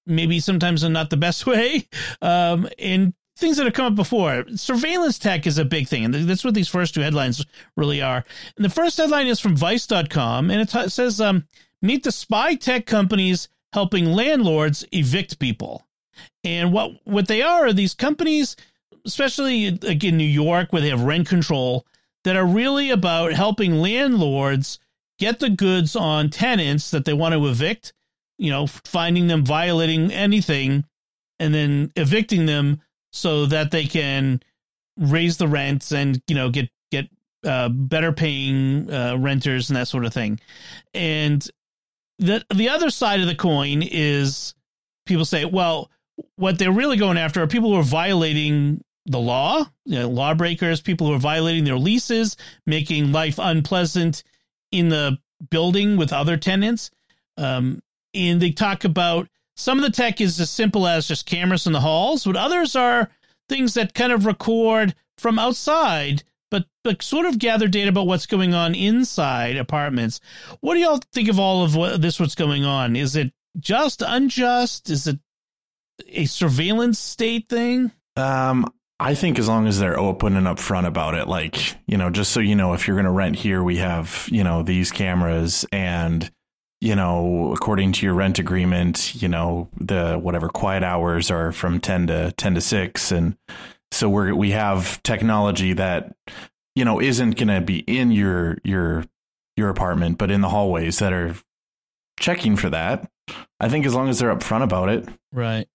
maybe 0.05 0.39
sometimes 0.39 0.83
in 0.83 0.93
not 0.93 1.09
the 1.09 1.17
best 1.17 1.45
way. 1.47 1.87
Um, 2.21 2.67
and 2.79 3.13
things 3.37 3.57
that 3.57 3.65
have 3.65 3.73
come 3.73 3.87
up 3.87 3.95
before. 3.95 4.45
Surveillance 4.55 5.19
tech 5.19 5.45
is 5.45 5.57
a 5.57 5.65
big 5.65 5.87
thing, 5.87 6.05
and 6.05 6.13
that's 6.13 6.43
what 6.45 6.53
these 6.53 6.67
first 6.67 6.93
two 6.93 7.01
headlines 7.01 7.45
really 7.75 8.01
are. 8.01 8.23
And 8.55 8.65
the 8.65 8.69
first 8.69 8.97
headline 8.97 9.27
is 9.27 9.39
from 9.39 9.55
Vice.com, 9.55 10.49
and 10.49 10.61
it 10.61 10.69
t- 10.69 10.89
says, 10.89 11.19
um, 11.19 11.47
"Meet 11.81 12.03
the 12.03 12.11
spy 12.11 12.55
tech 12.55 12.85
companies 12.85 13.49
helping 13.73 14.05
landlords 14.05 14.85
evict 14.91 15.39
people." 15.39 15.85
And 16.43 16.71
what 16.71 16.91
what 17.03 17.27
they 17.27 17.41
are 17.41 17.67
are 17.67 17.73
these 17.73 17.93
companies, 17.93 18.55
especially 19.05 19.71
like 19.71 20.03
in 20.03 20.17
New 20.17 20.23
York, 20.23 20.71
where 20.71 20.81
they 20.81 20.89
have 20.89 21.01
rent 21.01 21.27
control, 21.27 21.85
that 22.23 22.35
are 22.35 22.45
really 22.45 22.89
about 22.89 23.33
helping 23.33 23.75
landlords 23.81 24.79
get 25.19 25.39
the 25.39 25.49
goods 25.49 25.95
on 25.95 26.29
tenants 26.29 26.91
that 26.91 27.05
they 27.05 27.13
want 27.13 27.33
to 27.33 27.47
evict. 27.47 27.93
You 28.37 28.51
know, 28.51 28.67
finding 28.67 29.27
them 29.27 29.45
violating 29.45 30.11
anything, 30.11 30.85
and 31.39 31.53
then 31.53 31.91
evicting 31.95 32.45
them 32.45 32.81
so 33.13 33.45
that 33.45 33.71
they 33.71 33.85
can 33.85 34.41
raise 34.97 35.37
the 35.37 35.47
rents 35.47 35.91
and 35.91 36.21
you 36.27 36.35
know 36.35 36.49
get 36.49 36.69
get 36.91 37.09
uh, 37.45 37.69
better 37.69 38.11
paying 38.11 38.91
uh, 38.91 39.17
renters 39.17 39.69
and 39.69 39.77
that 39.77 39.87
sort 39.87 40.05
of 40.05 40.13
thing. 40.13 40.39
And 40.93 41.47
the 42.19 42.45
the 42.53 42.69
other 42.69 42.89
side 42.89 43.21
of 43.21 43.27
the 43.27 43.35
coin 43.35 43.81
is 43.83 44.53
people 45.05 45.25
say, 45.25 45.45
well, 45.45 45.89
what 46.35 46.57
they're 46.57 46.71
really 46.71 46.97
going 46.97 47.17
after 47.17 47.41
are 47.41 47.47
people 47.47 47.71
who 47.71 47.79
are 47.79 47.83
violating 47.83 48.81
the 49.05 49.19
law, 49.19 49.65
you 49.85 49.99
know, 49.99 50.09
lawbreakers, 50.09 50.81
people 50.81 51.07
who 51.07 51.13
are 51.13 51.19
violating 51.19 51.63
their 51.63 51.77
leases, 51.77 52.37
making 52.65 53.11
life 53.11 53.37
unpleasant 53.37 54.23
in 54.71 54.89
the 54.89 55.17
building 55.49 55.97
with 55.97 56.11
other 56.11 56.37
tenants. 56.37 56.89
Um, 57.37 57.81
and 58.15 58.41
they 58.41 58.51
talk 58.51 58.83
about 58.83 59.27
some 59.55 59.77
of 59.77 59.83
the 59.83 59.91
tech 59.91 60.21
is 60.21 60.39
as 60.39 60.49
simple 60.49 60.87
as 60.87 61.07
just 61.07 61.25
cameras 61.25 61.67
in 61.67 61.73
the 61.73 61.81
halls, 61.81 62.25
but 62.25 62.35
others 62.35 62.75
are 62.75 63.09
things 63.47 63.73
that 63.75 63.93
kind 63.93 64.11
of 64.11 64.25
record 64.25 64.95
from 65.17 65.39
outside, 65.39 66.23
but 66.51 66.65
but 66.83 67.01
sort 67.01 67.25
of 67.25 67.39
gather 67.39 67.67
data 67.67 67.89
about 67.89 68.07
what's 68.07 68.25
going 68.25 68.53
on 68.53 68.75
inside 68.75 69.55
apartments. 69.55 70.19
What 70.61 70.75
do 70.75 70.81
y'all 70.81 71.01
think 71.13 71.29
of 71.29 71.39
all 71.39 71.63
of 71.63 71.75
what, 71.75 72.01
this? 72.01 72.19
What's 72.19 72.35
going 72.35 72.65
on? 72.65 72.95
Is 72.95 73.15
it 73.15 73.31
just 73.59 74.01
unjust? 74.01 74.89
Is 74.89 75.07
it 75.07 75.19
a 76.09 76.25
surveillance 76.25 76.99
state 76.99 77.47
thing? 77.49 77.91
Um, 78.17 78.71
I 78.99 79.15
think 79.15 79.39
as 79.39 79.47
long 79.47 79.67
as 79.67 79.79
they're 79.79 79.99
open 79.99 80.35
and 80.35 80.47
upfront 80.47 80.85
about 80.85 81.15
it, 81.15 81.27
like, 81.27 81.75
you 81.85 81.97
know, 81.97 82.09
just 82.09 82.31
so 82.31 82.39
you 82.39 82.55
know, 82.55 82.73
if 82.73 82.87
you're 82.87 82.95
going 82.95 83.05
to 83.05 83.11
rent 83.11 83.35
here, 83.35 83.61
we 83.61 83.77
have, 83.77 84.27
you 84.31 84.43
know, 84.43 84.63
these 84.63 84.91
cameras 84.91 85.65
and, 85.71 86.31
you 86.81 86.95
know, 86.95 87.51
according 87.53 87.93
to 87.93 88.05
your 88.05 88.13
rent 88.13 88.39
agreement, 88.39 89.15
you 89.21 89.27
know, 89.27 89.69
the 89.79 90.17
whatever 90.17 90.49
quiet 90.49 90.83
hours 90.83 91.31
are 91.31 91.51
from 91.51 91.79
10 91.79 92.07
to 92.07 92.31
10 92.33 92.55
to 92.55 92.61
6. 92.61 93.11
And 93.11 93.37
so 93.91 94.09
we're, 94.09 94.35
we 94.35 94.51
have 94.51 95.01
technology 95.03 95.73
that, 95.73 96.15
you 96.75 96.85
know, 96.85 97.01
isn't 97.01 97.37
going 97.37 97.47
to 97.47 97.61
be 97.61 97.79
in 97.79 98.11
your, 98.11 98.57
your, 98.63 99.05
your 99.55 99.69
apartment, 99.69 100.17
but 100.17 100.31
in 100.31 100.41
the 100.41 100.49
hallways 100.49 100.99
that 100.99 101.13
are 101.13 101.35
checking 102.19 102.55
for 102.55 102.69
that. 102.69 103.09
I 103.59 103.69
think 103.69 103.85
as 103.85 103.95
long 103.95 104.09
as 104.09 104.19
they're 104.19 104.35
upfront 104.35 104.63
about 104.63 104.89
it. 104.89 105.07
Right. 105.31 105.67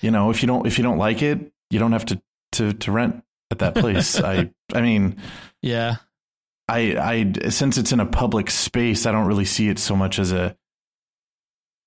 You 0.00 0.10
know, 0.10 0.30
if 0.30 0.42
you 0.42 0.46
don't, 0.46 0.66
if 0.66 0.78
you 0.78 0.84
don't 0.84 0.98
like 0.98 1.22
it, 1.22 1.52
you 1.70 1.78
don't 1.78 1.92
have 1.92 2.06
to 2.06 2.22
to 2.52 2.72
to 2.72 2.92
rent 2.92 3.22
at 3.50 3.58
that 3.58 3.74
place. 3.74 4.20
I 4.22 4.50
I 4.72 4.80
mean, 4.80 5.16
yeah. 5.62 5.96
I 6.68 7.32
I 7.44 7.48
since 7.48 7.78
it's 7.78 7.92
in 7.92 8.00
a 8.00 8.06
public 8.06 8.50
space, 8.50 9.06
I 9.06 9.12
don't 9.12 9.26
really 9.26 9.44
see 9.44 9.68
it 9.68 9.78
so 9.78 9.96
much 9.96 10.18
as 10.18 10.32
a 10.32 10.56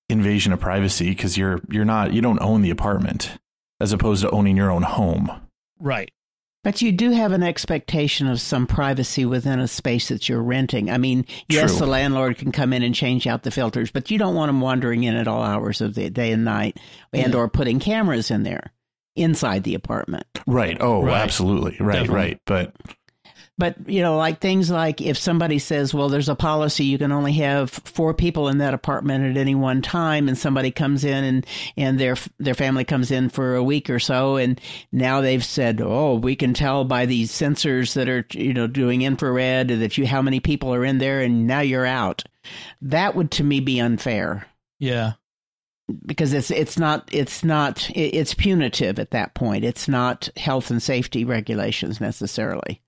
invasion 0.09 0.51
of 0.51 0.59
privacy 0.59 1.09
because 1.09 1.37
you're 1.37 1.61
you're 1.69 1.85
not 1.85 2.13
you 2.13 2.21
don't 2.21 2.41
own 2.41 2.61
the 2.61 2.69
apartment 2.69 3.37
as 3.79 3.93
opposed 3.93 4.21
to 4.23 4.29
owning 4.31 4.57
your 4.57 4.71
own 4.71 4.83
home. 4.83 5.31
Right. 5.79 6.11
But 6.63 6.81
you 6.83 6.91
do 6.91 7.09
have 7.09 7.31
an 7.31 7.41
expectation 7.41 8.27
of 8.27 8.39
some 8.39 8.67
privacy 8.67 9.25
within 9.25 9.59
a 9.59 9.67
space 9.67 10.09
that 10.09 10.29
you're 10.29 10.43
renting. 10.43 10.91
I 10.91 10.99
mean, 10.99 11.25
yes, 11.49 11.71
True. 11.71 11.79
the 11.79 11.85
landlord 11.87 12.37
can 12.37 12.51
come 12.51 12.71
in 12.71 12.83
and 12.83 12.93
change 12.93 13.25
out 13.25 13.41
the 13.41 13.49
filters, 13.49 13.89
but 13.89 14.11
you 14.11 14.19
don't 14.19 14.35
want 14.35 14.49
them 14.49 14.61
wandering 14.61 15.03
in 15.03 15.15
at 15.15 15.27
all 15.27 15.41
hours 15.41 15.81
of 15.81 15.95
the 15.95 16.11
day 16.11 16.31
and 16.31 16.45
night 16.45 16.79
and 17.13 17.33
yeah. 17.33 17.39
or 17.39 17.49
putting 17.49 17.79
cameras 17.79 18.29
in 18.29 18.43
there 18.43 18.71
inside 19.15 19.63
the 19.63 19.73
apartment. 19.73 20.27
Right. 20.45 20.77
Oh, 20.79 21.03
right. 21.03 21.19
absolutely. 21.19 21.77
Right, 21.79 21.93
Definitely. 21.93 22.15
right. 22.15 22.41
But 22.45 22.75
but 23.61 23.75
you 23.87 24.01
know 24.01 24.17
like 24.17 24.39
things 24.39 24.71
like 24.71 25.01
if 25.01 25.15
somebody 25.15 25.59
says 25.59 25.93
well 25.93 26.09
there's 26.09 26.29
a 26.29 26.35
policy 26.35 26.83
you 26.83 26.97
can 26.97 27.11
only 27.11 27.33
have 27.33 27.69
four 27.69 28.11
people 28.11 28.47
in 28.47 28.57
that 28.57 28.73
apartment 28.73 29.23
at 29.23 29.39
any 29.39 29.53
one 29.53 29.83
time 29.83 30.27
and 30.27 30.35
somebody 30.35 30.71
comes 30.71 31.03
in 31.03 31.23
and 31.23 31.45
and 31.77 31.99
their 31.99 32.15
their 32.39 32.55
family 32.55 32.83
comes 32.83 33.11
in 33.11 33.29
for 33.29 33.53
a 33.53 33.63
week 33.63 33.87
or 33.87 33.99
so 33.99 34.35
and 34.35 34.59
now 34.91 35.21
they've 35.21 35.45
said 35.45 35.79
oh 35.79 36.15
we 36.15 36.35
can 36.35 36.55
tell 36.55 36.83
by 36.83 37.05
these 37.05 37.31
sensors 37.31 37.93
that 37.93 38.09
are 38.09 38.25
you 38.31 38.51
know 38.51 38.65
doing 38.65 39.03
infrared 39.03 39.67
that 39.67 39.95
you 39.95 40.07
how 40.07 40.23
many 40.23 40.39
people 40.39 40.73
are 40.73 40.83
in 40.83 40.97
there 40.97 41.21
and 41.21 41.45
now 41.45 41.59
you're 41.59 41.85
out 41.85 42.23
that 42.81 43.13
would 43.13 43.29
to 43.29 43.43
me 43.43 43.59
be 43.59 43.79
unfair 43.79 44.47
yeah 44.79 45.13
because 46.03 46.33
it's 46.33 46.49
it's 46.49 46.79
not 46.79 47.07
it's 47.11 47.43
not 47.43 47.91
it's 47.93 48.33
punitive 48.33 48.97
at 48.97 49.11
that 49.11 49.33
point. 49.33 49.65
It's 49.65 49.89
not 49.89 50.29
health 50.37 50.71
and 50.71 50.81
safety 50.81 51.25
regulations 51.25 51.99
necessarily. 51.99 52.81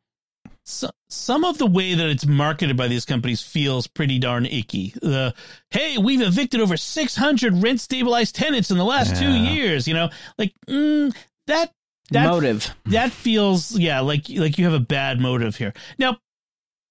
So, 0.66 0.89
some 1.09 1.43
of 1.43 1.57
the 1.57 1.66
way 1.66 1.93
that 1.93 2.07
it's 2.07 2.26
marketed 2.26 2.78
by 2.78 2.88
these 2.88 3.05
companies 3.05 3.41
feels 3.41 3.86
pretty 3.86 4.18
darn 4.18 4.45
icky. 4.45 4.93
The 5.01 5.34
hey, 5.72 5.97
we've 5.97 6.22
evicted 6.22 6.61
over 6.61 6.78
600 6.78 7.61
rent 7.61 7.82
stabilized 7.82 8.36
tenants 8.36 8.72
in 8.72 8.78
the 8.78 8.86
last 8.86 9.14
yeah. 9.14 9.20
two 9.20 9.32
years. 9.32 9.88
You 9.88 9.93
know, 9.93 10.09
like 10.38 10.53
mm, 10.68 11.14
that 11.47 11.72
that 12.11 12.28
motive 12.28 12.74
that 12.86 13.11
feels 13.11 13.78
yeah 13.78 13.99
like 13.99 14.30
like 14.30 14.57
you 14.57 14.66
have 14.66 14.74
a 14.74 14.80
bad 14.80 15.20
motive 15.20 15.57
here. 15.57 15.74
Now, 15.99 16.18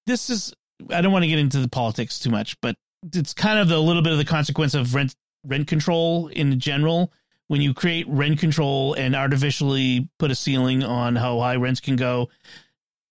this 0.06 0.28
is 0.28 0.52
I 0.90 1.00
don't 1.00 1.12
want 1.12 1.22
to 1.22 1.28
get 1.28 1.38
into 1.38 1.58
the 1.58 1.68
politics 1.68 2.18
too 2.18 2.30
much, 2.30 2.60
but 2.60 2.76
it's 3.14 3.32
kind 3.32 3.58
of 3.58 3.70
a 3.70 3.78
little 3.78 4.02
bit 4.02 4.12
of 4.12 4.18
the 4.18 4.24
consequence 4.24 4.74
of 4.74 4.94
rent 4.94 5.14
rent 5.44 5.66
control 5.66 6.28
in 6.28 6.58
general. 6.60 7.12
When 7.48 7.60
you 7.60 7.74
create 7.74 8.06
rent 8.08 8.38
control 8.38 8.94
and 8.94 9.14
artificially 9.14 10.08
put 10.18 10.30
a 10.30 10.34
ceiling 10.34 10.82
on 10.82 11.16
how 11.16 11.38
high 11.40 11.56
rents 11.56 11.80
can 11.80 11.96
go, 11.96 12.30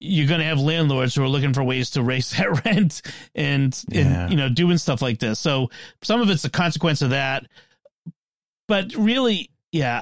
you're 0.01 0.27
going 0.27 0.39
to 0.39 0.45
have 0.45 0.59
landlords 0.59 1.13
who 1.13 1.23
are 1.23 1.29
looking 1.29 1.53
for 1.53 1.63
ways 1.63 1.91
to 1.91 2.01
raise 2.01 2.31
that 2.37 2.65
rent 2.65 3.01
and, 3.35 3.83
yeah. 3.87 4.23
and 4.23 4.31
you 4.31 4.37
know 4.37 4.49
doing 4.49 4.77
stuff 4.77 5.01
like 5.01 5.19
this. 5.19 5.39
So 5.39 5.69
some 6.01 6.21
of 6.21 6.29
it's 6.29 6.43
a 6.43 6.49
consequence 6.49 7.01
of 7.01 7.11
that. 7.11 7.45
But 8.67 8.95
really, 8.95 9.49
yeah, 9.71 10.01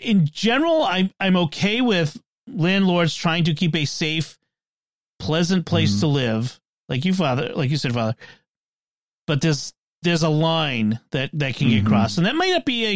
in 0.00 0.26
general, 0.26 0.84
I'm 0.84 1.10
I'm 1.20 1.36
okay 1.36 1.80
with 1.80 2.20
landlords 2.46 3.14
trying 3.14 3.44
to 3.44 3.54
keep 3.54 3.74
a 3.74 3.84
safe, 3.84 4.38
pleasant 5.18 5.66
place 5.66 5.96
mm. 5.96 6.00
to 6.00 6.06
live, 6.06 6.60
like 6.88 7.04
you, 7.04 7.12
father, 7.14 7.52
like 7.54 7.70
you 7.70 7.76
said, 7.76 7.92
father. 7.92 8.14
But 9.26 9.40
this 9.40 9.72
there's 10.02 10.22
a 10.22 10.28
line 10.28 11.00
that 11.10 11.30
that 11.32 11.56
can 11.56 11.68
get 11.68 11.80
mm-hmm. 11.80 11.88
crossed, 11.88 12.18
and 12.18 12.26
that 12.26 12.36
might 12.36 12.50
not 12.50 12.64
be 12.64 12.86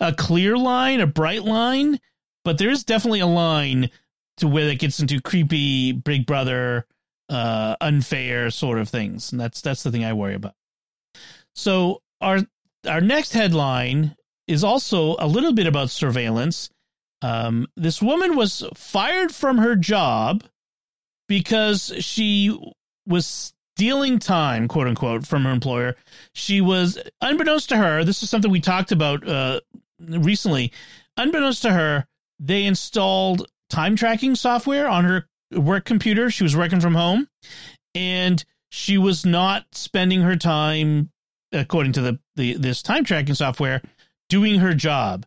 a 0.00 0.08
a 0.08 0.12
clear 0.12 0.56
line, 0.56 1.00
a 1.00 1.06
bright 1.06 1.42
line, 1.42 1.98
but 2.44 2.58
there 2.58 2.70
is 2.70 2.84
definitely 2.84 3.20
a 3.20 3.26
line 3.26 3.90
to 4.38 4.48
where 4.48 4.68
it 4.68 4.78
gets 4.78 5.00
into 5.00 5.20
creepy 5.20 5.92
Big 5.92 6.26
Brother, 6.26 6.86
uh, 7.28 7.76
unfair 7.80 8.50
sort 8.50 8.78
of 8.78 8.88
things, 8.88 9.32
and 9.32 9.40
that's 9.40 9.60
that's 9.60 9.82
the 9.82 9.90
thing 9.90 10.04
I 10.04 10.12
worry 10.12 10.34
about. 10.34 10.54
So 11.54 12.02
our 12.20 12.40
our 12.88 13.00
next 13.00 13.32
headline 13.32 14.16
is 14.46 14.64
also 14.64 15.16
a 15.18 15.26
little 15.26 15.52
bit 15.52 15.66
about 15.66 15.90
surveillance. 15.90 16.70
Um, 17.20 17.66
this 17.76 18.00
woman 18.00 18.36
was 18.36 18.64
fired 18.74 19.32
from 19.32 19.58
her 19.58 19.76
job 19.76 20.44
because 21.28 21.92
she 21.98 22.56
was 23.06 23.52
stealing 23.76 24.18
time, 24.18 24.66
quote 24.66 24.88
unquote, 24.88 25.26
from 25.26 25.44
her 25.44 25.50
employer. 25.50 25.96
She 26.32 26.60
was, 26.60 26.98
unbeknownst 27.20 27.68
to 27.68 27.76
her, 27.76 28.04
this 28.04 28.22
is 28.22 28.30
something 28.30 28.50
we 28.50 28.60
talked 28.60 28.90
about 28.90 29.26
uh, 29.26 29.60
recently. 30.00 30.72
Unbeknownst 31.16 31.62
to 31.62 31.72
her, 31.72 32.06
they 32.40 32.64
installed 32.64 33.46
time 33.68 33.96
tracking 33.96 34.34
software 34.34 34.88
on 34.88 35.04
her 35.04 35.28
work 35.52 35.84
computer. 35.84 36.30
She 36.30 36.42
was 36.42 36.56
working 36.56 36.80
from 36.80 36.94
home, 36.94 37.28
and 37.94 38.44
she 38.70 38.98
was 38.98 39.24
not 39.24 39.66
spending 39.72 40.22
her 40.22 40.36
time, 40.36 41.10
according 41.52 41.92
to 41.94 42.00
the, 42.00 42.18
the 42.36 42.54
this 42.54 42.82
time 42.82 43.04
tracking 43.04 43.34
software, 43.34 43.82
doing 44.28 44.60
her 44.60 44.74
job. 44.74 45.26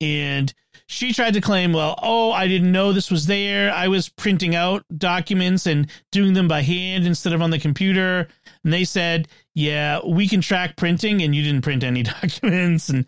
And 0.00 0.52
she 0.86 1.12
tried 1.12 1.34
to 1.34 1.40
claim, 1.40 1.72
well, 1.72 1.98
oh, 2.02 2.32
I 2.32 2.48
didn't 2.48 2.72
know 2.72 2.92
this 2.92 3.10
was 3.10 3.26
there. 3.26 3.72
I 3.72 3.88
was 3.88 4.08
printing 4.08 4.54
out 4.54 4.84
documents 4.96 5.66
and 5.66 5.90
doing 6.10 6.32
them 6.32 6.48
by 6.48 6.62
hand 6.62 7.06
instead 7.06 7.32
of 7.32 7.42
on 7.42 7.50
the 7.50 7.58
computer. 7.58 8.26
And 8.64 8.72
they 8.72 8.84
said, 8.84 9.28
yeah, 9.54 10.00
we 10.04 10.26
can 10.26 10.40
track 10.40 10.76
printing 10.76 11.22
and 11.22 11.34
you 11.34 11.42
didn't 11.42 11.62
print 11.62 11.84
any 11.84 12.02
documents. 12.20 12.88
And 12.88 13.06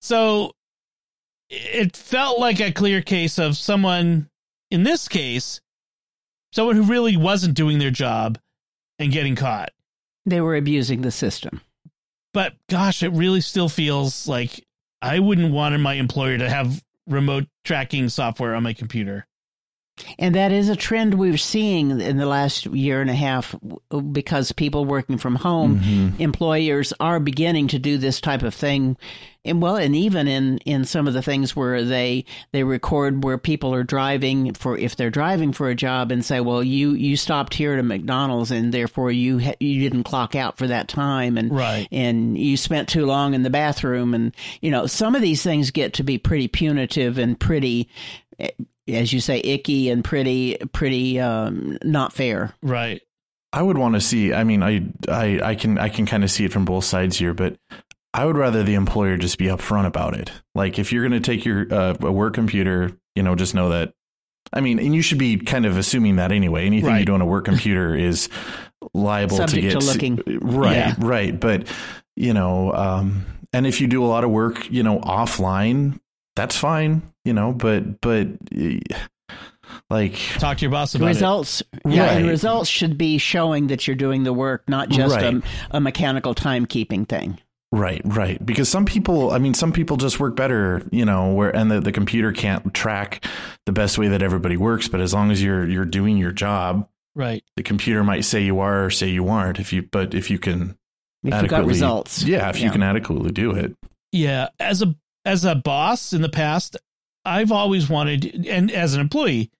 so 0.00 0.52
it 1.52 1.96
felt 1.96 2.38
like 2.38 2.60
a 2.60 2.72
clear 2.72 3.02
case 3.02 3.38
of 3.38 3.56
someone, 3.56 4.28
in 4.70 4.84
this 4.84 5.06
case, 5.06 5.60
someone 6.52 6.76
who 6.76 6.84
really 6.84 7.16
wasn't 7.16 7.54
doing 7.54 7.78
their 7.78 7.90
job 7.90 8.38
and 8.98 9.12
getting 9.12 9.36
caught. 9.36 9.70
They 10.24 10.40
were 10.40 10.56
abusing 10.56 11.02
the 11.02 11.10
system. 11.10 11.60
But 12.32 12.54
gosh, 12.70 13.02
it 13.02 13.10
really 13.10 13.42
still 13.42 13.68
feels 13.68 14.26
like 14.26 14.64
I 15.02 15.18
wouldn't 15.18 15.52
want 15.52 15.78
my 15.80 15.94
employer 15.94 16.38
to 16.38 16.48
have 16.48 16.82
remote 17.06 17.44
tracking 17.64 18.08
software 18.08 18.54
on 18.54 18.62
my 18.62 18.72
computer. 18.72 19.26
And 20.18 20.34
that 20.34 20.52
is 20.52 20.68
a 20.68 20.76
trend 20.76 21.14
we're 21.14 21.36
seeing 21.36 22.00
in 22.00 22.16
the 22.16 22.26
last 22.26 22.66
year 22.66 23.00
and 23.00 23.10
a 23.10 23.14
half 23.14 23.54
because 24.10 24.50
people 24.50 24.84
working 24.84 25.18
from 25.18 25.34
home, 25.36 25.80
mm-hmm. 25.80 26.20
employers 26.20 26.92
are 26.98 27.20
beginning 27.20 27.68
to 27.68 27.78
do 27.78 27.98
this 27.98 28.20
type 28.20 28.42
of 28.42 28.54
thing. 28.54 28.96
And 29.44 29.60
well, 29.60 29.76
and 29.76 29.94
even 29.94 30.28
in, 30.28 30.58
in 30.58 30.84
some 30.84 31.08
of 31.08 31.14
the 31.14 31.22
things 31.22 31.54
where 31.56 31.84
they 31.84 32.24
they 32.52 32.62
record 32.62 33.24
where 33.24 33.38
people 33.38 33.74
are 33.74 33.82
driving 33.82 34.54
for 34.54 34.78
if 34.78 34.94
they're 34.96 35.10
driving 35.10 35.52
for 35.52 35.68
a 35.68 35.74
job 35.74 36.12
and 36.12 36.24
say, 36.24 36.40
well, 36.40 36.62
you 36.62 36.92
you 36.92 37.16
stopped 37.16 37.52
here 37.52 37.72
at 37.72 37.80
a 37.80 37.82
McDonald's 37.82 38.52
and 38.52 38.72
therefore 38.72 39.10
you 39.10 39.40
ha- 39.40 39.56
you 39.58 39.80
didn't 39.80 40.04
clock 40.04 40.34
out 40.36 40.58
for 40.58 40.68
that 40.68 40.88
time 40.88 41.36
and 41.36 41.52
right. 41.54 41.88
and 41.90 42.38
you 42.38 42.56
spent 42.56 42.88
too 42.88 43.04
long 43.04 43.34
in 43.34 43.42
the 43.42 43.50
bathroom 43.50 44.14
and 44.14 44.32
you 44.60 44.70
know 44.70 44.86
some 44.86 45.16
of 45.16 45.22
these 45.22 45.42
things 45.42 45.72
get 45.72 45.94
to 45.94 46.04
be 46.04 46.18
pretty 46.18 46.46
punitive 46.46 47.18
and 47.18 47.38
pretty 47.38 47.88
as 48.88 49.12
you 49.12 49.20
say, 49.20 49.38
icky 49.38 49.90
and 49.90 50.04
pretty, 50.04 50.56
pretty 50.72 51.20
um, 51.20 51.78
not 51.82 52.12
fair. 52.12 52.54
Right. 52.62 53.00
I 53.52 53.62
would 53.62 53.76
want 53.76 53.94
to 53.94 54.00
see. 54.00 54.32
I 54.32 54.44
mean, 54.44 54.62
I, 54.62 54.86
I, 55.08 55.40
I 55.42 55.54
can, 55.54 55.78
I 55.78 55.88
can 55.88 56.06
kind 56.06 56.24
of 56.24 56.30
see 56.30 56.44
it 56.44 56.52
from 56.52 56.64
both 56.64 56.84
sides 56.84 57.18
here, 57.18 57.34
but 57.34 57.56
I 58.14 58.24
would 58.24 58.36
rather 58.36 58.62
the 58.62 58.74
employer 58.74 59.16
just 59.16 59.38
be 59.38 59.46
upfront 59.46 59.86
about 59.86 60.14
it. 60.14 60.30
Like, 60.54 60.78
if 60.78 60.92
you're 60.92 61.06
going 61.06 61.20
to 61.20 61.26
take 61.26 61.44
your 61.44 61.66
uh, 61.72 61.96
a 62.00 62.12
work 62.12 62.34
computer, 62.34 62.92
you 63.14 63.22
know, 63.22 63.34
just 63.34 63.54
know 63.54 63.70
that. 63.70 63.92
I 64.52 64.60
mean, 64.60 64.78
and 64.78 64.94
you 64.94 65.02
should 65.02 65.18
be 65.18 65.38
kind 65.38 65.64
of 65.64 65.76
assuming 65.76 66.16
that 66.16 66.32
anyway. 66.32 66.66
Anything 66.66 66.90
right. 66.90 66.98
you 67.00 67.06
do 67.06 67.14
on 67.14 67.20
a 67.20 67.26
work 67.26 67.44
computer 67.44 67.94
is 67.96 68.28
liable 68.94 69.36
Subject 69.36 69.54
to 69.54 69.60
get 69.60 69.80
to 69.80 69.86
looking. 69.86 70.22
right, 70.40 70.76
yeah. 70.76 70.94
right. 70.98 71.38
But 71.38 71.68
you 72.16 72.34
know, 72.34 72.72
um, 72.72 73.24
and 73.52 73.66
if 73.66 73.80
you 73.80 73.86
do 73.86 74.04
a 74.04 74.06
lot 74.06 74.24
of 74.24 74.30
work, 74.30 74.70
you 74.70 74.82
know, 74.82 74.98
offline, 75.00 76.00
that's 76.36 76.56
fine, 76.56 77.11
you 77.24 77.32
know, 77.32 77.52
but 77.52 78.00
but 78.00 78.28
like 79.90 80.14
talk 80.38 80.58
to 80.58 80.62
your 80.62 80.70
boss 80.70 80.94
about 80.94 81.06
results, 81.06 81.60
it. 81.60 81.68
Yeah, 81.86 82.06
right. 82.06 82.16
and 82.18 82.28
results 82.28 82.68
should 82.68 82.98
be 82.98 83.18
showing 83.18 83.68
that 83.68 83.86
you're 83.86 83.96
doing 83.96 84.24
the 84.24 84.32
work, 84.32 84.68
not 84.68 84.88
just 84.88 85.16
right. 85.16 85.36
a, 85.36 85.42
a 85.72 85.80
mechanical 85.80 86.34
timekeeping 86.34 87.08
thing. 87.08 87.38
Right, 87.72 88.02
right. 88.04 88.44
Because 88.44 88.68
some 88.68 88.84
people, 88.84 89.30
I 89.30 89.38
mean, 89.38 89.54
some 89.54 89.72
people 89.72 89.96
just 89.96 90.20
work 90.20 90.36
better, 90.36 90.86
you 90.90 91.06
know, 91.06 91.32
where 91.32 91.54
and 91.56 91.70
the, 91.70 91.80
the 91.80 91.92
computer 91.92 92.30
can't 92.30 92.74
track 92.74 93.24
the 93.64 93.72
best 93.72 93.96
way 93.96 94.08
that 94.08 94.22
everybody 94.22 94.58
works. 94.58 94.88
But 94.88 95.00
as 95.00 95.14
long 95.14 95.30
as 95.30 95.42
you're 95.42 95.66
you're 95.66 95.86
doing 95.86 96.18
your 96.18 96.32
job, 96.32 96.86
right, 97.14 97.42
the 97.56 97.62
computer 97.62 98.04
might 98.04 98.26
say 98.26 98.42
you 98.42 98.60
are 98.60 98.84
or 98.84 98.90
say 98.90 99.08
you 99.08 99.28
aren't. 99.28 99.58
If 99.58 99.72
you, 99.72 99.82
but 99.82 100.14
if 100.14 100.30
you 100.30 100.38
can, 100.38 100.76
if 101.24 101.42
you 101.42 101.48
got 101.48 101.64
results, 101.64 102.22
yeah, 102.22 102.50
if 102.50 102.58
yeah. 102.58 102.66
you 102.66 102.70
can 102.70 102.82
adequately 102.82 103.32
do 103.32 103.52
it, 103.52 103.74
yeah. 104.12 104.48
As 104.60 104.82
a 104.82 104.94
as 105.24 105.46
a 105.46 105.54
boss 105.54 106.12
in 106.12 106.20
the 106.20 106.28
past, 106.28 106.76
I've 107.24 107.52
always 107.52 107.88
wanted, 107.88 108.46
and 108.46 108.70
as 108.70 108.94
an 108.94 109.00
employee, 109.00 109.50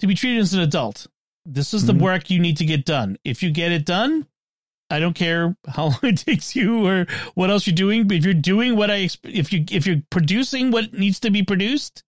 to 0.00 0.06
be 0.06 0.14
treated 0.14 0.40
as 0.40 0.54
an 0.54 0.60
adult. 0.60 1.06
This 1.44 1.74
is 1.74 1.86
the 1.86 1.92
mm-hmm. 1.92 2.02
work 2.02 2.30
you 2.30 2.38
need 2.38 2.56
to 2.58 2.64
get 2.64 2.84
done. 2.84 3.18
If 3.24 3.42
you 3.42 3.50
get 3.50 3.72
it 3.72 3.84
done, 3.84 4.26
I 4.90 5.00
don't 5.00 5.14
care 5.14 5.56
how 5.66 5.84
long 5.88 5.98
it 6.02 6.18
takes 6.18 6.54
you 6.54 6.86
or 6.86 7.06
what 7.34 7.50
else 7.50 7.66
you're 7.66 7.74
doing. 7.74 8.06
But 8.06 8.18
if 8.18 8.24
you're 8.24 8.34
doing 8.34 8.76
what 8.76 8.90
I, 8.90 9.08
if 9.24 9.52
you 9.52 9.64
if 9.70 9.86
you're 9.86 10.02
producing 10.10 10.70
what 10.70 10.92
needs 10.92 11.20
to 11.20 11.30
be 11.30 11.42
produced, 11.42 12.04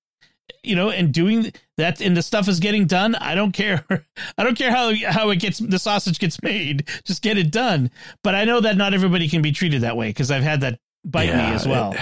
you 0.63 0.77
know, 0.77 0.91
and 0.91 1.13
doing 1.13 1.53
that, 1.79 2.01
and 2.01 2.17
the 2.17 2.23
stuff 2.23 2.49
is 2.49 2.61
getting 2.61 2.87
done, 2.87 3.15
I 3.15 3.35
don't 3.35 3.53
care. 3.53 3.85
I 4.39 4.45
don't 4.45 4.57
care 4.59 4.71
how 4.71 4.93
how 5.09 5.31
it 5.31 5.37
gets 5.37 5.59
the 5.59 5.79
sausage 5.79 6.19
gets 6.19 6.43
made. 6.43 6.89
Just 7.05 7.23
get 7.23 7.39
it 7.39 7.51
done. 7.51 7.91
But 8.23 8.35
I 8.35 8.45
know 8.45 8.61
that 8.61 8.77
not 8.77 8.95
everybody 8.95 9.29
can 9.29 9.43
be 9.43 9.53
treated 9.53 9.83
that 9.83 9.97
way 9.97 10.11
because 10.11 10.31
I've 10.31 10.43
had 10.43 10.61
that 10.61 10.79
bite 11.05 11.29
yeah, 11.29 11.51
me 11.51 11.55
as 11.55 11.67
well. 11.67 11.93
It, 11.93 12.01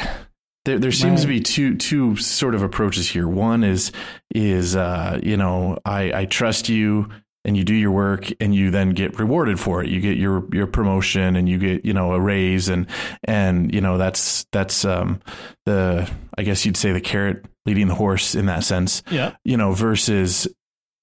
there, 0.64 0.78
there 0.78 0.92
seems 0.92 1.20
right. 1.20 1.22
to 1.22 1.28
be 1.28 1.40
two 1.40 1.76
two 1.76 2.16
sort 2.16 2.54
of 2.54 2.62
approaches 2.62 3.08
here. 3.08 3.26
One 3.26 3.64
is 3.64 3.92
is 4.34 4.76
uh, 4.76 5.18
you 5.22 5.36
know 5.36 5.78
I, 5.84 6.12
I 6.20 6.24
trust 6.26 6.68
you 6.68 7.08
and 7.44 7.56
you 7.56 7.64
do 7.64 7.74
your 7.74 7.90
work 7.90 8.30
and 8.40 8.54
you 8.54 8.70
then 8.70 8.90
get 8.90 9.18
rewarded 9.18 9.58
for 9.58 9.82
it. 9.82 9.88
You 9.88 10.00
get 10.00 10.16
your 10.16 10.46
your 10.52 10.66
promotion 10.66 11.34
and 11.36 11.48
you 11.48 11.58
get 11.58 11.84
you 11.84 11.92
know 11.92 12.12
a 12.12 12.20
raise 12.20 12.68
and 12.68 12.86
and 13.24 13.74
you 13.74 13.80
know 13.80 13.98
that's 13.98 14.46
that's 14.52 14.84
um, 14.84 15.20
the 15.66 16.08
I 16.38 16.42
guess 16.42 16.64
you'd 16.64 16.76
say 16.76 16.92
the 16.92 17.00
carrot 17.00 17.44
leading 17.66 17.88
the 17.88 17.94
horse 17.94 18.34
in 18.34 18.46
that 18.46 18.64
sense. 18.64 19.02
Yeah. 19.10 19.34
You 19.44 19.56
know 19.56 19.72
versus 19.72 20.46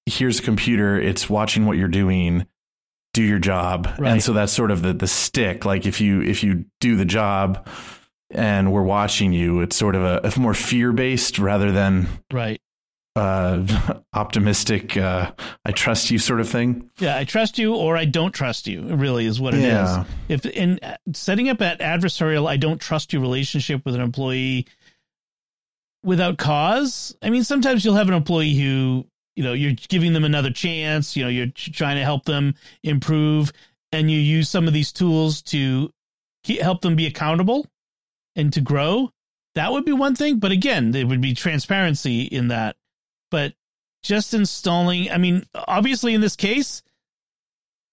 here's 0.06 0.38
a 0.38 0.42
computer. 0.42 0.98
It's 0.98 1.28
watching 1.28 1.66
what 1.66 1.76
you're 1.76 1.88
doing 1.88 2.46
do 3.12 3.22
your 3.24 3.40
job 3.40 3.92
right. 3.98 4.12
and 4.12 4.22
so 4.22 4.32
that's 4.32 4.52
sort 4.52 4.70
of 4.70 4.82
the 4.82 4.92
the 4.92 5.08
stick 5.08 5.64
like 5.64 5.84
if 5.84 6.00
you 6.00 6.22
if 6.22 6.44
you 6.44 6.64
do 6.78 6.94
the 6.94 7.04
job 7.04 7.66
and 8.30 8.72
we're 8.72 8.82
watching 8.82 9.32
you. 9.32 9.60
It's 9.60 9.76
sort 9.76 9.94
of 9.94 10.02
a, 10.02 10.20
a 10.22 10.40
more 10.40 10.54
fear 10.54 10.92
based 10.92 11.38
rather 11.38 11.72
than 11.72 12.08
right 12.32 12.60
uh, 13.16 14.00
optimistic. 14.12 14.96
Uh, 14.96 15.32
I 15.64 15.72
trust 15.72 16.10
you 16.10 16.18
sort 16.18 16.40
of 16.40 16.48
thing. 16.48 16.90
Yeah, 16.98 17.16
I 17.16 17.24
trust 17.24 17.58
you 17.58 17.74
or 17.74 17.96
I 17.96 18.04
don't 18.04 18.32
trust 18.32 18.66
you. 18.66 18.82
Really, 18.82 19.26
is 19.26 19.40
what 19.40 19.54
it 19.54 19.60
yeah. 19.60 20.02
is. 20.02 20.06
If 20.28 20.46
in 20.46 20.78
setting 21.12 21.48
up 21.48 21.58
that 21.58 21.80
adversarial, 21.80 22.48
I 22.48 22.56
don't 22.56 22.80
trust 22.80 23.12
you 23.12 23.20
relationship 23.20 23.84
with 23.84 23.94
an 23.94 24.00
employee 24.00 24.66
without 26.02 26.38
cause. 26.38 27.16
I 27.22 27.30
mean, 27.30 27.44
sometimes 27.44 27.84
you'll 27.84 27.96
have 27.96 28.08
an 28.08 28.14
employee 28.14 28.54
who 28.54 29.06
you 29.36 29.44
know 29.44 29.52
you're 29.52 29.74
giving 29.88 30.12
them 30.12 30.24
another 30.24 30.50
chance. 30.50 31.16
You 31.16 31.24
know, 31.24 31.30
you're 31.30 31.52
trying 31.54 31.96
to 31.96 32.04
help 32.04 32.24
them 32.24 32.54
improve, 32.82 33.52
and 33.92 34.10
you 34.10 34.18
use 34.18 34.48
some 34.48 34.66
of 34.66 34.72
these 34.72 34.92
tools 34.92 35.42
to 35.42 35.90
help 36.60 36.80
them 36.80 36.96
be 36.96 37.06
accountable 37.06 37.66
and 38.36 38.52
to 38.52 38.60
grow, 38.60 39.10
that 39.54 39.72
would 39.72 39.84
be 39.84 39.92
one 39.92 40.14
thing. 40.14 40.38
But 40.38 40.52
again, 40.52 40.90
there 40.90 41.06
would 41.06 41.20
be 41.20 41.34
transparency 41.34 42.22
in 42.22 42.48
that. 42.48 42.76
But 43.30 43.54
just 44.02 44.34
installing, 44.34 45.10
I 45.10 45.18
mean, 45.18 45.44
obviously 45.54 46.14
in 46.14 46.20
this 46.20 46.36
case, 46.36 46.82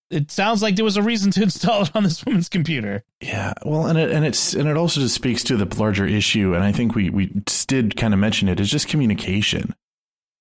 it 0.10 0.32
sounds 0.32 0.62
like 0.62 0.76
there 0.76 0.86
was 0.86 0.98
a 0.98 1.02
reason 1.02 1.32
to 1.32 1.44
install 1.44 1.84
it 1.84 1.96
on 1.96 2.04
this 2.04 2.26
woman's 2.26 2.50
computer. 2.50 3.04
Yeah, 3.22 3.54
well, 3.66 3.88
and 3.88 3.98
it 3.98 4.12
and 4.12 4.26
it's 4.26 4.54
and 4.54 4.70
it 4.70 4.78
also 4.78 5.02
just 5.02 5.16
speaks 5.16 5.44
to 5.46 5.58
the 5.58 5.76
larger 5.78 6.06
issue, 6.06 6.54
and 6.54 6.64
I 6.64 6.72
think 6.72 6.96
we 6.96 7.10
we 7.10 7.28
did 7.68 7.98
kind 7.98 8.14
of 8.14 8.20
mention 8.20 8.48
it 8.48 8.60
is 8.60 8.70
just 8.70 8.88
communication. 8.88 9.76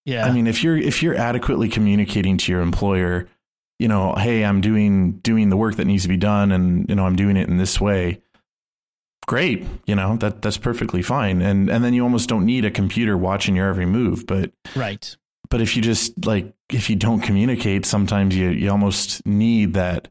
Yeah, 0.04 0.24
I 0.24 0.30
mean, 0.30 0.46
if 0.46 0.62
you're 0.62 0.76
if 0.76 1.02
you're 1.02 1.16
adequately 1.16 1.68
communicating 1.68 2.36
to 2.38 2.52
your 2.52 2.60
employer, 2.60 3.28
you 3.78 3.88
know, 3.88 4.14
hey, 4.14 4.44
I'm 4.44 4.60
doing 4.60 5.18
doing 5.18 5.48
the 5.48 5.56
work 5.56 5.76
that 5.76 5.86
needs 5.86 6.04
to 6.04 6.08
be 6.08 6.16
done, 6.16 6.52
and 6.52 6.88
you 6.88 6.94
know, 6.94 7.04
I'm 7.04 7.16
doing 7.16 7.36
it 7.36 7.48
in 7.48 7.56
this 7.56 7.80
way 7.80 8.20
great 9.26 9.66
you 9.86 9.94
know 9.94 10.16
that 10.16 10.40
that's 10.40 10.56
perfectly 10.56 11.02
fine. 11.02 11.42
And 11.42 11.68
and 11.68 11.84
then 11.84 11.92
you 11.94 12.02
almost 12.02 12.28
don't 12.28 12.46
need 12.46 12.64
a 12.64 12.70
computer 12.70 13.16
watching 13.18 13.56
your 13.56 13.68
every 13.68 13.86
move 13.86 14.26
but 14.26 14.52
right. 14.74 15.16
but 15.50 15.60
if 15.60 15.76
you 15.76 15.82
just 15.82 16.24
like 16.24 16.52
if 16.72 16.88
you 16.88 16.96
don't 16.96 17.20
communicate 17.20 17.84
sometimes 17.84 18.36
you 18.36 18.50
you 18.50 18.70
almost 18.70 19.24
need 19.26 19.74
that 19.74 20.08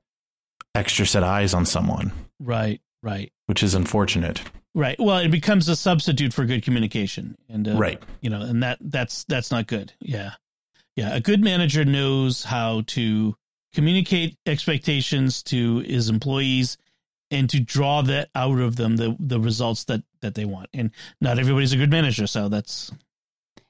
extra 0.74 1.06
set 1.06 1.24
eyes 1.24 1.54
on 1.54 1.66
someone. 1.66 2.12
Right 2.40 2.82
right. 3.02 3.32
Which 3.46 3.64
is 3.64 3.74
unfortunate. 3.74 4.42
Right. 4.74 5.00
Well 5.00 5.20
it 5.20 5.30
becomes 5.30 5.70
a 5.70 5.76
substitute 5.76 6.34
for 6.34 6.46
good 6.46 6.64
communication. 6.64 7.38
And 7.48 7.68
uh, 7.68 7.78
right. 7.78 8.04
you 8.22 8.30
know 8.30 8.42
and 8.42 8.64
that 8.64 8.80
that's 8.82 9.24
that's 9.26 9.50
not 9.52 9.68
good. 9.68 9.94
Yeah. 10.02 10.32
Yeah. 10.98 11.16
A 11.16 11.22
good 11.22 11.42
manager 11.42 11.86
knows 11.86 12.44
how 12.44 12.84
to 12.88 13.36
communicate 13.74 14.38
expectations 14.46 15.44
to 15.44 15.80
his 15.80 16.10
employees 16.10 16.78
and 17.36 17.50
to 17.50 17.60
draw 17.60 18.02
that 18.04 18.30
out 18.34 18.60
of 18.60 18.76
them 18.76 18.96
the 18.96 19.16
the 19.20 19.40
results 19.40 19.84
that 19.86 20.04
that 20.22 20.36
they 20.36 20.46
want. 20.46 20.70
And 20.74 20.92
not 21.22 21.38
everybody's 21.38 21.74
a 21.74 21.78
good 21.78 21.92
manager, 21.92 22.28
so 22.28 22.50
that's 22.50 22.92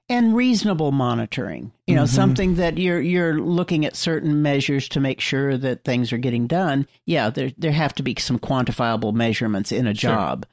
and 0.08 0.36
reasonable 0.36 0.92
monitoring. 0.92 1.72
You 1.88 1.96
know, 1.96 2.04
mm-hmm. 2.04 2.16
something 2.16 2.56
that 2.56 2.78
you're 2.78 3.02
you're 3.02 3.40
looking 3.40 3.86
at 3.86 3.96
certain 3.96 4.42
measures 4.42 4.88
to 4.90 5.00
make 5.00 5.20
sure 5.20 5.58
that 5.58 5.84
things 5.84 6.14
are 6.14 6.18
getting 6.18 6.48
done. 6.48 6.88
Yeah, 7.06 7.30
there 7.30 7.52
there 7.58 7.72
have 7.72 7.96
to 7.96 8.04
be 8.04 8.16
some 8.20 8.40
quantifiable 8.40 9.14
measurements 9.14 9.72
in 9.72 9.88
a 9.88 9.94
job. 9.94 10.46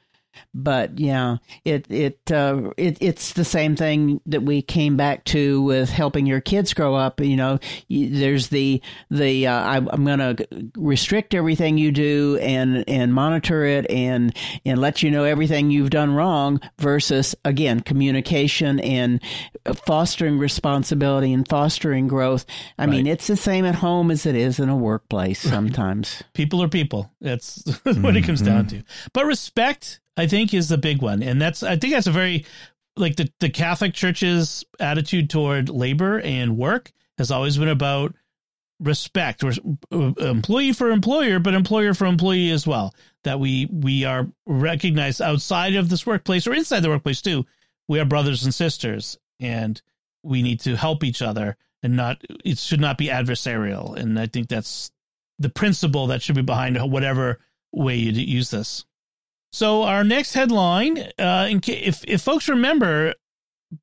But 0.53 0.99
yeah, 0.99 1.37
it 1.65 1.85
it 1.89 2.31
uh, 2.31 2.71
it 2.77 2.97
it's 3.01 3.33
the 3.33 3.45
same 3.45 3.75
thing 3.75 4.21
that 4.25 4.43
we 4.43 4.61
came 4.61 4.97
back 4.97 5.23
to 5.25 5.61
with 5.61 5.89
helping 5.89 6.25
your 6.25 6.41
kids 6.41 6.73
grow 6.73 6.95
up. 6.95 7.19
You 7.19 7.35
know, 7.35 7.59
there's 7.89 8.49
the 8.49 8.81
the 9.09 9.47
uh, 9.47 9.53
I, 9.53 9.77
am 9.77 10.05
going 10.05 10.19
to 10.19 10.71
restrict 10.77 11.33
everything 11.33 11.77
you 11.77 11.91
do 11.91 12.37
and 12.41 12.83
and 12.87 13.13
monitor 13.13 13.65
it 13.65 13.89
and 13.89 14.35
and 14.65 14.79
let 14.79 15.03
you 15.03 15.11
know 15.11 15.23
everything 15.23 15.71
you've 15.71 15.89
done 15.89 16.13
wrong. 16.13 16.61
Versus 16.79 17.35
again, 17.45 17.79
communication 17.81 18.79
and 18.79 19.21
fostering 19.85 20.37
responsibility 20.37 21.33
and 21.33 21.47
fostering 21.47 22.07
growth. 22.07 22.45
I 22.77 22.83
right. 22.83 22.91
mean, 22.91 23.07
it's 23.07 23.27
the 23.27 23.37
same 23.37 23.65
at 23.65 23.75
home 23.75 24.11
as 24.11 24.25
it 24.25 24.35
is 24.35 24.59
in 24.59 24.69
a 24.69 24.75
workplace. 24.75 25.39
Sometimes 25.39 26.23
people 26.33 26.61
are 26.61 26.67
people. 26.69 27.11
That's 27.21 27.63
what 27.83 27.95
mm-hmm. 27.95 28.17
it 28.17 28.23
comes 28.23 28.41
down 28.41 28.65
mm-hmm. 28.65 28.79
to. 28.79 28.85
But 29.13 29.25
respect 29.25 29.99
I 30.17 30.27
think 30.27 30.53
is 30.53 30.69
the 30.69 30.77
big 30.77 31.01
one, 31.01 31.23
and 31.23 31.41
that's 31.41 31.63
I 31.63 31.75
think 31.77 31.93
that's 31.93 32.07
a 32.07 32.11
very 32.11 32.45
like 32.95 33.15
the 33.15 33.31
the 33.39 33.49
Catholic 33.49 33.93
Church's 33.93 34.63
attitude 34.79 35.29
toward 35.29 35.69
labor 35.69 36.19
and 36.19 36.57
work 36.57 36.91
has 37.17 37.31
always 37.31 37.57
been 37.57 37.69
about 37.69 38.15
respect, 38.79 39.43
or 39.43 39.51
uh, 39.91 40.13
employee 40.17 40.73
for 40.73 40.91
employer, 40.91 41.39
but 41.39 41.53
employer 41.53 41.93
for 41.93 42.05
employee 42.05 42.51
as 42.51 42.67
well. 42.67 42.93
That 43.23 43.39
we 43.39 43.67
we 43.71 44.05
are 44.05 44.27
recognized 44.45 45.21
outside 45.21 45.75
of 45.75 45.89
this 45.89 46.05
workplace 46.05 46.45
or 46.45 46.53
inside 46.53 46.81
the 46.81 46.89
workplace 46.89 47.21
too 47.21 47.45
we 47.87 47.99
are 47.99 48.05
brothers 48.05 48.43
and 48.43 48.53
sisters, 48.53 49.17
and 49.39 49.81
we 50.23 50.41
need 50.41 50.59
to 50.61 50.75
help 50.75 51.03
each 51.03 51.21
other, 51.21 51.57
and 51.81 51.95
not 51.95 52.23
it 52.43 52.57
should 52.57 52.81
not 52.81 52.97
be 52.97 53.07
adversarial. 53.07 53.95
And 53.97 54.19
I 54.19 54.27
think 54.27 54.47
that's 54.47 54.91
the 55.39 55.49
principle 55.49 56.07
that 56.07 56.21
should 56.21 56.35
be 56.35 56.41
behind 56.41 56.77
whatever 56.91 57.39
way 57.71 57.95
you 57.95 58.11
use 58.11 58.49
this. 58.49 58.85
So 59.53 59.83
our 59.83 60.03
next 60.03 60.33
headline, 60.33 60.97
uh, 61.19 61.47
in 61.47 61.61
if 61.67 62.03
if 62.07 62.23
folks 62.23 62.49
remember, 62.49 63.13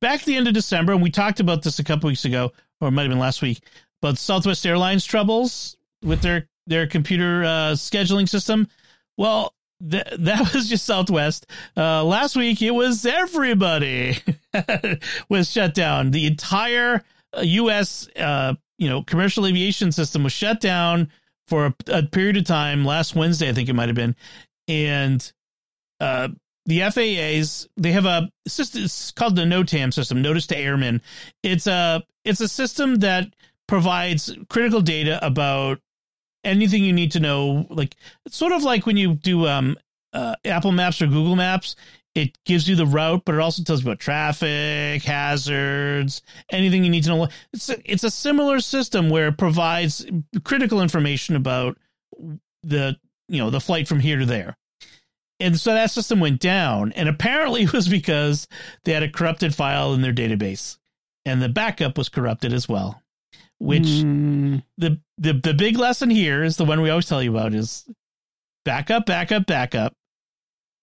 back 0.00 0.20
at 0.20 0.26
the 0.26 0.34
end 0.34 0.48
of 0.48 0.52
December, 0.52 0.92
and 0.92 1.00
we 1.00 1.12
talked 1.12 1.38
about 1.38 1.62
this 1.62 1.78
a 1.78 1.84
couple 1.84 2.08
weeks 2.08 2.24
ago, 2.24 2.50
or 2.80 2.88
it 2.88 2.90
might 2.90 3.02
have 3.02 3.10
been 3.10 3.20
last 3.20 3.40
week, 3.40 3.62
but 4.02 4.18
Southwest 4.18 4.66
Airlines 4.66 5.04
troubles 5.04 5.76
with 6.02 6.22
their 6.22 6.48
their 6.66 6.88
computer 6.88 7.44
uh, 7.44 7.72
scheduling 7.74 8.28
system. 8.28 8.66
Well, 9.16 9.54
th- 9.88 10.08
that 10.18 10.52
was 10.54 10.68
just 10.68 10.86
Southwest. 10.86 11.46
Uh, 11.76 12.02
last 12.02 12.34
week, 12.34 12.60
it 12.62 12.72
was 12.72 13.06
everybody 13.06 14.18
was 15.28 15.48
shut 15.48 15.72
down. 15.72 16.10
The 16.10 16.26
entire 16.26 17.04
U.S. 17.40 18.08
Uh, 18.16 18.54
you 18.76 18.88
know 18.88 19.04
commercial 19.04 19.46
aviation 19.46 19.92
system 19.92 20.24
was 20.24 20.32
shut 20.32 20.60
down 20.60 21.12
for 21.46 21.66
a, 21.66 21.74
a 21.86 22.02
period 22.02 22.38
of 22.38 22.44
time. 22.44 22.84
Last 22.84 23.14
Wednesday, 23.14 23.48
I 23.48 23.52
think 23.52 23.68
it 23.68 23.74
might 23.74 23.88
have 23.88 23.94
been, 23.94 24.16
and 24.66 25.32
uh, 26.00 26.28
the 26.66 26.80
FAA's 26.90 27.68
they 27.76 27.92
have 27.92 28.06
a 28.06 28.30
system 28.46 28.84
it's 28.84 29.10
called 29.10 29.36
the 29.36 29.42
NOTAM 29.42 29.92
system, 29.92 30.22
Notice 30.22 30.46
to 30.48 30.56
Airmen. 30.56 31.02
It's 31.42 31.66
a 31.66 32.02
it's 32.24 32.40
a 32.40 32.48
system 32.48 32.96
that 32.96 33.34
provides 33.66 34.34
critical 34.48 34.80
data 34.80 35.24
about 35.24 35.80
anything 36.44 36.84
you 36.84 36.92
need 36.92 37.12
to 37.12 37.20
know. 37.20 37.66
Like 37.70 37.96
it's 38.26 38.36
sort 38.36 38.52
of 38.52 38.62
like 38.62 38.86
when 38.86 38.96
you 38.96 39.14
do 39.14 39.46
um, 39.46 39.76
uh, 40.12 40.36
Apple 40.44 40.72
Maps 40.72 41.00
or 41.02 41.06
Google 41.06 41.36
Maps. 41.36 41.76
It 42.16 42.36
gives 42.44 42.68
you 42.68 42.74
the 42.74 42.86
route, 42.86 43.22
but 43.24 43.36
it 43.36 43.40
also 43.40 43.62
tells 43.62 43.84
you 43.84 43.88
about 43.88 44.00
traffic, 44.00 45.04
hazards, 45.04 46.22
anything 46.50 46.82
you 46.82 46.90
need 46.90 47.04
to 47.04 47.10
know. 47.10 47.28
It's 47.52 47.68
a, 47.68 47.76
it's 47.84 48.02
a 48.02 48.10
similar 48.10 48.58
system 48.58 49.10
where 49.10 49.28
it 49.28 49.38
provides 49.38 50.04
critical 50.42 50.82
information 50.82 51.36
about 51.36 51.78
the 52.64 52.96
you 53.28 53.38
know 53.38 53.50
the 53.50 53.60
flight 53.60 53.86
from 53.86 54.00
here 54.00 54.18
to 54.18 54.26
there 54.26 54.56
and 55.40 55.58
so 55.58 55.72
that 55.72 55.90
system 55.90 56.20
went 56.20 56.40
down 56.40 56.92
and 56.92 57.08
apparently 57.08 57.62
it 57.64 57.72
was 57.72 57.88
because 57.88 58.46
they 58.84 58.92
had 58.92 59.02
a 59.02 59.10
corrupted 59.10 59.54
file 59.54 59.94
in 59.94 60.02
their 60.02 60.12
database 60.12 60.78
and 61.24 61.42
the 61.42 61.48
backup 61.48 61.98
was 61.98 62.08
corrupted 62.08 62.52
as 62.52 62.68
well 62.68 63.02
which 63.58 63.82
mm. 63.82 64.62
the, 64.78 65.00
the 65.18 65.34
the 65.34 65.54
big 65.54 65.76
lesson 65.76 66.10
here 66.10 66.42
is 66.42 66.56
the 66.56 66.64
one 66.64 66.80
we 66.80 66.90
always 66.90 67.06
tell 67.06 67.22
you 67.22 67.30
about 67.30 67.54
is 67.54 67.88
backup 68.64 69.06
backup 69.06 69.46
backup 69.46 69.94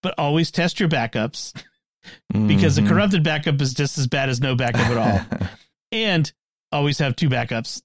but 0.03 0.14
always 0.18 0.51
test 0.51 0.80
your 0.80 0.89
backups 0.89 1.53
because 2.47 2.76
the 2.76 2.82
mm-hmm. 2.82 2.89
corrupted 2.89 3.24
backup 3.24 3.60
is 3.62 3.74
just 3.74 3.97
as 3.97 4.08
bad 4.08 4.30
as 4.30 4.39
no 4.39 4.55
backup 4.55 4.88
at 4.88 4.97
all 4.97 5.49
and 5.91 6.32
always 6.72 6.99
have 6.99 7.16
two 7.16 7.30
backups 7.30 7.82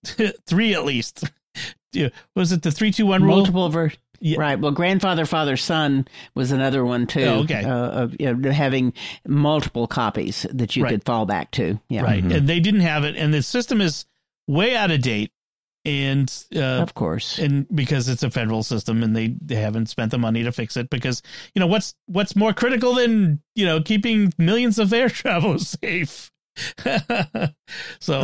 three 0.47 0.75
at 0.75 0.85
least 0.85 1.25
was 2.37 2.53
it 2.53 2.62
the 2.62 2.70
three 2.70 2.91
two 2.91 3.07
one 3.07 3.23
rule 3.23 3.37
multiple 3.37 3.68
ver- 3.68 3.93
yeah. 4.23 4.39
Right. 4.39 4.61
Well, 4.61 4.70
grandfather, 4.70 5.27
father, 5.27 5.57
son 5.57 6.07
was 6.37 6.53
another 6.53 6.85
one 6.85 7.09
too. 7.09 7.25
Oh, 7.25 7.41
okay. 7.41 7.64
Uh, 7.64 7.89
of 7.89 8.16
you 8.20 8.33
know, 8.33 8.53
having 8.53 8.93
multiple 9.27 9.89
copies 9.89 10.47
that 10.51 10.77
you 10.77 10.85
right. 10.85 10.91
could 10.91 11.05
fall 11.05 11.27
back 11.27 11.51
to. 11.53 11.81
Yeah. 11.89 12.03
Right. 12.03 12.23
Mm-hmm. 12.23 12.33
And 12.33 12.49
they 12.49 12.61
didn't 12.61 12.81
have 12.83 13.03
it, 13.03 13.16
and 13.16 13.35
the 13.35 13.43
system 13.43 13.81
is 13.81 14.07
way 14.47 14.77
out 14.77 14.93
of 14.93 15.03
date. 15.03 15.33
And 15.85 16.33
uh, 16.55 16.61
of 16.61 16.95
course, 16.95 17.41
and 17.41 17.66
because 17.75 18.09
it's 18.09 18.23
a 18.23 18.31
federal 18.31 18.62
system, 18.62 19.03
and 19.03 19.16
they, 19.16 19.35
they 19.41 19.57
haven't 19.57 19.87
spent 19.87 20.12
the 20.12 20.18
money 20.18 20.45
to 20.45 20.53
fix 20.53 20.77
it, 20.77 20.89
because 20.89 21.23
you 21.57 21.61
know 21.61 21.66
what's 21.66 21.97
what's 22.07 22.37
more 22.37 22.53
critical 22.53 22.95
than 22.95 23.43
you 23.57 23.66
know 23.66 23.83
keeping 23.83 24.33
millions 24.39 24.79
of 24.79 24.93
air 24.93 25.09
travel 25.09 25.59
safe. 25.59 26.31
so, 27.99 28.20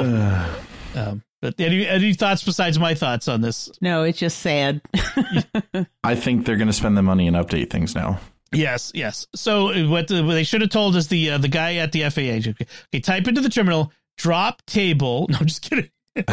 um, 0.94 1.24
but 1.41 1.59
any 1.61 1.86
any 1.86 2.14
thoughts 2.14 2.43
besides 2.43 2.78
my 2.78 2.95
thoughts 2.95 3.28
on 3.28 3.41
this? 3.41 3.70
No, 3.80 4.03
it's 4.03 4.18
just 4.18 4.39
sad. 4.39 4.80
I 6.05 6.14
think 6.14 6.47
they're 6.47 6.57
going 6.57 6.68
to 6.68 6.72
spend 6.72 6.97
the 6.97 7.03
money 7.03 7.26
and 7.26 7.36
update 7.36 7.70
things 7.70 7.95
now. 7.95 8.20
Yes, 8.53 8.93
yes. 8.95 9.26
So 9.34 9.89
what, 9.89 10.09
the, 10.09 10.24
what 10.24 10.32
they 10.34 10.45
should 10.45 10.62
have 10.62 10.70
told 10.70 10.97
us 10.97 11.07
the 11.07 11.30
uh, 11.30 11.39
the 11.39 11.49
guy 11.49 11.76
at 11.76 11.93
the 11.93 12.09
FAA. 12.09 12.51
Okay, 12.51 12.55
okay, 12.95 13.01
type 13.01 13.28
into 13.28 13.41
the 13.41 13.49
terminal, 13.51 13.93
drop 14.16 14.62
table. 14.66 15.26
No, 15.30 15.39
I'm 15.41 15.47
just 15.47 15.62
kidding. 15.62 15.91
if 16.16 16.26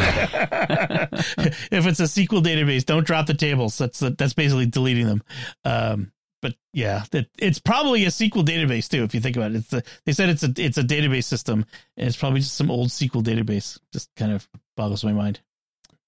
it's 1.86 2.00
a 2.00 2.04
SQL 2.04 2.42
database, 2.42 2.84
don't 2.84 3.06
drop 3.06 3.26
the 3.26 3.34
tables. 3.34 3.78
That's 3.78 4.00
that's 4.00 4.34
basically 4.34 4.66
deleting 4.66 5.06
them. 5.06 5.22
Um, 5.64 6.12
but 6.46 6.54
yeah, 6.72 7.02
that 7.10 7.26
it's 7.38 7.58
probably 7.58 8.04
a 8.04 8.08
SQL 8.08 8.46
database 8.46 8.88
too. 8.88 9.02
If 9.02 9.14
you 9.14 9.20
think 9.20 9.36
about 9.36 9.50
it, 9.50 9.56
it's 9.56 9.72
a, 9.72 9.82
they 10.04 10.12
said 10.12 10.28
it's 10.28 10.44
a 10.44 10.52
it's 10.56 10.78
a 10.78 10.84
database 10.84 11.24
system, 11.24 11.66
and 11.96 12.06
it's 12.06 12.16
probably 12.16 12.38
just 12.38 12.54
some 12.54 12.70
old 12.70 12.90
SQL 12.90 13.24
database. 13.24 13.80
Just 13.92 14.14
kind 14.14 14.30
of 14.30 14.48
boggles 14.76 15.02
my 15.02 15.12
mind. 15.12 15.40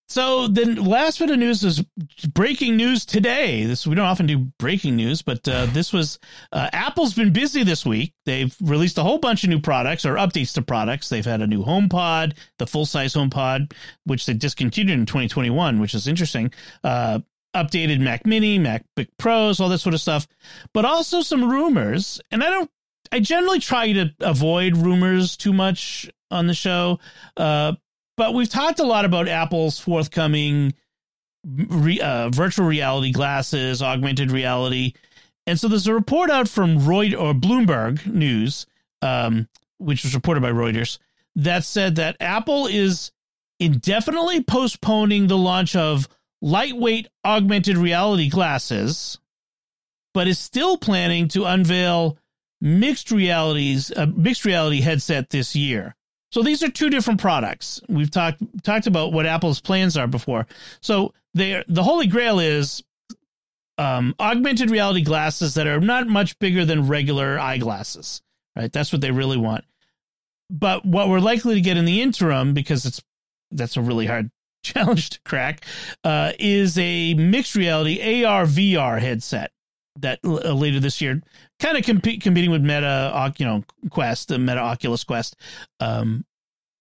So 0.06 0.46
then, 0.46 0.76
last 0.76 1.18
bit 1.18 1.30
of 1.30 1.38
news 1.40 1.64
is 1.64 1.82
breaking 2.32 2.76
news 2.76 3.04
today. 3.04 3.64
This 3.64 3.84
we 3.84 3.96
don't 3.96 4.06
often 4.06 4.26
do 4.26 4.38
breaking 4.60 4.94
news, 4.94 5.22
but 5.22 5.46
uh, 5.48 5.66
this 5.66 5.92
was 5.92 6.20
uh, 6.52 6.70
Apple's 6.72 7.14
been 7.14 7.32
busy 7.32 7.64
this 7.64 7.84
week. 7.84 8.14
They've 8.24 8.54
released 8.62 8.96
a 8.98 9.02
whole 9.02 9.18
bunch 9.18 9.42
of 9.42 9.50
new 9.50 9.60
products 9.60 10.06
or 10.06 10.14
updates 10.14 10.54
to 10.54 10.62
products. 10.62 11.08
They've 11.08 11.24
had 11.24 11.42
a 11.42 11.48
new 11.48 11.64
HomePod, 11.64 12.36
the 12.58 12.66
full 12.68 12.86
size 12.86 13.14
HomePod, 13.14 13.72
which 14.04 14.24
they 14.24 14.34
discontinued 14.34 15.00
in 15.00 15.04
2021, 15.04 15.80
which 15.80 15.94
is 15.94 16.06
interesting. 16.06 16.52
Uh, 16.84 17.18
updated 17.64 18.00
Mac 18.00 18.26
Mini, 18.26 18.58
MacBook 18.58 19.08
Pros, 19.18 19.60
all 19.60 19.68
that 19.68 19.78
sort 19.78 19.94
of 19.94 20.00
stuff, 20.00 20.26
but 20.72 20.84
also 20.84 21.20
some 21.20 21.50
rumors. 21.50 22.20
And 22.30 22.42
I 22.42 22.50
don't, 22.50 22.70
I 23.10 23.20
generally 23.20 23.60
try 23.60 23.92
to 23.92 24.14
avoid 24.20 24.76
rumors 24.76 25.36
too 25.36 25.52
much 25.52 26.10
on 26.30 26.46
the 26.46 26.54
show. 26.54 27.00
Uh, 27.36 27.74
but 28.16 28.34
we've 28.34 28.48
talked 28.48 28.80
a 28.80 28.84
lot 28.84 29.04
about 29.04 29.28
Apple's 29.28 29.78
forthcoming 29.78 30.74
re, 31.46 32.00
uh, 32.00 32.30
virtual 32.30 32.66
reality 32.66 33.12
glasses, 33.12 33.82
augmented 33.82 34.30
reality. 34.30 34.94
And 35.46 35.58
so 35.58 35.68
there's 35.68 35.86
a 35.86 35.94
report 35.94 36.30
out 36.30 36.48
from 36.48 36.78
Reuters 36.80 37.20
or 37.20 37.32
Bloomberg 37.32 38.04
News, 38.06 38.66
um, 39.02 39.48
which 39.78 40.02
was 40.02 40.14
reported 40.14 40.42
by 40.42 40.50
Reuters, 40.50 40.98
that 41.36 41.64
said 41.64 41.96
that 41.96 42.16
Apple 42.20 42.66
is 42.66 43.12
indefinitely 43.60 44.42
postponing 44.42 45.26
the 45.26 45.38
launch 45.38 45.74
of 45.74 46.08
lightweight 46.40 47.08
augmented 47.24 47.76
reality 47.76 48.28
glasses, 48.28 49.18
but 50.14 50.28
is 50.28 50.38
still 50.38 50.76
planning 50.76 51.28
to 51.28 51.44
unveil 51.44 52.18
mixed 52.60 53.10
realities 53.10 53.90
a 53.90 54.06
mixed 54.06 54.44
reality 54.44 54.80
headset 54.80 55.30
this 55.30 55.54
year. 55.54 55.94
So 56.30 56.42
these 56.42 56.62
are 56.62 56.70
two 56.70 56.90
different 56.90 57.20
products. 57.20 57.80
We've 57.88 58.10
talked 58.10 58.42
talked 58.62 58.86
about 58.86 59.12
what 59.12 59.26
Apple's 59.26 59.60
plans 59.60 59.96
are 59.96 60.06
before. 60.06 60.46
So 60.80 61.14
they 61.34 61.64
the 61.68 61.82
holy 61.82 62.06
grail 62.06 62.38
is 62.38 62.82
um, 63.78 64.14
augmented 64.20 64.70
reality 64.70 65.02
glasses 65.02 65.54
that 65.54 65.66
are 65.66 65.80
not 65.80 66.06
much 66.08 66.38
bigger 66.38 66.64
than 66.64 66.88
regular 66.88 67.38
eyeglasses. 67.38 68.22
Right, 68.56 68.72
that's 68.72 68.92
what 68.92 69.00
they 69.00 69.12
really 69.12 69.36
want. 69.36 69.64
But 70.50 70.84
what 70.84 71.08
we're 71.08 71.20
likely 71.20 71.54
to 71.54 71.60
get 71.60 71.76
in 71.76 71.84
the 71.84 72.02
interim, 72.02 72.54
because 72.54 72.84
it's 72.84 73.02
that's 73.50 73.76
a 73.76 73.82
really 73.82 74.06
hard 74.06 74.30
challenge 74.62 75.10
to 75.10 75.20
crack 75.24 75.64
uh, 76.04 76.32
is 76.38 76.78
a 76.78 77.14
mixed 77.14 77.54
reality 77.54 78.24
AR 78.24 78.44
VR 78.44 79.00
headset 79.00 79.52
that 80.00 80.20
uh, 80.24 80.52
later 80.52 80.80
this 80.80 81.00
year, 81.00 81.22
kind 81.58 81.76
of 81.76 81.84
comp- 81.84 82.22
competing 82.22 82.50
with 82.50 82.62
Meta, 82.62 83.32
you 83.38 83.46
know, 83.46 83.64
Quest, 83.90 84.28
the 84.28 84.38
Meta 84.38 84.60
Oculus 84.60 85.04
Quest. 85.04 85.36
Um, 85.80 86.24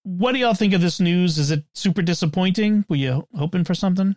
what 0.04 0.32
do 0.32 0.40
y'all 0.40 0.54
think 0.54 0.74
of 0.74 0.82
this 0.82 1.00
news? 1.00 1.38
Is 1.38 1.52
it 1.52 1.64
super 1.74 2.02
disappointing? 2.02 2.86
Were 2.90 2.96
you 2.96 3.28
hoping 3.36 3.64
for 3.64 3.74
something? 3.74 4.16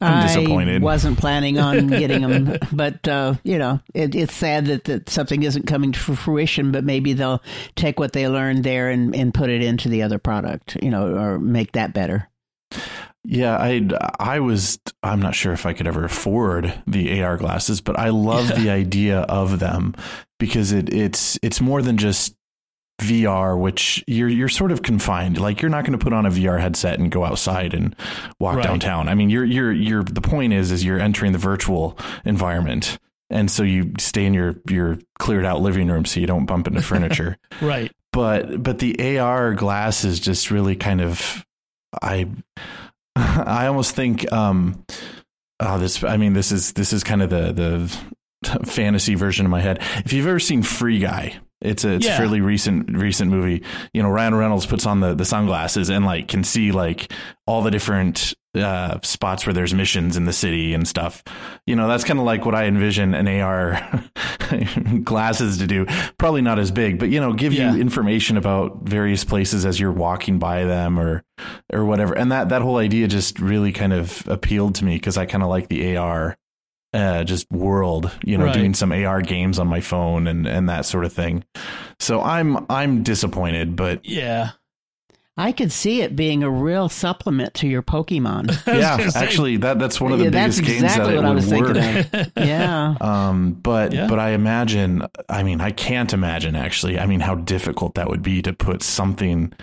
I'm 0.00 0.26
disappointed. 0.26 0.82
I 0.82 0.84
wasn't 0.84 1.18
planning 1.18 1.58
on 1.58 1.86
getting 1.88 2.22
them, 2.22 2.58
but 2.72 3.06
uh, 3.06 3.34
you 3.44 3.58
know, 3.58 3.80
it, 3.94 4.14
it's 4.14 4.34
sad 4.34 4.66
that, 4.66 4.84
that 4.84 5.08
something 5.08 5.42
isn't 5.42 5.66
coming 5.66 5.92
to 5.92 6.16
fruition. 6.16 6.72
But 6.72 6.84
maybe 6.84 7.12
they'll 7.12 7.42
take 7.76 7.98
what 7.98 8.12
they 8.12 8.28
learned 8.28 8.64
there 8.64 8.90
and, 8.90 9.14
and 9.14 9.32
put 9.32 9.50
it 9.50 9.62
into 9.62 9.88
the 9.88 10.02
other 10.02 10.18
product, 10.18 10.76
you 10.82 10.90
know, 10.90 11.14
or 11.14 11.38
make 11.38 11.72
that 11.72 11.92
better. 11.92 12.28
Yeah, 13.24 13.56
I 13.56 13.88
I 14.18 14.40
was 14.40 14.80
I'm 15.02 15.20
not 15.20 15.34
sure 15.34 15.52
if 15.52 15.64
I 15.64 15.74
could 15.74 15.86
ever 15.86 16.04
afford 16.04 16.74
the 16.86 17.22
AR 17.22 17.36
glasses, 17.36 17.80
but 17.80 17.98
I 17.98 18.08
love 18.08 18.48
the 18.56 18.70
idea 18.70 19.20
of 19.20 19.60
them 19.60 19.94
because 20.38 20.72
it 20.72 20.92
it's 20.92 21.38
it's 21.42 21.60
more 21.60 21.82
than 21.82 21.96
just 21.96 22.34
VR, 23.02 23.58
which 23.58 24.02
you're 24.06 24.28
you're 24.28 24.48
sort 24.48 24.72
of 24.72 24.82
confined. 24.82 25.40
Like 25.40 25.60
you're 25.60 25.70
not 25.70 25.84
going 25.84 25.98
to 25.98 26.02
put 26.02 26.12
on 26.12 26.26
a 26.26 26.30
VR 26.30 26.60
headset 26.60 26.98
and 26.98 27.10
go 27.10 27.24
outside 27.24 27.74
and 27.74 27.94
walk 28.38 28.56
right. 28.56 28.64
downtown. 28.64 29.08
I 29.08 29.14
mean, 29.14 29.30
you're 29.30 29.44
you're 29.44 29.72
you're 29.72 30.02
the 30.02 30.20
point 30.20 30.52
is 30.52 30.70
is 30.70 30.84
you're 30.84 31.00
entering 31.00 31.32
the 31.32 31.38
virtual 31.38 31.98
environment. 32.24 32.98
And 33.30 33.50
so 33.50 33.62
you 33.62 33.92
stay 33.98 34.26
in 34.26 34.34
your 34.34 34.56
your 34.68 34.98
cleared 35.18 35.46
out 35.46 35.60
living 35.60 35.88
room 35.88 36.04
so 36.04 36.20
you 36.20 36.26
don't 36.26 36.46
bump 36.46 36.66
into 36.66 36.82
furniture. 36.82 37.38
right. 37.62 37.90
But 38.12 38.62
but 38.62 38.78
the 38.78 39.18
AR 39.18 39.54
glasses 39.54 40.20
just 40.20 40.50
really 40.50 40.76
kind 40.76 41.00
of 41.00 41.44
I 42.00 42.28
I 43.16 43.66
almost 43.66 43.94
think 43.94 44.30
um 44.32 44.84
oh 45.60 45.78
this 45.78 46.04
I 46.04 46.18
mean 46.18 46.34
this 46.34 46.52
is 46.52 46.72
this 46.72 46.92
is 46.92 47.02
kind 47.04 47.22
of 47.22 47.30
the 47.30 47.52
the 47.52 47.98
fantasy 48.66 49.14
version 49.14 49.46
of 49.46 49.50
my 49.50 49.60
head. 49.60 49.78
If 50.04 50.12
you've 50.12 50.26
ever 50.26 50.38
seen 50.40 50.62
Free 50.62 50.98
Guy, 50.98 51.38
It's 51.62 51.84
a 51.84 51.94
it's 51.94 52.06
yeah. 52.06 52.14
a 52.14 52.18
fairly 52.18 52.40
recent 52.40 52.96
recent 52.96 53.30
movie. 53.30 53.62
You 53.92 54.02
know, 54.02 54.10
Ryan 54.10 54.34
Reynolds 54.34 54.66
puts 54.66 54.86
on 54.86 55.00
the 55.00 55.14
the 55.14 55.24
sunglasses 55.24 55.88
and 55.88 56.04
like 56.04 56.28
can 56.28 56.44
see 56.44 56.72
like 56.72 57.12
all 57.46 57.62
the 57.62 57.70
different 57.70 58.34
uh, 58.54 58.98
spots 59.02 59.46
where 59.46 59.52
there's 59.52 59.72
missions 59.72 60.16
in 60.16 60.24
the 60.24 60.32
city 60.32 60.74
and 60.74 60.86
stuff. 60.86 61.22
You 61.66 61.74
know, 61.74 61.88
that's 61.88 62.04
kind 62.04 62.18
of 62.18 62.26
like 62.26 62.44
what 62.44 62.54
I 62.54 62.64
envision 62.64 63.14
an 63.14 63.26
AR 63.26 64.02
glasses 65.04 65.58
to 65.58 65.66
do. 65.66 65.86
Probably 66.18 66.42
not 66.42 66.58
as 66.58 66.70
big, 66.70 66.98
but 66.98 67.08
you 67.08 67.20
know, 67.20 67.32
give 67.32 67.52
yeah. 67.52 67.72
you 67.72 67.80
information 67.80 68.36
about 68.36 68.82
various 68.82 69.24
places 69.24 69.64
as 69.64 69.80
you're 69.80 69.92
walking 69.92 70.38
by 70.38 70.64
them 70.64 70.98
or 70.98 71.24
or 71.72 71.84
whatever. 71.84 72.12
And 72.14 72.30
that 72.32 72.50
that 72.50 72.62
whole 72.62 72.76
idea 72.76 73.08
just 73.08 73.38
really 73.40 73.72
kind 73.72 73.92
of 73.92 74.26
appealed 74.28 74.74
to 74.76 74.84
me 74.84 74.96
because 74.96 75.16
I 75.16 75.26
kind 75.26 75.42
of 75.42 75.48
like 75.48 75.68
the 75.68 75.96
AR 75.96 76.36
uh, 76.92 77.24
just 77.24 77.50
world, 77.50 78.10
you 78.24 78.36
know, 78.36 78.44
right. 78.44 78.54
doing 78.54 78.74
some 78.74 78.92
AR 78.92 79.22
games 79.22 79.58
on 79.58 79.66
my 79.66 79.80
phone 79.80 80.26
and 80.26 80.46
and 80.46 80.68
that 80.68 80.84
sort 80.84 81.04
of 81.04 81.12
thing. 81.12 81.44
So 81.98 82.20
I'm 82.20 82.66
I'm 82.70 83.02
disappointed, 83.02 83.76
but 83.76 84.04
yeah. 84.04 84.50
I 85.34 85.52
could 85.52 85.72
see 85.72 86.02
it 86.02 86.14
being 86.14 86.42
a 86.42 86.50
real 86.50 86.90
supplement 86.90 87.54
to 87.54 87.66
your 87.66 87.82
Pokemon. 87.82 88.50
yeah, 88.66 89.10
actually, 89.14 89.56
that 89.58 89.78
that's 89.78 89.98
one 89.98 90.12
of 90.12 90.18
the 90.18 90.26
yeah, 90.26 90.30
biggest 90.30 90.58
exactly 90.58 91.14
games 91.14 91.48
that 91.48 91.56
it 91.56 91.62
would 91.62 92.14
work. 92.14 92.32
yeah. 92.36 92.96
Um, 93.00 93.52
but 93.52 93.94
yeah. 93.94 94.08
but 94.08 94.18
I 94.18 94.30
imagine, 94.30 95.06
I 95.30 95.42
mean, 95.42 95.62
I 95.62 95.70
can't 95.70 96.12
imagine 96.12 96.54
actually. 96.54 96.98
I 96.98 97.06
mean, 97.06 97.20
how 97.20 97.36
difficult 97.36 97.94
that 97.94 98.10
would 98.10 98.22
be 98.22 98.42
to 98.42 98.52
put 98.52 98.82
something 98.82 99.54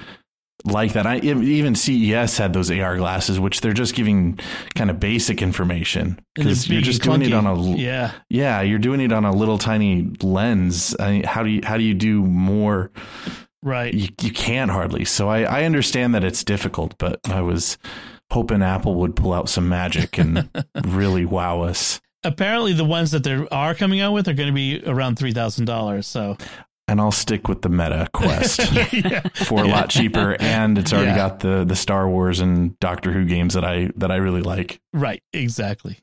like 0.66 0.93
that. 0.93 1.05
I 1.05 1.18
even 1.18 1.76
CES 1.76 2.38
had 2.38 2.53
those 2.53 2.70
AR 2.72 2.97
glasses, 2.97 3.39
which 3.39 3.62
they're 3.62 3.74
just 3.74 3.95
giving 3.95 4.39
kind 4.76 4.89
of 4.89 4.99
basic 4.99 5.41
information 5.41 6.20
because 6.36 6.70
you're 6.70 6.82
just 6.82 7.01
doing 7.01 7.22
it 7.22 7.34
on 7.34 7.45
a 7.45 7.76
yeah 7.76 8.14
yeah 8.30 8.62
you're 8.62 8.80
doing 8.80 9.01
it 9.01 9.12
on 9.12 9.26
a 9.26 9.32
little 9.32 9.57
tiny 9.57 10.12
lens. 10.22 10.95
I 10.99 11.12
mean, 11.12 11.24
how 11.24 11.43
do 11.43 11.49
you 11.49 11.62
how 11.64 11.78
do 11.78 11.84
you 11.84 11.93
do 11.93 12.24
more? 12.24 12.91
Right, 13.62 13.93
you, 13.93 14.07
you 14.22 14.32
can't 14.32 14.72
hardly. 14.72 15.05
So 15.05 15.30
I 15.30 15.41
I 15.41 15.64
understand 15.64 16.16
that 16.16 16.24
it's 16.24 16.43
difficult, 16.43 16.97
but 16.97 17.20
I 17.26 17.41
was 17.41 17.78
hoping 18.32 18.62
Apple 18.62 18.95
would 18.95 19.16
pull 19.16 19.34
out 19.34 19.49
some 19.49 19.68
magic 19.68 20.18
and 20.18 20.49
really 20.86 21.26
wow 21.26 21.62
us 21.62 21.99
apparently 22.24 22.74
the 22.74 22.86
ones 22.86 23.12
that 23.12 23.24
they 23.24 23.45
are 23.51 23.74
coming 23.74 24.01
out 24.01 24.14
with 24.14 24.28
are 24.28 24.34
going 24.34 24.49
to 24.49 24.53
be 24.53 24.82
around 24.86 25.18
three 25.18 25.32
thousand 25.32 25.66
dollars. 25.66 26.07
So 26.07 26.38
and 26.89 26.99
I'll 26.99 27.11
stick 27.11 27.47
with 27.47 27.61
the 27.61 27.69
Meta 27.69 28.07
Quest 28.13 28.59
yeah. 28.91 29.21
for 29.45 29.63
a 29.63 29.67
yeah. 29.67 29.73
lot 29.73 29.89
cheaper, 29.89 30.35
and 30.39 30.77
it's 30.77 30.91
already 30.91 31.11
yeah. 31.11 31.15
got 31.15 31.39
the 31.39 31.63
the 31.63 31.75
Star 31.75 32.09
Wars 32.09 32.39
and 32.39 32.77
Doctor 32.79 33.11
Who 33.11 33.25
games 33.25 33.53
that 33.53 33.63
I 33.63 33.91
that 33.97 34.11
I 34.11 34.15
really 34.15 34.41
like. 34.41 34.81
Right, 34.91 35.21
exactly. 35.31 35.99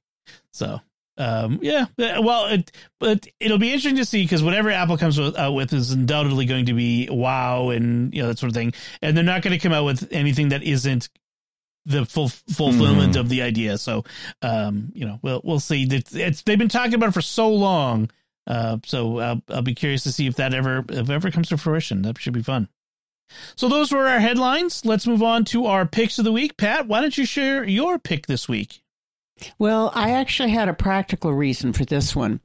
So, 0.53 0.81
um, 1.19 1.59
yeah, 1.61 1.87
well, 1.99 2.47
it, 2.47 2.71
but 3.01 3.27
it'll 3.41 3.59
be 3.59 3.69
interesting 3.69 3.97
to 3.97 4.05
see 4.05 4.23
because 4.23 4.45
whatever 4.45 4.71
Apple 4.71 4.97
comes 4.97 5.19
with, 5.19 5.35
uh, 5.37 5.51
with 5.53 5.73
is 5.73 5.91
undoubtedly 5.91 6.47
going 6.47 6.67
to 6.67 6.75
be 6.75 7.09
wow 7.11 7.71
and 7.71 8.15
you 8.15 8.23
know 8.23 8.29
that 8.29 8.39
sort 8.39 8.51
of 8.51 8.55
thing, 8.55 8.73
and 9.03 9.17
they're 9.17 9.25
not 9.25 9.43
going 9.43 9.59
to 9.59 9.63
come 9.63 9.73
out 9.73 9.85
with 9.85 10.09
anything 10.13 10.51
that 10.51 10.63
isn't 10.63 11.09
the 11.85 12.05
full 12.05 12.29
fulfillment 12.29 13.15
mm. 13.15 13.21
of 13.21 13.29
the 13.29 13.43
idea. 13.43 13.77
So, 13.79 14.05
um, 14.41 14.93
you 14.95 15.05
know, 15.05 15.19
we'll 15.23 15.41
we'll 15.43 15.61
see. 15.61 15.83
It's, 15.83 16.15
it's 16.15 16.43
they've 16.43 16.59
been 16.59 16.69
talking 16.69 16.95
about 16.95 17.09
it 17.09 17.13
for 17.13 17.23
so 17.23 17.49
long 17.49 18.09
uh, 18.47 18.79
so 18.85 19.19
I'll, 19.19 19.43
I'll 19.49 19.63
be 19.63 19.75
curious 19.75 20.03
to 20.05 20.13
see 20.13 20.27
if 20.27 20.37
that 20.37 20.55
ever 20.55 20.85
if 20.89 21.11
ever 21.11 21.31
comes 21.31 21.49
to 21.49 21.59
fruition. 21.59 22.03
That 22.03 22.19
should 22.19 22.33
be 22.33 22.43
fun. 22.43 22.69
So 23.57 23.69
those 23.69 23.91
were 23.91 24.07
our 24.07 24.21
headlines. 24.21 24.85
Let's 24.85 25.07
move 25.07 25.23
on 25.23 25.45
to 25.47 25.67
our 25.67 25.85
picks 25.85 26.19
of 26.19 26.25
the 26.25 26.33
week. 26.33 26.57
Pat, 26.57 26.87
why 26.87 27.01
don't 27.01 27.19
you 27.19 27.27
share 27.27 27.65
your 27.65 27.99
pick 27.99 28.27
this 28.27 28.49
week? 28.49 28.83
Well, 29.59 29.93
I 29.95 30.13
actually 30.13 30.51
had 30.51 30.69
a 30.71 30.75
practical 30.75 31.33
reason 31.35 31.75
for 31.75 31.85
this 31.85 32.17
one. 32.17 32.41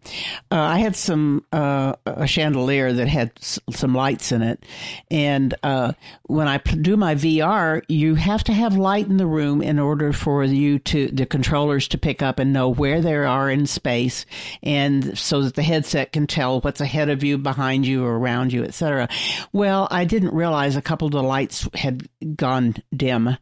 Uh, 0.52 0.60
I 0.60 0.80
had 0.80 0.98
some 0.98 1.46
uh, 1.54 1.94
a 2.06 2.28
chandelier 2.28 2.92
that 2.92 3.08
had 3.08 3.32
s- 3.38 3.60
some 3.70 3.96
lights 3.96 4.34
in 4.34 4.42
it, 4.42 4.66
and 5.10 5.54
uh, 5.64 5.94
when 6.24 6.50
I 6.50 6.58
do 6.58 6.98
my 6.98 7.16
VR, 7.16 7.82
you 7.88 8.16
have 8.16 8.44
to 8.44 8.54
have 8.54 8.76
light 8.76 9.08
in 9.08 9.16
the 9.16 9.26
room 9.26 9.62
in 9.62 9.80
order 9.80 10.12
for 10.12 10.44
you 10.44 10.80
to 10.80 11.08
the 11.08 11.26
controllers 11.26 11.88
to 11.90 11.98
pick 11.98 12.22
up 12.22 12.40
and 12.40 12.52
know 12.52 12.68
where 12.68 13.00
they 13.02 13.16
are 13.16 13.50
in 13.50 13.68
space, 13.68 14.26
and 14.62 15.18
so 15.18 15.44
that 15.44 15.56
the 15.56 15.64
headset 15.64 16.12
can 16.12 16.28
tell 16.28 16.60
what's 16.60 16.82
ahead 16.82 17.08
of 17.10 17.24
you, 17.24 17.38
behind 17.38 17.88
you, 17.88 18.04
or 18.04 18.18
around 18.18 18.52
you, 18.52 18.66
etc. 18.66 19.08
Well, 19.54 19.88
I 19.92 20.04
didn't 20.04 20.34
realize 20.34 20.76
a 20.76 20.82
couple 20.82 21.06
of 21.08 21.14
the 21.14 21.24
lights 21.24 21.70
had 21.74 22.10
gone 22.36 22.76
dim, 22.94 23.38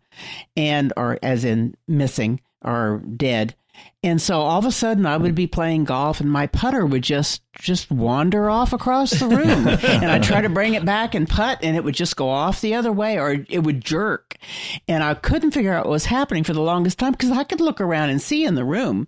and 0.56 0.94
or 0.96 1.18
as 1.24 1.46
in 1.46 1.74
missing 1.88 2.42
are 2.62 2.98
dead. 3.00 3.56
And 4.02 4.22
so 4.22 4.40
all 4.40 4.60
of 4.60 4.66
a 4.66 4.72
sudden 4.72 5.06
I 5.06 5.18
would 5.18 5.36
be 5.36 5.48
playing 5.48 5.84
golf 5.84 6.22
and 6.22 6.32
my 6.32 6.48
putter 6.48 6.86
would 6.86 7.04
just 7.04 7.42
just 7.60 7.92
wander 7.92 8.50
off 8.50 8.72
across 8.72 9.12
the 9.12 9.28
room. 9.28 9.68
and 9.84 10.06
I'd 10.06 10.24
try 10.24 10.42
to 10.42 10.50
bring 10.50 10.74
it 10.74 10.86
back 10.86 11.14
and 11.14 11.28
putt 11.28 11.60
and 11.62 11.76
it 11.76 11.84
would 11.84 11.96
just 11.96 12.16
go 12.16 12.30
off 12.30 12.62
the 12.62 12.76
other 12.76 12.92
way 12.92 13.20
or 13.20 13.46
it 13.50 13.64
would 13.64 13.84
jerk. 13.84 14.38
And 14.88 15.04
I 15.04 15.14
couldn't 15.14 15.52
figure 15.52 15.74
out 15.74 15.86
what 15.86 15.92
was 15.92 16.06
happening 16.06 16.44
for 16.44 16.54
the 16.54 16.62
longest 16.62 16.98
time 17.00 17.12
because 17.12 17.32
I 17.32 17.44
could 17.44 17.60
look 17.60 17.82
around 17.82 18.10
and 18.12 18.22
see 18.22 18.46
in 18.46 18.56
the 18.56 18.64
room. 18.64 19.08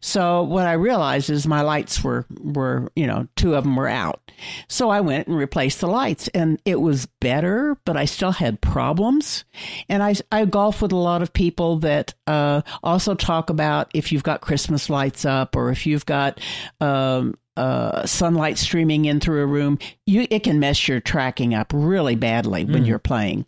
So 0.00 0.42
what 0.42 0.66
I 0.66 0.72
realized 0.72 1.28
is 1.28 1.46
my 1.46 1.60
lights 1.60 2.02
were 2.02 2.24
were, 2.40 2.90
you 2.96 3.06
know, 3.06 3.28
two 3.36 3.54
of 3.54 3.64
them 3.64 3.76
were 3.76 3.88
out. 3.88 4.20
So 4.68 4.88
I 4.88 5.02
went 5.02 5.28
and 5.28 5.36
replaced 5.36 5.80
the 5.80 5.86
lights 5.86 6.28
and 6.28 6.60
it 6.64 6.80
was 6.80 7.06
better, 7.20 7.76
but 7.84 7.96
I 7.96 8.06
still 8.06 8.32
had 8.32 8.60
problems. 8.60 9.44
And 9.88 10.02
I 10.02 10.14
I 10.30 10.46
golf 10.46 10.80
with 10.80 10.92
a 10.92 10.96
lot 10.96 11.20
of 11.20 11.32
people 11.32 11.78
that 11.80 12.14
uh, 12.26 12.62
also 12.82 13.14
talk 13.14 13.50
about 13.50 13.90
if 13.92 14.12
you've 14.22 14.26
got 14.34 14.40
Christmas 14.40 14.88
lights 14.88 15.24
up 15.24 15.56
or 15.56 15.70
if 15.70 15.84
you've 15.84 16.06
got 16.06 16.38
um, 16.80 17.34
uh, 17.56 18.06
sunlight 18.06 18.56
streaming 18.56 19.06
in 19.06 19.18
through 19.18 19.42
a 19.42 19.46
room, 19.46 19.80
you 20.06 20.28
it 20.30 20.44
can 20.44 20.60
mess 20.60 20.86
your 20.86 21.00
tracking 21.00 21.54
up 21.54 21.72
really 21.74 22.14
badly 22.14 22.64
when 22.64 22.84
mm. 22.84 22.86
you're 22.86 23.00
playing. 23.00 23.44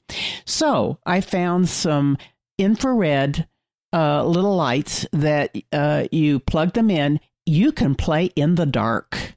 So 0.46 0.98
I 1.06 1.20
found 1.20 1.68
some 1.68 2.18
infrared 2.58 3.46
uh, 3.92 4.24
little 4.24 4.56
lights 4.56 5.06
that 5.12 5.56
uh, 5.72 6.08
you 6.10 6.40
plug 6.40 6.72
them 6.72 6.90
in. 6.90 7.20
You 7.46 7.70
can 7.70 7.94
play 7.94 8.26
in 8.34 8.56
the 8.56 8.66
dark 8.66 9.36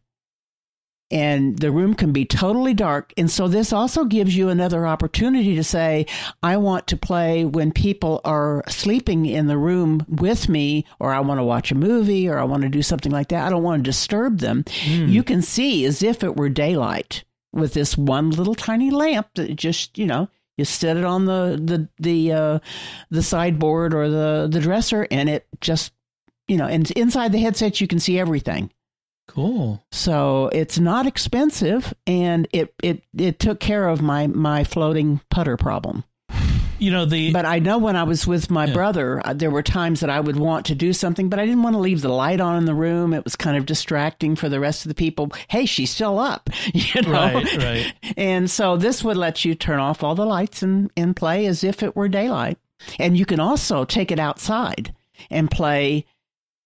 and 1.09 1.57
the 1.57 1.71
room 1.71 1.93
can 1.93 2.11
be 2.11 2.25
totally 2.25 2.73
dark. 2.73 3.13
And 3.17 3.31
so 3.31 3.47
this 3.47 3.71
also 3.71 4.03
gives 4.03 4.35
you 4.35 4.49
another 4.49 4.85
opportunity 4.85 5.55
to 5.55 5.63
say, 5.63 6.05
I 6.43 6.57
want 6.57 6.87
to 6.87 6.97
play 6.97 7.45
when 7.45 7.71
people 7.71 8.21
are 8.25 8.63
sleeping 8.67 9.25
in 9.25 9.47
the 9.47 9.57
room 9.57 10.05
with 10.09 10.49
me, 10.49 10.85
or 10.99 11.13
I 11.13 11.21
want 11.21 11.39
to 11.39 11.45
watch 11.45 11.71
a 11.71 11.75
movie, 11.75 12.27
or 12.27 12.37
I 12.37 12.43
want 12.43 12.63
to 12.63 12.69
do 12.69 12.81
something 12.81 13.11
like 13.11 13.29
that. 13.29 13.45
I 13.45 13.49
don't 13.49 13.63
want 13.63 13.83
to 13.83 13.89
disturb 13.89 14.39
them. 14.39 14.63
Mm. 14.63 15.09
You 15.09 15.23
can 15.23 15.41
see 15.41 15.85
as 15.85 16.03
if 16.03 16.23
it 16.23 16.35
were 16.35 16.49
daylight 16.49 17.23
with 17.53 17.73
this 17.73 17.97
one 17.97 18.31
little 18.31 18.55
tiny 18.55 18.91
lamp 18.91 19.29
that 19.35 19.55
just, 19.55 19.97
you 19.97 20.05
know, 20.05 20.29
you 20.57 20.65
set 20.65 20.97
it 20.97 21.05
on 21.05 21.25
the 21.25 21.61
the 21.63 21.87
the 21.99 22.33
uh, 22.33 22.59
the 23.11 23.21
sideboard 23.21 23.93
or 23.93 24.09
the 24.09 24.49
the 24.51 24.59
dresser, 24.59 25.07
and 25.11 25.29
it 25.29 25.45
just 25.61 25.93
you 26.47 26.57
know, 26.57 26.65
and 26.65 26.89
inside 26.91 27.31
the 27.31 27.39
headset 27.39 27.79
you 27.79 27.87
can 27.87 27.99
see 27.99 28.19
everything. 28.19 28.71
Cool. 29.27 29.83
So 29.91 30.49
it's 30.53 30.79
not 30.79 31.05
expensive, 31.05 31.93
and 32.05 32.47
it 32.51 32.73
it 32.81 33.03
it 33.17 33.39
took 33.39 33.59
care 33.59 33.87
of 33.87 34.01
my 34.01 34.27
my 34.27 34.63
floating 34.63 35.21
putter 35.29 35.57
problem. 35.57 36.03
You 36.79 36.91
know 36.91 37.05
the. 37.05 37.31
But 37.31 37.45
I 37.45 37.59
know 37.59 37.77
when 37.77 37.95
I 37.95 38.03
was 38.03 38.27
with 38.27 38.51
my 38.51 38.65
yeah. 38.65 38.73
brother, 38.73 39.21
uh, 39.25 39.33
there 39.33 39.49
were 39.49 39.63
times 39.63 39.99
that 40.01 40.09
I 40.09 40.19
would 40.19 40.37
want 40.37 40.67
to 40.67 40.75
do 40.75 40.93
something, 40.93 41.29
but 41.29 41.39
I 41.39 41.45
didn't 41.45 41.63
want 41.63 41.73
to 41.73 41.79
leave 41.79 42.01
the 42.01 42.09
light 42.09 42.39
on 42.39 42.57
in 42.57 42.65
the 42.65 42.75
room. 42.75 43.13
It 43.13 43.23
was 43.23 43.35
kind 43.35 43.57
of 43.57 43.65
distracting 43.65 44.35
for 44.35 44.47
the 44.47 44.59
rest 44.59 44.85
of 44.85 44.89
the 44.89 44.95
people. 44.95 45.31
Hey, 45.47 45.65
she's 45.65 45.89
still 45.89 46.19
up, 46.19 46.49
you 46.73 47.01
know. 47.01 47.11
Right, 47.11 47.57
right. 47.57 47.93
And 48.15 48.49
so 48.49 48.77
this 48.77 49.03
would 49.03 49.17
let 49.17 49.43
you 49.43 49.55
turn 49.55 49.79
off 49.79 50.03
all 50.03 50.15
the 50.15 50.25
lights 50.25 50.61
and 50.61 50.91
and 50.95 51.15
play 51.15 51.47
as 51.47 51.63
if 51.63 51.81
it 51.81 51.95
were 51.95 52.07
daylight. 52.07 52.57
And 52.99 53.17
you 53.17 53.25
can 53.25 53.39
also 53.39 53.83
take 53.83 54.11
it 54.11 54.19
outside 54.19 54.93
and 55.31 55.49
play 55.49 56.05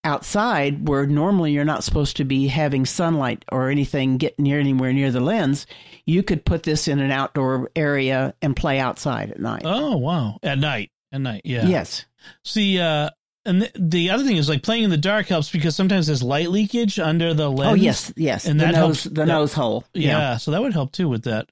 outside 0.03 0.87
where 0.87 1.05
normally 1.05 1.51
you're 1.51 1.65
not 1.65 1.83
supposed 1.83 2.17
to 2.17 2.25
be 2.25 2.47
having 2.47 2.85
sunlight 2.85 3.45
or 3.51 3.69
anything 3.69 4.17
get 4.17 4.39
near 4.39 4.59
anywhere 4.59 4.93
near 4.93 5.11
the 5.11 5.19
lens, 5.19 5.67
you 6.05 6.23
could 6.23 6.45
put 6.45 6.63
this 6.63 6.87
in 6.87 6.99
an 6.99 7.11
outdoor 7.11 7.69
area 7.75 8.33
and 8.41 8.55
play 8.55 8.79
outside 8.79 9.31
at 9.31 9.39
night. 9.39 9.61
Oh 9.65 9.97
wow, 9.97 10.37
at 10.43 10.57
night, 10.57 10.91
at 11.11 11.21
night, 11.21 11.41
yeah. 11.45 11.65
Yes. 11.65 12.05
See, 12.45 12.79
uh, 12.79 13.09
and 13.45 13.63
the, 13.63 13.71
the, 13.75 14.09
other 14.11 14.23
thing 14.23 14.37
is 14.37 14.47
like 14.47 14.63
playing 14.63 14.83
in 14.83 14.89
the 14.89 14.97
dark 14.97 15.27
helps 15.27 15.51
because 15.51 15.75
sometimes 15.75 16.07
there's 16.07 16.21
light 16.21 16.49
leakage 16.49 16.99
under 16.99 17.33
the 17.33 17.49
lens. 17.49 17.71
Oh 17.71 17.75
yes, 17.75 18.13
yes, 18.15 18.45
and 18.45 18.59
the 18.59 18.65
that 18.65 18.73
nose, 18.73 19.03
helps 19.03 19.03
the 19.03 19.25
nose 19.25 19.53
hole. 19.53 19.83
Yeah, 19.93 20.17
yeah, 20.17 20.37
so 20.37 20.51
that 20.51 20.61
would 20.61 20.73
help 20.73 20.91
too 20.91 21.09
with 21.09 21.23
that. 21.23 21.49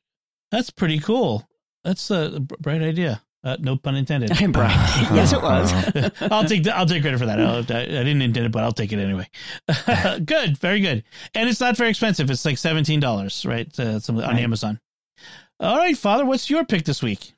That's 0.52 0.70
pretty 0.70 1.00
cool. 1.00 1.48
That's 1.84 2.12
a 2.12 2.40
bright 2.40 2.82
idea. 2.82 3.22
Uh, 3.42 3.56
no 3.60 3.78
pun 3.78 3.96
intended. 3.96 4.30
Yes, 4.40 5.32
it 5.32 5.42
was. 5.42 5.72
I'll 6.32 6.44
take 6.44 6.64
the, 6.64 6.76
I'll 6.76 6.86
take 6.86 7.02
credit 7.02 7.20
for 7.20 7.26
that. 7.26 7.40
I, 7.40 7.60
I, 7.60 7.86
didn't 7.86 8.22
intend 8.22 8.48
it, 8.48 8.52
but 8.52 8.64
I'll 8.64 8.74
take 8.74 8.92
it 8.92 9.00
anyway. 9.00 9.28
good, 10.26 10.58
very 10.58 10.82
good. 10.82 11.04
And 11.34 11.48
it's 11.48 11.62
not 11.62 11.78
very 11.78 11.90
expensive. 11.90 12.30
It's 12.30 12.44
like 12.44 12.58
seventeen 12.58 13.00
dollars, 13.00 13.46
right? 13.46 13.80
Uh, 13.80 14.00
some, 14.00 14.18
on 14.18 14.24
right. 14.24 14.40
Amazon. 14.40 14.80
All 15.60 15.78
right, 15.78 15.98
Father, 15.98 16.26
what's 16.26 16.50
your 16.50 16.66
pick 16.66 16.84
this 16.84 17.02
week? 17.02 17.34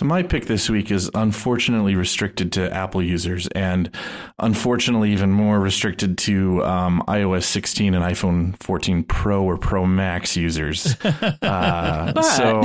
So 0.00 0.06
my 0.06 0.22
pick 0.22 0.46
this 0.46 0.70
week 0.70 0.90
is 0.90 1.10
unfortunately 1.12 1.94
restricted 1.94 2.52
to 2.52 2.72
Apple 2.72 3.02
users, 3.02 3.48
and 3.48 3.94
unfortunately 4.38 5.12
even 5.12 5.30
more 5.30 5.60
restricted 5.60 6.16
to 6.20 6.64
um, 6.64 7.04
iOS 7.06 7.42
16 7.42 7.92
and 7.92 8.02
iPhone 8.02 8.56
14 8.62 9.04
Pro 9.04 9.44
or 9.44 9.58
Pro 9.58 9.84
Max 9.84 10.38
users. 10.38 10.96
Uh, 11.42 12.20
so, 12.22 12.62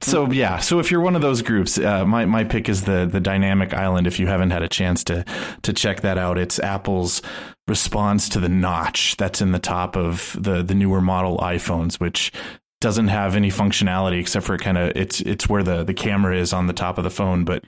so 0.00 0.30
yeah. 0.30 0.58
So 0.58 0.78
if 0.78 0.90
you're 0.90 1.00
one 1.00 1.16
of 1.16 1.22
those 1.22 1.42
groups, 1.42 1.78
uh, 1.78 2.04
my 2.04 2.24
my 2.26 2.44
pick 2.44 2.68
is 2.68 2.84
the 2.84 3.08
the 3.10 3.20
Dynamic 3.20 3.72
Island. 3.72 4.06
If 4.06 4.18
you 4.18 4.26
haven't 4.26 4.50
had 4.50 4.62
a 4.62 4.68
chance 4.68 5.02
to 5.04 5.24
to 5.62 5.72
check 5.72 6.02
that 6.02 6.18
out, 6.18 6.38
it's 6.38 6.58
Apple's 6.58 7.22
response 7.66 8.28
to 8.30 8.40
the 8.40 8.48
notch 8.48 9.16
that's 9.16 9.40
in 9.40 9.52
the 9.52 9.58
top 9.58 9.96
of 9.96 10.36
the 10.38 10.62
the 10.62 10.74
newer 10.74 11.00
model 11.00 11.38
iPhones, 11.38 11.94
which 11.94 12.32
doesn't 12.80 13.08
have 13.08 13.34
any 13.34 13.50
functionality 13.50 14.20
except 14.20 14.46
for 14.46 14.56
kind 14.56 14.78
of 14.78 14.92
it's 14.94 15.20
it's 15.22 15.48
where 15.48 15.62
the 15.62 15.82
the 15.82 15.94
camera 15.94 16.36
is 16.36 16.52
on 16.52 16.66
the 16.66 16.72
top 16.72 16.98
of 16.98 17.04
the 17.04 17.10
phone 17.10 17.44
but 17.44 17.64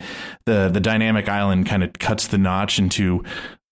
the 0.47 0.69
the 0.69 0.81
dynamic 0.81 1.29
island 1.29 1.67
kind 1.67 1.83
of 1.83 1.93
cuts 1.95 2.29
the 2.29 2.39
notch 2.39 2.79
into 2.79 3.25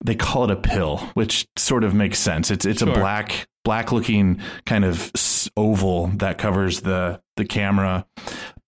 they 0.05 0.15
call 0.15 0.45
it 0.45 0.51
a 0.51 0.57
pill 0.57 0.99
which 1.15 1.47
sort 1.57 1.85
of 1.85 1.95
makes 1.95 2.19
sense 2.19 2.51
it's 2.51 2.67
it's 2.67 2.81
sure. 2.81 2.91
a 2.91 2.93
black 2.93 3.47
black 3.65 3.93
looking 3.93 4.41
kind 4.67 4.85
of 4.85 5.13
oval 5.57 6.09
that 6.17 6.39
covers 6.39 6.81
the 6.81 7.21
the 7.37 7.45
camera 7.45 8.05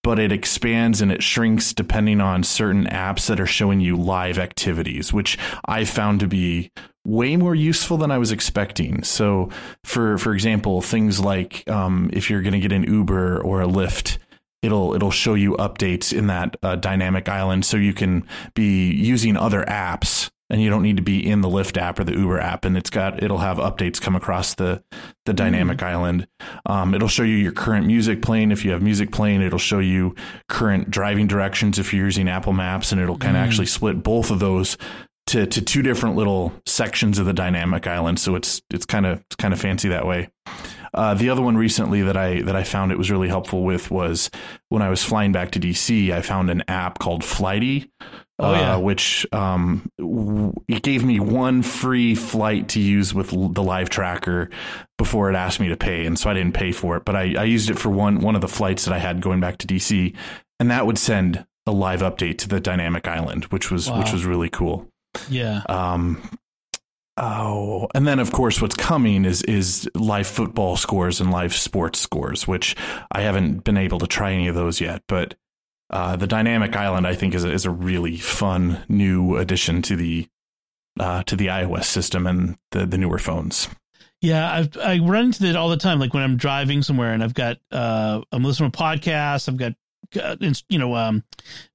but 0.03 0.19
it 0.19 0.33
expands 0.33 1.01
and 1.01 1.13
it 1.13 1.23
shrinks 1.23 1.73
depending 1.73 2.21
on 2.21 2.43
certain 2.43 2.87
apps 2.87 3.27
that 3.27 3.41
are 3.41 3.47
showing 3.47 3.81
you 3.81 3.97
live 3.97 4.39
activities, 4.39 5.13
which 5.13 5.39
I 5.65 5.85
found 5.85 6.21
to 6.21 6.27
be 6.27 6.71
way 7.05 7.37
more 7.37 7.55
useful 7.55 7.97
than 7.97 8.11
I 8.11 8.19
was 8.19 8.33
expecting. 8.33 9.03
So, 9.03 9.51
for 9.85 10.19
for 10.19 10.33
example, 10.35 10.81
things 10.83 11.21
like 11.21 11.69
um, 11.69 12.11
if 12.13 12.31
you're 12.31 12.43
going 12.43 12.55
to 12.55 12.61
get 12.61 12.73
an 12.73 12.85
Uber 12.85 13.41
or 13.41 13.63
a 13.63 13.67
Lyft, 13.67 14.19
it'll 14.63 14.95
it'll 14.95 15.11
show 15.11 15.35
you 15.35 15.53
updates 15.57 16.17
in 16.17 16.29
that 16.29 16.57
uh, 16.63 16.77
dynamic 16.77 17.29
island, 17.29 17.65
so 17.65 17.77
you 17.77 17.93
can 17.93 18.27
be 18.55 18.91
using 18.91 19.37
other 19.37 19.65
apps 19.65 20.31
and 20.51 20.61
you 20.61 20.69
don't 20.69 20.83
need 20.83 20.97
to 20.97 21.03
be 21.03 21.27
in 21.27 21.41
the 21.41 21.49
Lyft 21.49 21.81
app 21.81 21.99
or 21.99 22.05
the 22.05 22.13
Uber 22.13 22.41
app. 22.41 22.65
And 22.65 22.77
it's 22.77 22.91
got 22.91 23.23
it'll 23.23 23.39
have 23.39 23.59
updates 23.59 24.01
come 24.01 24.17
across 24.17 24.55
the 24.55 24.83
the 25.25 25.33
dynamic 25.33 25.79
mm. 25.79 25.87
island. 25.87 26.29
Um, 26.67 26.95
it'll 26.95 27.09
show 27.09 27.23
you 27.23 27.37
your 27.37 27.53
current 27.53 27.87
music 27.87 28.21
playing 28.21 28.51
if 28.51 28.65
you 28.65 28.73
have 28.73 28.83
music 28.83 29.13
playing. 29.13 29.43
It'll 29.43 29.59
show 29.59 29.79
you 29.79 30.15
current 30.49 30.91
driving 30.91 31.27
directions 31.27 31.79
if 31.79 31.95
you're 31.95 32.05
using 32.05 32.29
Apple 32.29 32.53
Maps, 32.53 32.93
and 32.93 33.01
it'll 33.01 33.19
kind 33.19 33.37
of 33.37 33.43
mm. 33.43 33.47
actually 33.47 33.67
split 33.67 34.03
both 34.03 34.31
of 34.31 34.41
those 34.41 34.77
to 35.29 35.47
to 35.47 35.63
two 35.63 35.83
different 35.83 36.17
little 36.17 36.53
sections 36.67 37.19
of 37.19 37.27
the 37.27 37.33
dynamic 37.33 37.87
island. 37.87 38.19
So 38.19 38.35
it's 38.35 38.61
it's 38.71 38.85
kind 38.85 39.07
of 39.07 39.21
it's 39.21 39.37
kind 39.37 39.55
of 39.55 39.61
fancy 39.61 39.89
that 39.89 40.07
way. 40.07 40.29
Uh, 40.93 41.15
the 41.15 41.31
other 41.31 41.43
one 41.43 41.57
recently 41.57 42.03
that 42.03 42.17
I 42.17 42.43
that 42.43 42.57
I 42.57 42.65
found 42.65 42.91
it 42.91 42.99
was 42.99 43.11
really 43.11 43.29
helpful 43.29 43.63
with 43.63 43.91
was 43.91 44.31
when 44.69 44.83
I 44.83 44.91
was 44.91 45.05
flying 45.05 45.31
back 45.31 45.53
to 45.53 45.61
DC. 45.61 46.11
I 46.11 46.21
found 46.23 46.51
an 46.51 46.65
app 46.67 46.99
called 46.99 47.23
Flighty, 47.23 47.93
oh, 48.41 48.53
yeah. 48.53 48.75
uh, 48.75 48.79
which 48.79 49.27
um, 49.33 49.91
w- 49.99 50.53
it 50.69 50.83
gave 50.83 51.05
me 51.05 51.21
one 51.21 51.63
free 51.63 52.15
flight 52.15 52.69
to 52.71 52.81
use 52.81 53.15
with 53.15 53.33
l- 53.33 53.49
the 53.49 53.63
live 53.63 53.91
tracker 53.91 54.51
before 54.99 55.31
it 55.31 55.37
asked 55.37 55.61
me 55.61 55.69
to 55.69 55.77
pay, 55.77 56.07
and 56.07 56.19
so 56.19 56.31
I 56.31 56.35
didn't 56.35 56.55
pay 56.55 56.73
for 56.73 56.97
it. 56.97 57.05
But 57.05 57.17
I, 57.17 57.35
I 57.39 57.45
used 57.45 57.71
it 57.71 57.79
for 57.79 57.91
one 57.91 58.21
one 58.21 58.35
of 58.35 58.41
the 58.41 58.49
flights 58.49 58.85
that 58.85 58.95
I 58.95 58.99
had 58.99 59.21
going 59.21 59.41
back 59.41 59.59
to 59.59 59.67
DC, 59.67 60.15
and 60.59 60.71
that 60.71 60.87
would 60.87 60.99
send 60.99 61.47
a 61.67 61.73
live 61.73 62.01
update 62.01 62.39
to 62.39 62.49
the 62.49 62.61
dynamic 62.61 63.07
island, 63.07 63.45
which 63.45 63.71
was 63.71 63.91
wow. 63.91 63.99
which 63.99 64.13
was 64.13 64.25
really 64.25 64.49
cool. 64.51 64.89
Yeah. 65.29 65.63
Um, 65.69 66.23
Oh, 67.23 67.87
and 67.95 68.07
then 68.07 68.19
of 68.19 68.33
course, 68.33 68.63
what's 68.63 68.75
coming 68.75 69.27
is 69.27 69.43
is 69.43 69.89
live 69.95 70.27
football 70.27 70.77
scores 70.77 71.21
and 71.21 71.31
live 71.31 71.55
sports 71.55 72.01
scores, 72.01 72.49
which 72.49 72.75
I 73.13 73.21
haven't 73.21 73.63
been 73.63 73.77
able 73.77 73.99
to 73.99 74.07
try 74.07 74.33
any 74.33 74.49
of 74.49 74.55
those 74.55 74.81
yet. 74.81 75.03
But 75.07 75.35
uh, 75.91 76.17
the 76.17 76.27
dynamic 76.27 76.77
island, 76.77 77.07
I 77.07 77.15
think, 77.15 77.35
is 77.35 77.45
a, 77.45 77.53
is 77.53 77.67
a 77.67 77.71
really 77.71 78.17
fun 78.17 78.85
new 78.89 79.37
addition 79.37 79.83
to 79.83 79.97
the 79.97 80.29
uh, 80.99 81.23
to 81.25 81.37
the 81.37 81.47
iOS 81.47 81.85
system 81.85 82.27
and 82.27 82.57
the 82.71 82.87
the 82.87 82.99
newer 82.99 83.19
phones. 83.19 83.69
Yeah, 84.21 84.53
I've, 84.53 84.77
I 84.77 84.99
run 84.99 85.27
into 85.27 85.47
it 85.47 85.57
all 85.57 85.71
the 85.71 85.77
time. 85.77 85.99
Like 85.99 86.13
when 86.13 86.23
I'm 86.23 86.37
driving 86.37 86.83
somewhere 86.83 87.13
and 87.13 87.25
I've 87.25 87.35
got 87.35 87.59
uh, 87.73 88.21
I'm 88.31 88.45
listening 88.45 88.71
to 88.71 88.79
podcasts, 88.79 89.49
I've 89.49 89.57
got 89.57 89.73
uh, 90.21 90.37
you 90.69 90.79
know 90.79 90.95
um, 90.95 91.25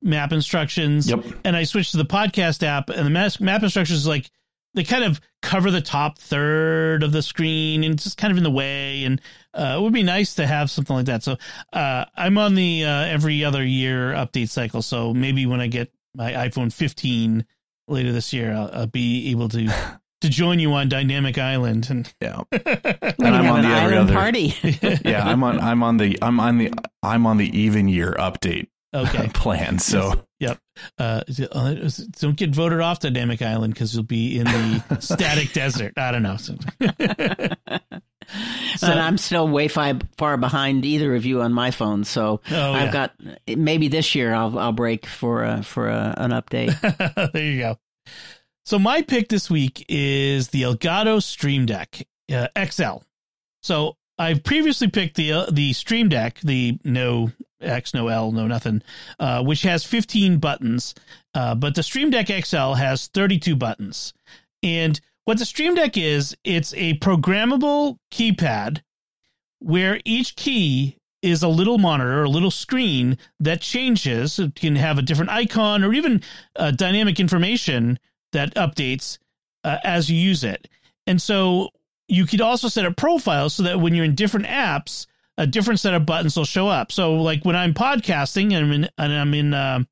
map 0.02 0.32
instructions, 0.32 1.10
yep. 1.10 1.24
and 1.44 1.56
I 1.56 1.64
switch 1.64 1.92
to 1.92 1.98
the 1.98 2.06
podcast 2.06 2.64
app, 2.64 2.90
and 2.90 3.06
the 3.06 3.10
map, 3.10 3.40
map 3.40 3.64
instructions 3.64 4.00
is 4.00 4.08
like 4.08 4.30
they 4.76 4.84
kind 4.84 5.04
of 5.04 5.20
cover 5.42 5.72
the 5.72 5.82
top 5.82 6.20
third 6.20 7.02
of 7.04 7.12
the 7.12 7.22
screen 7.22 7.84
and 7.84 7.96
it's 7.96 8.04
just 8.04 8.18
kind 8.18 8.32
of 8.32 8.38
in 8.38 8.44
the 8.44 8.52
way. 8.52 9.04
And 9.06 9.22
uh, 9.54 9.76
it 9.78 9.82
would 9.82 9.94
be 9.94 10.04
nice 10.04 10.36
to 10.36 10.46
have 10.46 10.70
something 10.70 10.96
like 10.96 11.06
that. 11.06 11.24
So 11.24 11.38
uh, 11.74 12.06
i'm 12.16 12.38
on 12.38 12.56
the 12.56 12.84
uh, 12.86 13.06
every 13.06 13.44
other 13.44 13.64
year 13.64 14.12
update 14.12 14.50
cycle. 14.50 14.82
So 14.82 15.14
maybe 15.14 15.46
when 15.46 15.62
i 15.62 15.68
get 15.68 15.92
my 16.16 16.32
iphone 16.48 16.72
15 16.72 17.46
later 17.88 18.12
this 18.12 18.32
year 18.34 18.54
i'll, 18.54 18.70
I'll 18.74 18.88
be 18.88 19.32
able 19.32 19.50
to 19.50 19.68
to 20.22 20.30
join 20.30 20.60
you 20.60 20.72
on 20.74 20.90
dynamic 20.90 21.38
island 21.38 21.88
and 21.90 22.14
yeah. 22.22 22.42
And 22.52 23.28
i'm 23.28 23.48
on 23.48 23.62
the 23.62 23.68
every 23.68 23.98
other 23.98 24.14
party. 24.14 24.56
Yeah 25.04 25.28
i'm 25.28 25.44
on 25.44 25.60
i'm 25.60 25.84
on 25.84 25.98
the 25.98 26.18
i'm 26.22 26.40
on 26.40 26.58
the 26.58 26.74
i'm 27.04 27.28
on 27.28 27.38
the 27.38 27.58
even 27.58 27.88
year 27.88 28.16
update 28.18 28.68
okay 28.96 29.28
plan 29.34 29.80
so 29.80 30.14
Yep. 30.40 30.60
Uh, 30.98 31.22
uh, 31.52 31.76
don't 32.20 32.36
get 32.36 32.50
voted 32.50 32.82
off 32.82 33.00
Dynamic 33.00 33.42
Island 33.42 33.74
because 33.74 33.94
you'll 33.94 34.04
be 34.04 34.38
in 34.38 34.46
the 34.46 34.98
static 35.00 35.54
desert. 35.54 35.94
I 35.98 36.12
don't 36.12 36.24
know. 36.24 36.36
so, 38.76 38.88
and 38.88 39.00
I'm 39.00 39.18
still 39.18 39.48
way 39.48 39.70
far, 39.70 39.94
far 40.18 40.36
behind 40.38 40.86
either 40.86 41.16
of 41.16 41.26
you 41.26 41.42
on 41.42 41.54
my 41.54 41.72
phone. 41.72 42.04
So 42.04 42.42
oh, 42.52 42.74
I've 42.74 42.88
yeah. 42.88 42.92
got 42.92 43.14
maybe 43.48 43.88
this 43.88 44.14
year 44.14 44.34
I'll 44.34 44.60
I'll 44.60 44.74
break 44.74 45.06
for 45.06 45.44
a, 45.44 45.64
for 45.64 45.88
a, 45.88 46.14
an 46.18 46.32
update. 46.32 47.32
there 47.32 47.44
you 47.44 47.60
go. 47.60 47.78
So 48.66 48.78
my 48.78 49.04
pick 49.04 49.30
this 49.30 49.50
week 49.50 49.86
is 49.88 50.50
the 50.50 50.64
Elgato 50.64 51.24
Stream 51.24 51.66
Deck 51.66 52.06
uh, 52.32 52.48
XL. 52.62 52.98
So 53.64 53.96
I've 54.18 54.44
previously 54.44 54.90
picked 54.90 55.16
the 55.16 55.32
uh, 55.32 55.46
the 55.50 55.72
Stream 55.74 56.10
Deck, 56.10 56.40
the 56.42 56.78
no 56.84 57.32
X, 57.62 57.94
no 57.94 58.08
L, 58.08 58.32
no 58.32 58.48
nothing, 58.48 58.82
uh, 59.20 59.44
which 59.44 59.62
has 59.64 59.84
15 59.84 60.38
buttons. 60.38 60.94
Uh, 61.34 61.56
but 61.56 61.76
the 61.76 61.84
Stream 61.84 62.10
Deck 62.10 62.28
XL 62.28 62.74
has 62.74 63.08
32 63.08 63.56
buttons. 63.56 64.14
And 64.64 65.00
what 65.26 65.40
the 65.40 65.46
Stream 65.46 65.76
Deck 65.76 65.98
is, 65.98 66.36
it's 66.44 66.74
a 66.76 66.98
programmable 67.00 67.98
keypad 68.12 68.82
where 69.60 70.00
each 70.06 70.36
key 70.36 70.98
is 71.22 71.42
a 71.42 71.48
little 71.48 71.80
monitor, 71.80 72.24
a 72.24 72.30
little 72.30 72.52
screen 72.52 73.18
that 73.40 73.62
changes. 73.62 74.38
It 74.38 74.56
can 74.56 74.76
have 74.76 75.00
a 75.00 75.02
different 75.02 75.32
icon 75.32 75.84
or 75.84 75.94
even 75.94 76.22
uh, 76.56 76.72
dynamic 76.72 77.20
information 77.20 77.98
that 78.32 78.54
updates 78.56 79.18
uh, 79.64 79.78
as 79.84 80.10
you 80.10 80.18
use 80.18 80.44
it. 80.44 80.68
And 81.08 81.20
so 81.20 81.70
you 82.08 82.26
could 82.26 82.42
also 82.42 82.68
set 82.68 82.86
up 82.86 82.96
profiles 82.96 83.56
so 83.56 83.64
that 83.64 83.80
when 83.80 83.96
you're 83.96 84.06
in 84.06 84.14
different 84.16 84.46
apps, 84.46 85.08
a 85.38 85.46
different 85.46 85.80
set 85.80 85.94
of 85.94 86.06
buttons 86.06 86.38
will 86.38 86.46
show 86.46 86.68
up. 86.68 86.92
So 86.92 87.16
like 87.16 87.44
when 87.44 87.56
I'm 87.56 87.74
podcasting 87.74 88.54
and 88.54 88.66
I'm 88.66 88.72
in, 88.72 88.90
and 88.98 89.14
I'm 89.14 89.34
in 89.34 89.54
uh, 89.54 89.84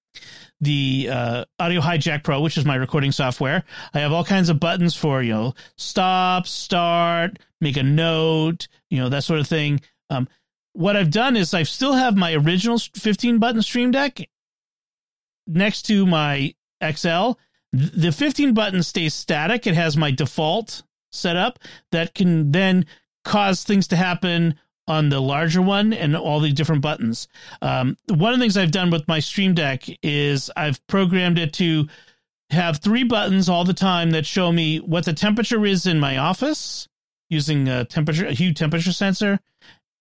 the 0.61 1.09
uh, 1.11 1.45
Audio 1.59 1.81
Hijack 1.81 2.23
Pro, 2.23 2.41
which 2.41 2.57
is 2.57 2.65
my 2.65 2.75
recording 2.75 3.11
software, 3.11 3.63
I 3.93 3.99
have 3.99 4.13
all 4.13 4.23
kinds 4.23 4.49
of 4.49 4.59
buttons 4.59 4.95
for 4.95 5.21
you 5.21 5.33
know 5.33 5.53
stop, 5.77 6.47
start, 6.47 7.39
make 7.61 7.77
a 7.77 7.83
note, 7.83 8.67
you 8.89 8.99
know 8.99 9.09
that 9.09 9.23
sort 9.23 9.39
of 9.39 9.47
thing. 9.47 9.81
Um, 10.09 10.27
what 10.73 10.95
I've 10.95 11.11
done 11.11 11.35
is 11.35 11.53
I 11.53 11.63
still 11.63 11.93
have 11.93 12.15
my 12.15 12.33
original 12.33 12.77
15 12.79 13.37
button 13.37 13.61
Stream 13.61 13.91
Deck 13.91 14.27
next 15.47 15.83
to 15.83 16.05
my 16.05 16.53
XL. 16.83 17.33
The 17.71 18.11
15 18.11 18.53
button 18.53 18.83
stays 18.83 19.13
static. 19.13 19.65
It 19.67 19.75
has 19.75 19.97
my 19.97 20.11
default 20.11 20.83
setup 21.11 21.59
that 21.91 22.13
can 22.13 22.51
then 22.51 22.85
cause 23.23 23.63
things 23.63 23.87
to 23.87 23.95
happen 23.95 24.55
on 24.87 25.09
the 25.09 25.19
larger 25.19 25.61
one 25.61 25.93
and 25.93 26.15
all 26.15 26.39
the 26.39 26.51
different 26.51 26.81
buttons. 26.81 27.27
Um, 27.61 27.97
one 28.09 28.33
of 28.33 28.39
the 28.39 28.43
things 28.43 28.57
I've 28.57 28.71
done 28.71 28.89
with 28.89 29.07
my 29.07 29.19
Stream 29.19 29.53
Deck 29.53 29.85
is 30.01 30.51
I've 30.55 30.85
programmed 30.87 31.39
it 31.39 31.53
to 31.53 31.87
have 32.49 32.77
three 32.77 33.03
buttons 33.03 33.49
all 33.49 33.63
the 33.63 33.73
time 33.73 34.11
that 34.11 34.25
show 34.25 34.51
me 34.51 34.77
what 34.79 35.05
the 35.05 35.13
temperature 35.13 35.65
is 35.65 35.85
in 35.85 35.99
my 35.99 36.17
office 36.17 36.87
using 37.29 37.67
a 37.67 37.85
temperature, 37.85 38.25
a 38.25 38.33
Hue 38.33 38.53
temperature 38.53 38.91
sensor. 38.91 39.39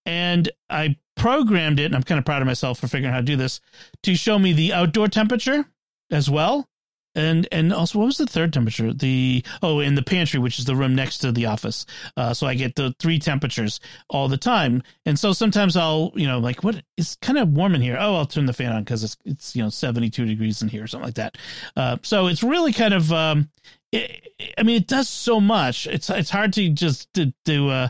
And 0.05 0.51
I 0.69 0.97
programmed 1.17 1.79
it, 1.79 1.87
and 1.87 1.95
I'm 1.95 2.03
kind 2.03 2.19
of 2.19 2.25
proud 2.25 2.43
of 2.43 2.47
myself 2.47 2.81
for 2.81 2.89
figuring 2.89 3.11
out 3.11 3.15
how 3.15 3.21
to 3.21 3.27
do 3.27 3.37
this, 3.37 3.61
to 4.03 4.15
show 4.17 4.39
me 4.39 4.53
the 4.53 4.73
outdoor 4.73 5.09
temperature 5.09 5.65
as 6.11 6.29
well 6.29 6.69
and 7.15 7.47
and 7.53 7.73
also 7.73 7.99
what 7.99 8.07
was 8.07 8.19
the 8.19 8.27
third 8.27 8.53
temperature? 8.53 8.93
The 8.93 9.45
oh 9.63 9.81
in 9.81 9.95
the 9.95 10.03
pantry 10.03 10.41
which 10.41 10.59
is 10.59 10.65
the 10.65 10.77
room 10.77 10.95
next 10.95 11.19
to 11.19 11.33
the 11.33 11.47
office. 11.47 11.87
Uh, 12.17 12.35
so 12.35 12.47
i 12.47 12.55
get 12.55 12.75
the 12.75 12.95
three 12.99 13.19
temperatures 13.19 13.81
all 14.09 14.29
the 14.29 14.37
time. 14.37 14.83
And 15.07 15.19
so 15.19 15.33
sometimes 15.33 15.77
i'll 15.77 16.13
you 16.15 16.27
know 16.27 16.39
like 16.39 16.65
what 16.65 16.83
it's 16.97 17.17
kind 17.17 17.39
of 17.39 17.49
warm 17.51 17.75
in 17.75 17.81
here. 17.81 17.97
Oh 17.99 18.17
i'll 18.17 18.27
turn 18.27 18.47
the 18.47 18.53
fan 18.53 18.73
on 18.73 18.83
because 18.83 19.05
it's 19.05 19.17
it's 19.25 19.57
you 19.57 19.63
know 19.63 19.69
72 19.69 20.25
degrees 20.25 20.63
in 20.63 20.69
here 20.69 20.85
or 20.85 20.87
something 20.87 21.07
like 21.07 21.17
that. 21.17 21.39
Uh, 21.77 21.97
so 22.03 22.27
it's 22.27 22.43
really 22.43 22.73
kind 22.73 22.95
of 22.95 23.13
um 23.13 23.51
it, 23.93 24.29
i 24.57 24.63
mean 24.63 24.77
it 24.77 24.87
does 24.87 25.09
so 25.09 25.41
much. 25.41 25.87
It's 25.87 26.09
it's 26.11 26.31
hard 26.31 26.53
to 26.55 26.69
just 26.71 27.13
to, 27.15 27.33
to 27.45 27.69
uh 27.69 27.89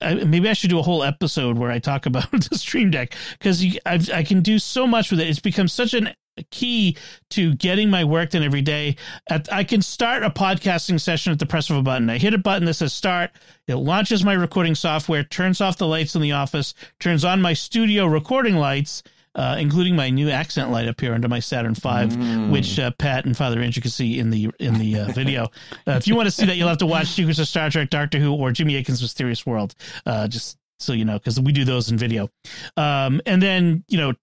I, 0.00 0.14
maybe 0.14 0.48
I 0.48 0.52
should 0.52 0.70
do 0.70 0.80
a 0.80 0.82
whole 0.82 1.04
episode 1.04 1.58
where 1.58 1.70
I 1.70 1.78
talk 1.78 2.06
about 2.06 2.30
the 2.32 2.58
Stream 2.58 2.90
Deck 2.90 3.14
because 3.38 3.64
I 3.86 4.24
can 4.24 4.40
do 4.40 4.58
so 4.58 4.84
much 4.84 5.10
with 5.10 5.20
it. 5.20 5.28
It's 5.28 5.38
become 5.38 5.68
such 5.68 5.94
an 5.94 6.12
key 6.44 6.96
to 7.30 7.54
getting 7.54 7.90
my 7.90 8.04
work 8.04 8.30
done 8.30 8.42
every 8.42 8.62
day. 8.62 8.96
At, 9.28 9.52
I 9.52 9.64
can 9.64 9.82
start 9.82 10.22
a 10.22 10.30
podcasting 10.30 11.00
session 11.00 11.32
at 11.32 11.38
the 11.38 11.46
press 11.46 11.70
of 11.70 11.76
a 11.76 11.82
button. 11.82 12.10
I 12.10 12.18
hit 12.18 12.34
a 12.34 12.38
button 12.38 12.64
that 12.66 12.74
says 12.74 12.92
start. 12.92 13.30
It 13.66 13.76
launches 13.76 14.24
my 14.24 14.34
recording 14.34 14.74
software, 14.74 15.24
turns 15.24 15.60
off 15.60 15.78
the 15.78 15.86
lights 15.86 16.14
in 16.14 16.22
the 16.22 16.32
office, 16.32 16.74
turns 17.00 17.24
on 17.24 17.42
my 17.42 17.52
studio 17.52 18.06
recording 18.06 18.56
lights, 18.56 19.02
uh, 19.36 19.56
including 19.58 19.94
my 19.94 20.08
new 20.10 20.30
accent 20.30 20.70
light 20.70 20.88
up 20.88 21.00
here 21.00 21.14
under 21.14 21.28
my 21.28 21.40
Saturn 21.40 21.74
V, 21.74 21.80
mm. 21.80 22.50
which 22.50 22.78
uh, 22.78 22.90
Pat 22.92 23.26
and 23.26 23.36
Father 23.36 23.70
see 23.72 24.18
in 24.18 24.30
the 24.30 24.50
in 24.58 24.74
the 24.78 25.00
uh, 25.00 25.12
video. 25.12 25.44
Uh, 25.86 25.92
if 25.92 26.08
you 26.08 26.16
want 26.16 26.26
to 26.26 26.30
see 26.30 26.46
that, 26.46 26.56
you'll 26.56 26.68
have 26.68 26.78
to 26.78 26.86
watch 26.86 27.08
Secrets 27.08 27.38
of 27.38 27.46
Star 27.46 27.68
Trek, 27.70 27.90
Doctor 27.90 28.18
Who, 28.18 28.32
or 28.32 28.50
Jimmy 28.50 28.76
Akin's 28.76 29.02
Mysterious 29.02 29.44
World. 29.44 29.74
Uh, 30.06 30.26
just 30.26 30.56
so 30.78 30.92
you 30.92 31.04
know, 31.04 31.18
because 31.18 31.38
we 31.38 31.52
do 31.52 31.64
those 31.64 31.90
in 31.90 31.98
video. 31.98 32.28
Um, 32.76 33.20
and 33.26 33.42
then 33.42 33.84
you 33.88 33.98
know 33.98 34.14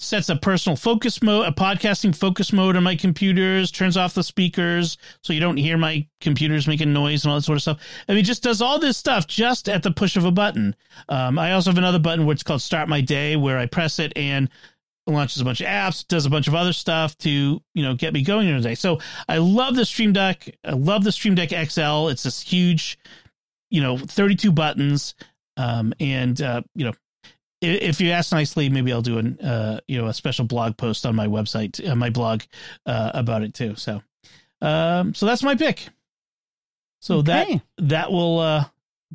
sets 0.00 0.30
a 0.30 0.36
personal 0.36 0.76
focus 0.76 1.22
mode, 1.22 1.46
a 1.46 1.52
podcasting 1.52 2.16
focus 2.16 2.52
mode 2.52 2.74
on 2.74 2.82
my 2.82 2.96
computers, 2.96 3.70
turns 3.70 3.96
off 3.96 4.14
the 4.14 4.22
speakers 4.22 4.96
so 5.22 5.32
you 5.32 5.40
don't 5.40 5.58
hear 5.58 5.76
my 5.76 6.06
computers 6.20 6.66
making 6.66 6.92
noise 6.92 7.24
and 7.24 7.30
all 7.30 7.38
that 7.38 7.44
sort 7.44 7.56
of 7.56 7.62
stuff. 7.62 7.80
I 8.08 8.14
mean, 8.14 8.24
just 8.24 8.42
does 8.42 8.62
all 8.62 8.78
this 8.78 8.96
stuff 8.96 9.26
just 9.26 9.68
at 9.68 9.82
the 9.82 9.90
push 9.90 10.16
of 10.16 10.24
a 10.24 10.30
button. 10.30 10.74
Um, 11.08 11.38
I 11.38 11.52
also 11.52 11.70
have 11.70 11.78
another 11.78 11.98
button 11.98 12.24
where 12.24 12.32
it's 12.32 12.42
called 12.42 12.62
Start 12.62 12.88
My 12.88 13.02
Day, 13.02 13.36
where 13.36 13.58
I 13.58 13.66
press 13.66 13.98
it 13.98 14.12
and 14.16 14.48
launches 15.06 15.42
a 15.42 15.44
bunch 15.44 15.60
of 15.60 15.66
apps, 15.66 16.06
does 16.06 16.24
a 16.24 16.30
bunch 16.30 16.48
of 16.48 16.54
other 16.54 16.72
stuff 16.72 17.16
to 17.18 17.30
you 17.74 17.82
know 17.82 17.94
get 17.94 18.14
me 18.14 18.22
going 18.22 18.48
in 18.48 18.56
the 18.56 18.62
day. 18.62 18.74
So 18.74 19.00
I 19.28 19.38
love 19.38 19.76
the 19.76 19.84
Stream 19.84 20.14
Deck. 20.14 20.48
I 20.64 20.72
love 20.72 21.04
the 21.04 21.12
Stream 21.12 21.34
Deck 21.34 21.50
XL. 21.50 22.08
It's 22.08 22.22
this 22.22 22.40
huge, 22.40 22.98
you 23.68 23.82
know, 23.82 23.98
32 23.98 24.50
buttons. 24.50 25.14
Um, 25.56 25.92
and 26.00 26.40
uh, 26.40 26.62
you 26.74 26.86
know 26.86 26.94
if 27.60 28.00
you 28.00 28.10
ask 28.10 28.32
nicely, 28.32 28.68
maybe 28.68 28.92
I'll 28.92 29.02
do 29.02 29.18
an 29.18 29.38
uh, 29.40 29.80
you 29.86 30.00
know 30.00 30.06
a 30.08 30.14
special 30.14 30.44
blog 30.44 30.76
post 30.76 31.06
on 31.06 31.14
my 31.14 31.26
website, 31.26 31.86
uh, 31.86 31.94
my 31.94 32.10
blog 32.10 32.42
uh, 32.86 33.10
about 33.14 33.42
it 33.42 33.54
too. 33.54 33.76
So, 33.76 34.02
um, 34.60 35.14
so 35.14 35.26
that's 35.26 35.42
my 35.42 35.54
pick. 35.54 35.88
So 37.00 37.16
okay. 37.18 37.60
that 37.78 37.88
that 37.88 38.12
will 38.12 38.38
uh, 38.38 38.64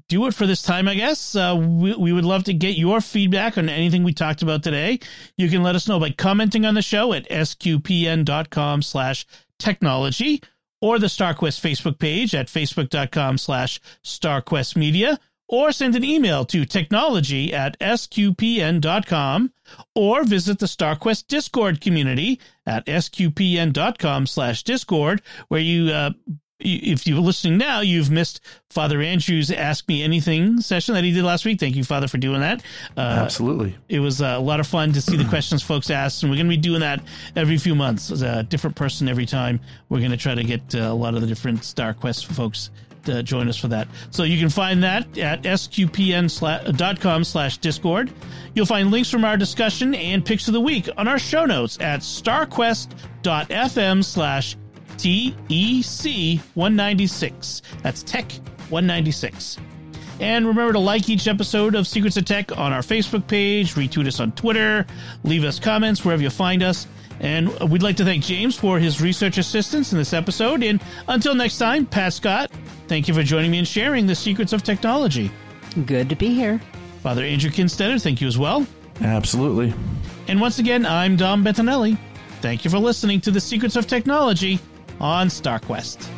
do 0.07 0.27
it 0.27 0.33
for 0.33 0.45
this 0.45 0.61
time, 0.61 0.87
I 0.87 0.95
guess. 0.95 1.35
Uh, 1.35 1.55
we 1.57 1.95
we 1.95 2.13
would 2.13 2.25
love 2.25 2.43
to 2.45 2.53
get 2.53 2.77
your 2.77 3.01
feedback 3.01 3.57
on 3.57 3.69
anything 3.69 4.03
we 4.03 4.13
talked 4.13 4.41
about 4.41 4.63
today. 4.63 4.99
You 5.37 5.49
can 5.49 5.63
let 5.63 5.75
us 5.75 5.87
know 5.87 5.99
by 5.99 6.11
commenting 6.11 6.65
on 6.65 6.75
the 6.75 6.81
show 6.81 7.13
at 7.13 7.29
sqpn.com/slash 7.29 9.25
technology 9.57 10.41
or 10.81 10.99
the 10.99 11.07
StarQuest 11.07 11.61
Facebook 11.61 11.97
page 11.97 12.35
at 12.35 12.47
facebook.com 12.47 13.37
slash 13.37 13.79
starquestmedia 14.03 15.17
or 15.47 15.71
send 15.71 15.95
an 15.95 16.03
email 16.03 16.45
to 16.45 16.65
technology 16.65 17.53
at 17.53 17.77
sqpn.com 17.79 19.51
or 19.93 20.23
visit 20.23 20.59
the 20.59 20.65
StarQuest 20.65 21.27
Discord 21.27 21.81
community 21.81 22.39
at 22.65 22.85
sqpn.com 22.85 24.27
slash 24.27 24.63
discord 24.63 25.21
where 25.47 25.61
you 25.61 25.91
uh, 25.91 26.11
if 26.59 27.05
you're 27.05 27.19
listening 27.19 27.57
now, 27.57 27.81
you've 27.81 28.09
missed 28.09 28.39
Father 28.69 29.01
Andrew's 29.01 29.51
Ask 29.51 29.87
Me 29.89 30.01
Anything 30.01 30.61
session 30.61 30.95
that 30.95 31.03
he 31.03 31.11
did 31.11 31.23
last 31.23 31.43
week. 31.43 31.59
Thank 31.59 31.75
you, 31.75 31.83
Father, 31.83 32.07
for 32.07 32.17
doing 32.17 32.39
that. 32.39 32.61
Uh, 32.95 33.01
Absolutely. 33.01 33.75
It 33.89 33.99
was 33.99 34.21
a 34.21 34.39
lot 34.39 34.61
of 34.61 34.67
fun 34.67 34.93
to 34.93 35.01
see 35.01 35.17
the 35.17 35.25
questions 35.25 35.61
folks 35.61 35.89
asked, 35.89 36.23
and 36.23 36.31
we're 36.31 36.37
going 36.37 36.47
to 36.47 36.55
be 36.55 36.57
doing 36.57 36.79
that 36.79 37.03
every 37.35 37.57
few 37.57 37.75
months. 37.75 38.09
a 38.09 38.43
different 38.43 38.75
person 38.75 39.09
every 39.09 39.25
time. 39.25 39.59
We're 39.89 39.99
going 39.99 40.11
to 40.11 40.17
try 40.17 40.33
to 40.33 40.43
get 40.43 40.73
uh, 40.73 40.79
a 40.79 40.93
lot 40.93 41.13
of 41.13 41.21
the 41.21 41.27
different 41.27 41.61
StarQuest 41.61 42.25
folks 42.33 42.69
uh, 43.09 43.21
join 43.21 43.49
us 43.49 43.57
for 43.57 43.67
that. 43.69 43.87
So 44.11 44.23
you 44.23 44.39
can 44.39 44.49
find 44.49 44.83
that 44.83 45.17
at 45.17 45.43
sqpn.com 45.43 47.23
slash 47.23 47.57
discord. 47.57 48.11
You'll 48.53 48.65
find 48.65 48.91
links 48.91 49.09
from 49.09 49.25
our 49.25 49.37
discussion 49.37 49.95
and 49.95 50.25
picks 50.25 50.47
of 50.47 50.53
the 50.53 50.61
week 50.61 50.89
on 50.97 51.07
our 51.07 51.19
show 51.19 51.45
notes 51.45 51.77
at 51.79 52.01
starquest.fm 52.01 54.03
slash 54.03 54.57
TEC 54.97 56.39
196. 56.55 57.61
That's 57.83 58.03
Tech 58.03 58.31
196. 58.69 59.57
And 60.19 60.47
remember 60.47 60.73
to 60.73 60.79
like 60.79 61.09
each 61.09 61.27
episode 61.27 61.75
of 61.75 61.87
Secrets 61.87 62.15
of 62.15 62.23
Tech 62.23 62.57
on 62.57 62.71
our 62.71 62.81
Facebook 62.81 63.27
page, 63.27 63.73
retweet 63.73 64.07
us 64.07 64.21
on 64.21 64.31
Twitter, 64.31 64.85
leave 65.23 65.43
us 65.43 65.59
comments 65.59 66.05
wherever 66.05 66.23
you 66.23 66.29
find 66.29 66.63
us. 66.63 66.87
And 67.19 67.57
we'd 67.69 67.83
like 67.83 67.97
to 67.97 68.05
thank 68.05 68.23
James 68.23 68.57
for 68.57 68.79
his 68.79 69.01
research 69.01 69.37
assistance 69.37 69.91
in 69.91 69.97
this 69.97 70.13
episode. 70.13 70.63
And 70.63 70.81
until 71.07 71.35
next 71.35 71.57
time, 71.57 71.85
Pat 71.85 72.13
Scott, 72.13 72.51
thank 72.87 73.07
you 73.07 73.13
for 73.13 73.23
joining 73.23 73.51
me 73.51 73.59
and 73.59 73.67
sharing 73.67 74.05
the 74.05 74.15
secrets 74.15 74.53
of 74.53 74.63
technology. 74.63 75.31
Good 75.85 76.09
to 76.09 76.15
be 76.15 76.33
here. 76.33 76.61
Father 77.01 77.23
Andrew 77.23 77.51
Kinstetter, 77.51 78.01
thank 78.01 78.21
you 78.21 78.27
as 78.27 78.37
well. 78.37 78.65
Absolutely. 79.01 79.73
And 80.27 80.41
once 80.41 80.59
again, 80.59 80.85
I'm 80.85 81.15
Dom 81.15 81.43
Bettinelli. 81.43 81.97
Thank 82.41 82.65
you 82.65 82.71
for 82.71 82.79
listening 82.79 83.21
to 83.21 83.31
the 83.31 83.41
Secrets 83.41 83.75
of 83.75 83.87
Technology 83.87 84.59
on 84.99 85.27
StarQuest. 85.27 86.09